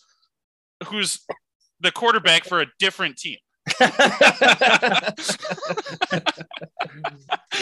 who's 0.86 1.20
the 1.80 1.92
quarterback 1.92 2.44
for 2.44 2.60
a 2.60 2.66
different 2.78 3.16
team." 3.18 3.38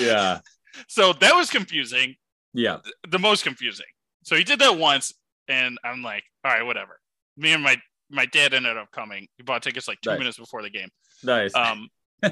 Yeah. 0.01 0.41
So 0.89 1.13
that 1.15 1.35
was 1.35 1.51
confusing. 1.51 2.17
Yeah. 2.53 2.79
the 3.09 3.19
most 3.19 3.45
confusing. 3.45 3.87
So 4.31 4.37
he 4.37 4.45
did 4.45 4.61
that 4.61 4.79
once, 4.79 5.13
and 5.49 5.77
I'm 5.83 6.05
like, 6.05 6.23
all 6.45 6.53
right, 6.53 6.63
whatever. 6.65 7.01
Me 7.37 7.53
and 7.53 7.65
my 7.65 7.77
my 8.11 8.27
dad 8.27 8.55
ended 8.55 8.77
up 8.77 8.93
coming. 8.93 9.27
He 9.37 9.43
bought 9.43 9.61
tickets 9.61 9.89
like 9.89 10.01
two 10.03 10.11
Nice. 10.11 10.19
minutes 10.21 10.39
before 10.39 10.63
the 10.63 10.71
game. 10.71 10.89
Nice. 11.25 11.53
Um, 11.53 11.89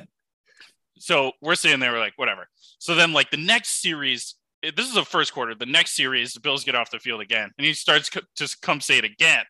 so 1.00 1.32
we're 1.42 1.56
sitting 1.56 1.80
there, 1.80 1.90
we're 1.90 1.98
like, 1.98 2.12
whatever. 2.14 2.46
So 2.78 2.94
then, 2.94 3.12
like 3.12 3.32
the 3.32 3.36
next 3.36 3.82
series, 3.82 4.36
this 4.62 4.86
is 4.86 4.94
the 4.94 5.04
first 5.04 5.34
quarter. 5.34 5.56
The 5.56 5.66
next 5.66 5.96
series, 5.96 6.34
the 6.34 6.40
Bills 6.40 6.62
get 6.62 6.76
off 6.76 6.88
the 6.92 7.00
field 7.00 7.20
again, 7.20 7.50
and 7.58 7.66
he 7.66 7.72
starts 7.72 8.08
co- 8.08 8.20
just 8.36 8.62
come 8.62 8.80
say 8.80 8.98
it 8.98 9.04
again. 9.04 9.42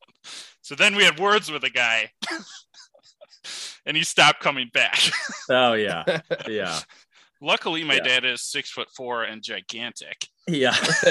so 0.62 0.74
then 0.74 0.96
we 0.96 1.04
had 1.04 1.20
words 1.20 1.52
with 1.52 1.64
a 1.64 1.70
guy, 1.70 2.12
and 3.84 3.94
he 3.94 4.04
stopped 4.04 4.40
coming 4.40 4.70
back. 4.72 4.98
oh 5.50 5.74
yeah. 5.74 6.02
Yeah. 6.48 6.80
Luckily, 7.44 7.84
my 7.84 7.96
Yeah. 7.96 8.02
dad 8.04 8.24
is 8.24 8.40
six 8.42 8.70
foot 8.70 8.88
four 8.96 9.24
and 9.24 9.42
gigantic. 9.42 10.26
Yeah. 10.48 10.74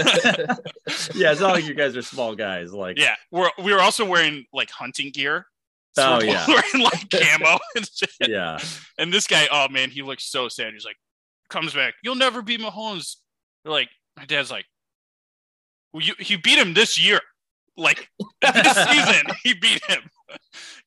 yeah. 1.13 1.31
It's 1.31 1.39
not 1.41 1.53
like 1.53 1.65
you 1.65 1.75
guys 1.75 1.95
are 1.95 2.01
small 2.01 2.33
guys. 2.35 2.73
Like 2.73 2.97
Yeah, 2.97 3.15
we're 3.31 3.49
we 3.63 3.71
were 3.71 3.81
also 3.81 4.03
wearing 4.03 4.45
like 4.51 4.71
hunting 4.71 5.11
gear. 5.11 5.45
Oh, 5.95 6.17
we're 6.17 6.25
yeah. 6.25 6.45
wearing 6.47 6.81
like 6.83 7.07
camo 7.11 7.59
and 7.75 7.87
shit. 7.93 8.09
Yeah. 8.27 8.57
And 8.97 9.13
this 9.13 9.27
guy, 9.27 9.47
oh 9.51 9.67
man, 9.69 9.91
he 9.91 10.01
looks 10.01 10.25
so 10.25 10.47
sad. 10.47 10.73
He's 10.73 10.85
like, 10.85 10.97
comes 11.49 11.73
back, 11.73 11.93
you'll 12.03 12.15
never 12.15 12.41
beat 12.41 12.59
Mahomes. 12.61 13.17
Like 13.63 13.89
my 14.17 14.25
dad's 14.25 14.49
like, 14.49 14.65
well, 15.93 16.01
you, 16.01 16.15
he 16.17 16.35
beat 16.35 16.57
him 16.57 16.73
this 16.73 16.99
year. 16.99 17.19
Like 17.77 18.09
this 18.41 18.75
season, 18.75 19.23
he 19.43 19.53
beat 19.53 19.83
him. 19.87 20.01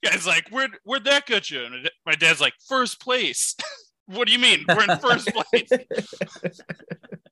Guy's 0.05 0.27
like, 0.27 0.49
where'd 0.51 0.73
where'd 0.85 1.05
that 1.05 1.27
get 1.27 1.51
you? 1.51 1.65
And 1.65 1.89
my 2.05 2.15
dad's 2.17 2.41
like, 2.41 2.55
first 2.69 3.01
place. 3.01 3.55
What 4.07 4.27
do 4.27 4.33
you 4.33 4.39
mean? 4.39 4.65
We're 4.69 4.85
in 4.85 4.99
first 4.99 5.29
place. 5.29 5.69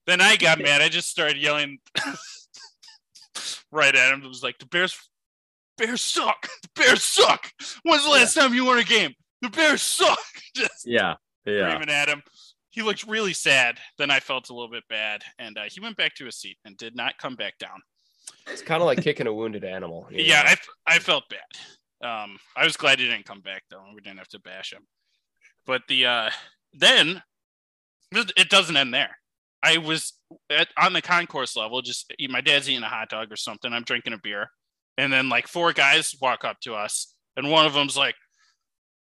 then 0.07 0.21
I 0.21 0.37
got 0.37 0.59
mad. 0.61 0.83
I 0.83 0.89
just 0.89 1.09
started 1.09 1.37
yelling 1.39 1.79
right 3.73 3.95
at 3.95 4.13
him. 4.13 4.23
It 4.23 4.29
was 4.29 4.43
like 4.43 4.59
the 4.59 4.67
Bears 4.67 4.97
Bears 5.77 6.03
suck. 6.03 6.49
The 6.63 6.69
Bears 6.77 7.03
suck. 7.05 7.51
When's 7.83 8.05
the 8.05 8.11
last 8.11 8.35
time 8.35 8.55
you 8.55 8.65
won 8.65 8.79
a 8.79 8.85
game? 8.85 9.13
The 9.43 9.51
Bears 9.51 9.83
suck. 9.83 10.19
Just 10.55 10.87
Yeah. 10.87 11.15
Yeah. 11.45 11.69
screaming 11.71 11.91
at 11.95 12.09
him. 12.09 12.23
He 12.71 12.83
looked 12.83 13.05
really 13.07 13.33
sad. 13.33 13.79
Then 13.99 14.11
I 14.11 14.21
felt 14.21 14.51
a 14.51 14.55
little 14.55 14.71
bit 14.71 14.85
bad, 14.89 15.23
and 15.39 15.57
uh, 15.59 15.65
he 15.69 15.81
went 15.81 15.97
back 15.97 16.15
to 16.17 16.25
his 16.25 16.37
seat 16.37 16.57
and 16.65 16.77
did 16.77 16.97
not 16.97 17.19
come 17.19 17.35
back 17.37 17.59
down. 17.59 17.81
It's 18.49 18.63
kind 18.63 18.83
of 18.83 18.87
like 18.87 19.03
kicking 19.03 19.27
a 19.27 19.33
wounded 19.33 19.65
animal. 19.65 20.07
you 20.11 20.25
Yeah. 20.25 20.43
I, 20.47 20.95
I 20.95 20.99
felt 20.99 21.25
bad. 21.29 22.09
Um, 22.09 22.37
I 22.57 22.65
was 22.65 22.77
glad 22.77 22.99
he 23.01 23.07
didn't 23.09 23.27
come 23.27 23.41
back 23.41 23.63
though. 23.71 23.83
We 23.95 24.01
didn't 24.01 24.19
have 24.19 24.29
to 24.29 24.41
bash 24.41 24.73
him. 24.73 24.87
But 25.67 25.83
the 25.89 26.07
uh, 26.07 26.31
then 26.75 27.23
it 28.37 28.49
doesn't 28.49 28.77
end 28.77 28.93
there. 28.93 29.17
I 29.63 29.79
was 29.79 30.13
at, 30.51 30.69
on 30.77 30.93
the 30.93 31.01
concourse 31.03 31.57
level, 31.57 31.81
just 31.81 32.13
eat, 32.19 32.31
my 32.31 32.41
dad's 32.41 32.69
eating 32.69 32.83
a 32.83 32.89
hot 32.89 33.09
dog 33.09 33.33
or 33.33 33.37
something. 33.37 33.73
I'm 33.73 33.83
drinking 33.83 34.13
a 34.13 34.19
beer, 34.19 34.51
and 34.99 35.13
then 35.13 35.29
like 35.29 35.49
four 35.49 35.73
guys 35.73 36.15
walk 36.21 36.45
up 36.45 36.61
to 36.61 36.75
us, 36.75 37.15
and 37.37 37.51
one 37.51 37.65
of 37.65 37.73
them's 37.73 37.97
like, 37.97 38.15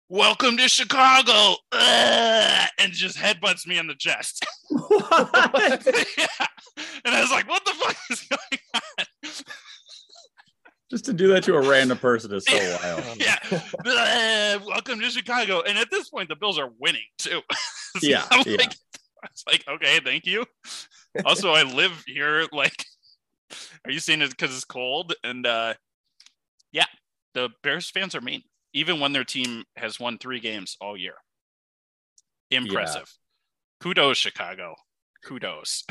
"Welcome 0.09 0.57
to 0.57 0.69
Chicago," 0.69 1.57
Ugh, 1.71 2.69
and 2.79 2.93
just 2.93 3.17
headbutts 3.17 3.67
me 3.67 3.79
in 3.79 3.87
the 3.87 3.95
chest. 3.95 4.45
yeah. 4.71 6.47
And 7.05 7.15
I 7.15 7.21
was 7.21 7.31
like, 7.31 7.49
"What 7.49 7.65
the 7.65 7.73
fuck 7.73 7.97
is 8.11 8.23
going 8.23 8.61
on?" 8.75 8.81
Just 10.91 11.05
to 11.05 11.13
do 11.13 11.29
that 11.29 11.45
to 11.45 11.55
a 11.55 11.69
random 11.69 11.99
person 11.99 12.33
is 12.33 12.45
so 12.47 12.57
wild. 12.83 13.17
yeah. 13.19 13.37
Ugh, 13.53 14.63
welcome 14.67 15.01
to 15.01 15.11
Chicago. 15.11 15.61
And 15.61 15.77
at 15.77 15.91
this 15.91 16.09
point, 16.09 16.29
the 16.31 16.37
Bills 16.37 16.59
are 16.59 16.71
winning 16.79 17.05
too. 17.19 17.41
So 17.97 18.07
Yeah, 18.07 18.27
I'm 18.31 18.43
yeah. 18.47 18.59
like, 18.59 18.75
it's 19.25 19.45
like, 19.47 19.65
okay, 19.67 19.99
thank 20.05 20.27
you. 20.27 20.45
Also, 21.25 21.53
I 21.53 21.63
live 21.63 22.05
here. 22.07 22.47
Like, 22.53 22.85
are 23.87 23.91
you 23.91 23.99
seeing 23.99 24.21
it 24.21 24.29
because 24.29 24.55
it's 24.55 24.67
cold? 24.67 25.15
And 25.25 25.47
uh 25.47 25.73
yeah, 26.71 26.85
the 27.33 27.49
Bears 27.63 27.89
fans 27.89 28.15
are 28.15 28.21
mean, 28.21 28.43
even 28.75 29.01
when 29.01 29.13
their 29.13 29.25
team 29.25 29.65
has 29.77 29.99
won 29.99 30.19
three 30.19 30.39
games 30.39 30.77
all 30.83 30.99
year. 30.99 31.15
Impressive. 32.51 33.11
Kudos, 33.81 34.19
Chicago. 34.19 34.75
Kudos. 35.25 35.85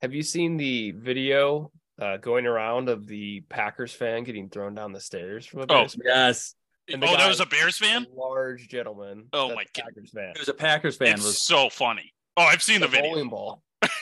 Have 0.00 0.14
you 0.14 0.22
seen 0.22 0.56
the 0.56 0.92
video 0.92 1.72
uh, 2.00 2.16
going 2.18 2.46
around 2.46 2.88
of 2.88 3.06
the 3.06 3.40
Packers 3.48 3.92
fan 3.92 4.24
getting 4.24 4.48
thrown 4.48 4.74
down 4.74 4.92
the 4.92 5.00
stairs 5.00 5.46
from 5.46 5.60
a 5.60 5.62
Oh, 5.64 5.66
Bears 5.66 5.94
fan? 5.94 6.02
Yes. 6.04 6.54
And 6.90 7.04
oh, 7.04 7.16
that 7.16 7.28
was 7.28 7.40
a 7.40 7.46
Bears 7.46 7.76
fan? 7.78 8.06
large 8.14 8.68
gentleman. 8.68 9.26
Oh 9.32 9.48
my 9.54 9.64
God. 9.74 9.84
Packers 9.86 10.10
fan. 10.10 10.30
It 10.34 10.38
was 10.38 10.48
a 10.48 10.54
Packers 10.54 10.96
fan. 10.96 11.14
It's 11.14 11.24
Was 11.24 11.42
so 11.42 11.68
funny. 11.68 12.12
Oh, 12.36 12.42
I've 12.42 12.62
seen 12.62 12.80
the 12.80 12.86
A 12.86 12.88
video. 12.90 13.10
bowling 13.10 13.28
ball. 13.28 13.62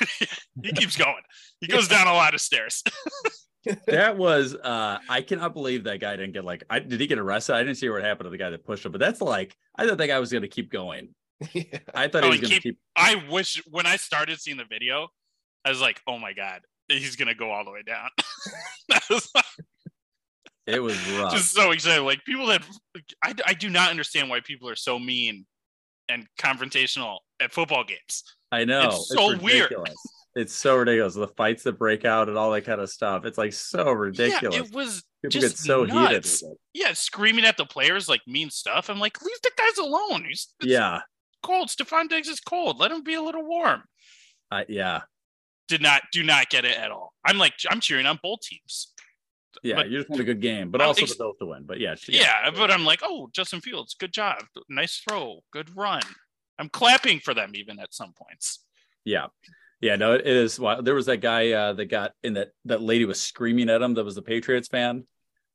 He 0.62 0.72
keeps 0.72 0.96
going. 0.96 1.14
He 1.60 1.66
goes 1.66 1.86
down 1.86 2.06
a 2.06 2.12
lot 2.14 2.32
of 2.32 2.40
stairs. 2.40 2.82
that 3.86 4.16
was 4.16 4.54
uh 4.54 4.98
I 5.08 5.20
cannot 5.22 5.52
believe 5.52 5.84
that 5.84 6.00
guy 6.00 6.16
didn't 6.16 6.32
get 6.32 6.44
like 6.44 6.64
I 6.70 6.78
did 6.78 7.00
he 7.00 7.06
get 7.06 7.18
arrested? 7.18 7.54
I 7.56 7.62
didn't 7.62 7.76
see 7.76 7.88
what 7.88 8.02
happened 8.02 8.26
to 8.26 8.30
the 8.30 8.38
guy 8.38 8.50
that 8.50 8.64
pushed 8.64 8.86
him, 8.86 8.92
but 8.92 9.00
that's 9.00 9.20
like 9.20 9.54
I 9.76 9.86
thought 9.86 9.98
that 9.98 10.06
guy 10.06 10.18
was 10.18 10.32
gonna 10.32 10.48
keep 10.48 10.70
going. 10.70 11.08
I 11.94 12.08
thought 12.08 12.24
Oh, 12.24 12.30
he 12.30 12.38
was 12.38 12.40
gonna 12.40 12.54
keep- 12.54 12.62
keep 12.62 12.78
I 12.96 13.22
wish 13.30 13.62
when 13.70 13.84
I 13.86 13.96
started 13.96 14.40
seeing 14.40 14.56
the 14.56 14.64
video, 14.64 15.08
I 15.64 15.68
was 15.70 15.80
like, 15.80 16.00
oh 16.06 16.18
my 16.18 16.32
God, 16.32 16.60
he's 16.88 17.16
to 17.16 17.34
go 17.34 17.50
all 17.50 17.64
the 17.64 17.70
way 17.70 17.82
down. 17.82 18.08
It 20.66 20.82
was 20.82 20.96
rough. 21.12 21.32
just 21.32 21.52
so 21.52 21.70
excited. 21.70 22.02
Like, 22.02 22.24
people 22.24 22.46
that 22.46 22.62
I, 23.22 23.34
I 23.46 23.54
do 23.54 23.70
not 23.70 23.90
understand 23.90 24.28
why 24.28 24.40
people 24.40 24.68
are 24.68 24.74
so 24.74 24.98
mean 24.98 25.46
and 26.08 26.26
confrontational 26.40 27.18
at 27.40 27.52
football 27.52 27.84
games. 27.84 28.24
I 28.50 28.64
know. 28.64 28.86
It's 28.88 29.08
so 29.08 29.28
weird. 29.36 29.70
ridiculous. 29.70 29.94
It's 30.34 30.52
so 30.52 30.76
ridiculous. 30.76 31.14
The 31.14 31.28
fights 31.28 31.62
that 31.62 31.78
break 31.78 32.04
out 32.04 32.28
and 32.28 32.36
all 32.36 32.50
that 32.50 32.62
kind 32.64 32.80
of 32.80 32.90
stuff. 32.90 33.24
It's 33.24 33.38
like 33.38 33.52
so 33.52 33.92
ridiculous. 33.92 34.56
Yeah, 34.56 34.62
it 34.64 34.74
was 34.74 35.04
People 35.22 35.40
just 35.40 35.56
get 35.56 35.58
so 35.58 35.84
nuts. 35.84 36.40
heated. 36.40 36.56
Yeah, 36.74 36.92
screaming 36.94 37.44
at 37.44 37.56
the 37.56 37.64
players 37.64 38.08
like 38.08 38.22
mean 38.26 38.50
stuff. 38.50 38.90
I'm 38.90 38.98
like, 38.98 39.22
leave 39.22 39.40
the 39.44 39.52
guys 39.56 39.78
alone. 39.78 40.24
He's 40.28 40.48
Yeah. 40.62 41.00
cold. 41.44 41.68
Stefon 41.68 42.08
Diggs 42.08 42.26
is 42.28 42.40
cold. 42.40 42.78
Let 42.80 42.90
him 42.90 43.04
be 43.04 43.14
a 43.14 43.22
little 43.22 43.44
warm. 43.46 43.84
I 44.50 44.64
yeah. 44.68 45.02
Did 45.68 45.82
not 45.82 46.02
do 46.12 46.22
not 46.22 46.48
get 46.48 46.64
it 46.64 46.76
at 46.76 46.90
all. 46.90 47.12
I'm 47.24 47.38
like, 47.38 47.54
I'm 47.70 47.80
cheering 47.80 48.06
on 48.06 48.18
both 48.22 48.40
teams. 48.42 48.92
Yeah. 49.62 49.76
But- 49.76 49.90
you 49.90 49.98
just 49.98 50.10
want 50.10 50.20
a 50.20 50.24
good 50.24 50.40
game, 50.40 50.70
but 50.70 50.80
I'm 50.80 50.88
also 50.88 51.02
ex- 51.02 51.12
the 51.12 51.18
Bills 51.24 51.36
to 51.40 51.46
win. 51.46 51.64
But 51.64 51.80
yeah, 51.80 51.94
Yeah, 52.08 52.50
but 52.50 52.70
I'm 52.70 52.84
like, 52.84 53.00
oh, 53.02 53.28
Justin 53.32 53.60
Fields, 53.60 53.94
good 53.98 54.12
job, 54.12 54.42
nice 54.68 54.98
throw, 55.08 55.40
good 55.52 55.74
run. 55.76 56.02
I'm 56.58 56.68
clapping 56.68 57.20
for 57.20 57.34
them 57.34 57.52
even 57.54 57.78
at 57.80 57.92
some 57.94 58.12
points. 58.12 58.64
Yeah. 59.04 59.26
Yeah, 59.80 59.96
no, 59.96 60.14
it 60.14 60.22
it 60.22 60.36
is. 60.36 60.58
Well, 60.58 60.82
there 60.82 60.94
was 60.94 61.06
that 61.06 61.18
guy 61.20 61.50
uh, 61.52 61.72
that 61.74 61.86
got 61.86 62.12
in 62.22 62.34
that 62.34 62.48
that 62.64 62.80
lady 62.80 63.04
was 63.04 63.20
screaming 63.20 63.68
at 63.68 63.82
him. 63.82 63.92
That 63.94 64.04
was 64.04 64.14
the 64.14 64.22
Patriots 64.22 64.68
fan, 64.68 65.04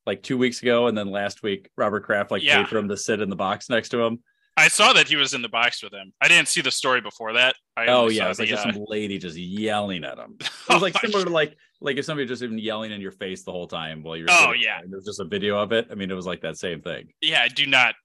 like 0.05 0.21
two 0.21 0.37
weeks 0.37 0.61
ago, 0.61 0.85
and 0.87 0.95
then 0.95 1.09
last 1.09 1.41
week 1.41 1.69
Robert 1.75 2.03
Kraft 2.03 2.29
like 2.29 2.43
Yeah. 2.43 2.57
paid 2.61 2.69
for 2.69 2.77
him 2.77 2.87
to 2.89 2.97
sit 2.97 3.19
in 3.19 3.29
the 3.31 3.35
box 3.35 3.67
next 3.69 3.89
to 3.89 4.01
him. 4.01 4.19
I 4.61 4.67
saw 4.67 4.93
that 4.93 5.07
he 5.07 5.15
was 5.15 5.33
in 5.33 5.41
the 5.41 5.49
box 5.49 5.83
with 5.83 5.93
him. 5.93 6.13
I 6.21 6.27
didn't 6.27 6.47
see 6.47 6.61
the 6.61 6.71
story 6.71 7.01
before 7.01 7.33
that. 7.33 7.55
I 7.75 7.87
oh 7.87 8.09
yeah, 8.09 8.19
saw 8.19 8.25
it 8.25 8.29
was 8.29 8.39
like 8.39 8.49
the, 8.49 8.55
just 8.55 8.67
uh, 8.67 8.73
some 8.73 8.85
lady 8.87 9.17
just 9.17 9.37
yelling 9.37 10.03
at 10.03 10.17
him. 10.17 10.37
It 10.41 10.49
Oh 10.69 10.73
was 10.75 10.81
like 10.81 10.93
my 10.93 11.01
similar 11.01 11.25
to 11.25 11.29
like 11.31 11.57
like 11.81 11.97
if 11.97 12.05
somebody 12.05 12.27
just 12.27 12.43
even 12.43 12.57
yelling 12.59 12.91
in 12.91 13.01
your 13.01 13.11
face 13.11 13.43
the 13.43 13.51
whole 13.51 13.67
time 13.67 14.03
while 14.03 14.15
you're. 14.15 14.27
Oh, 14.29 14.53
yeah. 14.53 14.79
there, 14.81 14.89
There's 14.91 15.05
just 15.05 15.19
a 15.19 15.25
video 15.25 15.57
of 15.59 15.71
it. 15.71 15.87
I 15.91 15.95
mean, 15.95 16.11
it 16.11 16.13
was 16.13 16.25
like 16.27 16.41
that 16.41 16.57
same 16.57 16.81
thing. 16.81 17.09
yeah, 17.21 17.41
I 17.41 17.47
do 17.47 17.65
not 17.65 17.95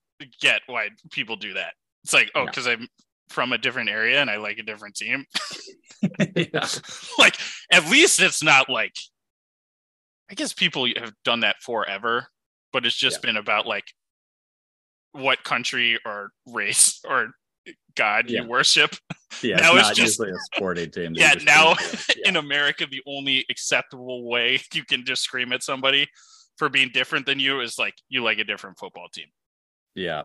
get 0.41 0.61
why 0.65 0.89
people 1.11 1.35
do 1.35 1.53
that. 1.53 1.73
It's 2.03 2.13
like, 2.13 2.31
oh, 2.33 2.41
Yeah. 2.41 2.45
because 2.47 2.67
I'm 2.67 2.87
from 3.29 3.53
a 3.53 3.57
different 3.57 3.89
area 3.89 4.19
and 4.19 4.29
I 4.29 4.37
like 4.37 4.57
a 4.57 4.63
different 4.63 4.95
team. 4.95 5.25
yeah. 6.35 6.67
like, 7.19 7.37
at 7.71 7.89
least 7.89 8.19
it's 8.19 8.41
not 8.43 8.69
like. 8.69 8.95
I 10.29 10.33
guess 10.33 10.51
people 10.53 10.87
have 10.97 11.13
done 11.23 11.41
that 11.41 11.57
forever, 11.61 12.27
but 12.73 12.85
it's 12.85 12.97
just 12.97 13.21
been 13.21 13.37
about 13.37 13.65
like 13.65 13.85
what 15.17 15.43
country 15.43 15.99
or 16.05 16.31
race 16.45 16.99
or 17.07 17.31
God 17.95 18.29
Yeah. 18.29 18.41
you 18.43 18.47
worship. 18.47 18.95
Yeah, 19.43 19.57
now 19.57 19.75
it's 19.75 19.89
it's 19.89 19.97
just 19.99 20.19
usually 20.19 20.31
a 20.31 20.39
sporting 20.55 20.89
team. 20.89 21.13
yeah 21.15 21.33
now 21.45 21.71
at. 21.73 22.05
in 22.25 22.37
america 22.37 22.85
the 22.89 23.01
only 23.05 23.45
acceptable 23.51 24.27
way 24.27 24.59
you 24.73 24.83
can 24.85 25.03
just 25.05 25.21
scream 25.21 25.51
at 25.51 25.61
somebody 25.63 26.07
for 26.57 26.69
being 26.69 26.89
different 26.93 27.25
than 27.25 27.39
you 27.39 27.59
is 27.59 27.77
like 27.77 27.93
you 28.09 28.23
like 28.23 28.39
a 28.39 28.43
different 28.45 28.79
football 28.79 29.07
team 29.13 29.27
yeah, 29.95 30.23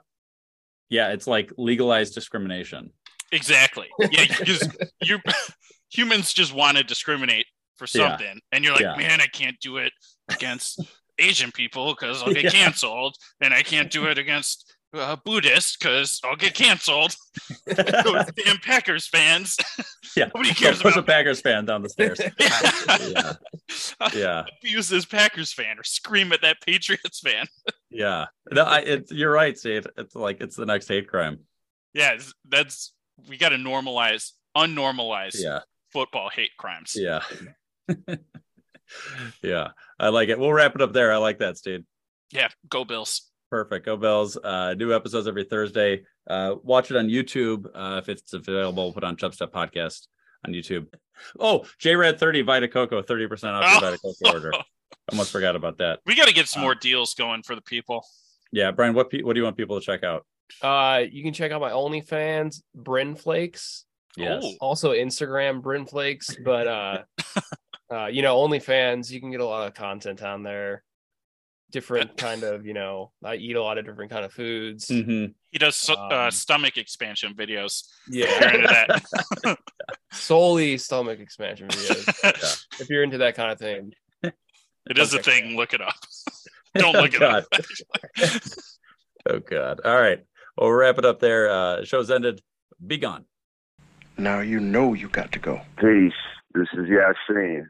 yeah, 0.88 1.08
it's 1.12 1.26
like 1.26 1.50
legalized 1.58 2.14
discrimination. 2.14 2.90
exactly 3.32 3.88
yeah 3.98 4.24
because 4.38 4.68
you 5.02 5.18
humans 5.90 6.32
just 6.32 6.54
want 6.54 6.76
to 6.76 6.84
discriminate 6.84 7.46
for 7.76 7.86
Yeah. 7.92 8.10
something 8.10 8.40
and 8.52 8.62
you're 8.64 8.72
like 8.74 8.82
Yeah. 8.82 8.96
man 8.96 9.20
i 9.20 9.26
can't 9.26 9.58
do 9.60 9.78
it 9.78 9.92
against 10.30 10.80
asian 11.18 11.50
people 11.52 11.92
because 11.94 12.22
i'll 12.22 12.32
get 12.32 12.44
Yeah. 12.44 12.50
canceled 12.50 13.16
and 13.40 13.52
i 13.52 13.62
can't 13.62 13.90
do 13.90 14.06
it 14.06 14.16
against 14.16 14.74
uh, 14.94 15.16
buddhist 15.24 15.78
because 15.78 16.20
i'll 16.24 16.36
get 16.36 16.54
canceled 16.54 17.14
those 17.66 18.26
damn 18.44 18.58
packers 18.58 19.06
fans 19.06 19.56
Yeah, 20.16 20.26
Nobody 20.34 20.52
cares 20.52 20.82
Push 20.82 20.94
a 20.96 20.98
about- 20.98 21.06
Packers 21.08 21.40
fan 21.40 21.64
down 21.64 21.80
the 21.82 21.88
stairs. 21.88 22.20
yeah, 23.00 23.32
yeah, 24.14 24.44
abuse 24.60 24.90
this 24.90 25.06
packers 25.06 25.52
fan 25.54 25.78
or 25.78 25.84
scream 25.84 26.32
at 26.32 26.42
that 26.42 26.58
patriots 26.66 27.20
fan 27.20 27.46
yeah. 27.90 28.26
No, 28.50 28.64
I, 28.64 28.80
it's, 28.80 29.10
you're 29.12 29.30
right, 29.32 29.56
Steve. 29.56 29.86
It's 29.96 30.14
like 30.14 30.40
it's 30.42 30.56
the 30.56 30.66
next 30.66 30.88
hate 30.88 31.08
crime. 31.08 31.38
yeah 31.94 32.18
that's 32.48 32.92
we 33.28 33.38
got 33.38 33.50
to 33.50 33.56
normalize 33.56 34.32
unnormalize 34.56 35.36
Yeah, 35.42 35.60
football 35.94 36.28
hate 36.28 36.50
crimes 36.58 36.92
yeah, 36.94 37.22
yeah. 39.42 39.68
I 39.98 40.08
like 40.08 40.28
it. 40.28 40.38
We'll 40.38 40.52
wrap 40.52 40.74
it 40.74 40.82
up 40.82 40.92
there. 40.92 41.12
I 41.12 41.16
like 41.16 41.38
that, 41.38 41.56
Steve. 41.56 41.84
yeah 42.30 42.48
go 42.68 42.84
bills 42.84 43.22
Perfect. 43.52 43.84
Go 43.84 43.98
Bells. 43.98 44.38
Uh, 44.38 44.72
new 44.78 44.94
episodes 44.94 45.28
every 45.28 45.44
Thursday. 45.44 46.04
Uh, 46.26 46.54
watch 46.62 46.90
it 46.90 46.96
on 46.96 47.08
YouTube 47.08 47.66
uh, 47.74 47.98
if 48.02 48.08
it's 48.08 48.32
available. 48.32 48.84
We'll 48.84 48.94
put 48.94 49.04
on 49.04 49.14
Chubstep 49.14 49.50
Podcast 49.50 50.06
on 50.46 50.54
YouTube. 50.54 50.86
Oh, 51.38 51.66
JRAD 51.78 52.18
30 52.18 52.40
Vita 52.42 52.66
Coco, 52.66 53.02
30% 53.02 53.52
off 53.52 53.62
your 53.62 53.76
Oh. 53.76 53.80
Vita 53.90 53.98
Coco 53.98 54.32
order. 54.34 54.52
Almost 55.10 55.32
forgot 55.32 55.54
about 55.54 55.76
that. 55.78 56.00
we 56.06 56.14
got 56.14 56.28
to 56.28 56.32
get 56.34 56.48
some 56.48 56.62
Uh, 56.62 56.64
more 56.64 56.74
deals 56.74 57.12
going 57.12 57.42
for 57.42 57.54
the 57.54 57.60
people 57.60 58.02
Yeah, 58.52 58.70
Brian, 58.70 58.94
what 58.94 59.10
pe- 59.10 59.20
what 59.20 59.34
do 59.34 59.40
you 59.40 59.44
want 59.44 59.58
people 59.58 59.78
to 59.78 59.84
check 59.84 60.02
out? 60.02 60.24
Uh, 60.62 61.02
you 61.12 61.22
can 61.22 61.34
check 61.34 61.52
out 61.52 61.60
my 61.60 61.72
OnlyFans, 61.72 62.62
Bryn 62.74 63.14
Flakes. 63.16 63.84
Yes. 64.16 64.42
Oh. 64.46 64.54
Also 64.62 64.92
Instagram, 64.92 65.60
Bryn 65.60 65.84
Flakes. 65.84 66.34
But 66.42 66.66
uh, 66.66 67.02
uh, 67.92 68.06
you 68.06 68.22
know, 68.22 68.38
OnlyFans, 68.38 69.10
you 69.10 69.20
can 69.20 69.30
get 69.30 69.40
a 69.40 69.46
lot 69.46 69.66
of 69.68 69.74
content 69.74 70.22
on 70.22 70.42
there. 70.42 70.82
Different 71.72 72.16
kind 72.18 72.42
of, 72.44 72.66
you 72.66 72.74
know, 72.74 73.12
I 73.24 73.36
eat 73.36 73.56
a 73.56 73.62
lot 73.62 73.78
of 73.78 73.86
different 73.86 74.10
kind 74.12 74.24
of 74.26 74.32
foods. 74.32 74.88
Mhm. 74.88 75.34
he 75.50 75.58
does 75.58 75.74
so- 75.74 75.94
uh, 75.94 76.24
Um, 76.26 76.30
stomach 76.30 76.76
expansion 76.76 77.34
videos 77.34 77.84
Yeah. 78.08 78.26
if 78.28 78.40
you're 78.40 78.54
into 78.54 78.68
that 78.68 79.58
Solely 80.12 80.76
stomach 80.78 81.18
expansion 81.18 81.68
videos. 81.68 82.64
If 82.80 82.88
you're 82.90 83.02
into 83.02 83.18
that 83.18 83.34
kind 83.34 83.50
of 83.52 83.58
thing. 83.58 83.92
it 84.22 84.98
is 84.98 85.14
a 85.14 85.18
Okay. 85.20 85.30
thing 85.40 85.56
look 85.56 85.72
it 85.74 85.80
up 85.80 85.94
don't 86.74 86.92
look 86.94 87.14
it 87.14 87.20
God. 87.20 87.44
up 87.52 87.62
Oh 89.28 89.38
God. 89.38 89.80
All 89.84 90.00
right. 90.00 90.18
Well, 90.56 90.68
we'll 90.68 90.76
wrap 90.78 90.98
it 90.98 91.04
up 91.04 91.20
there. 91.20 91.48
Uh, 91.48 91.84
show's 91.84 92.10
ended. 92.10 92.42
Be 92.84 92.98
gone. 92.98 93.24
Now 94.18 94.40
you 94.40 94.58
know 94.60 94.94
you 94.94 95.08
got 95.08 95.30
to 95.32 95.38
go. 95.38 95.60
Peace. 95.78 96.12
This 96.54 96.66
is 96.74 96.86
Yasin. 96.88 97.66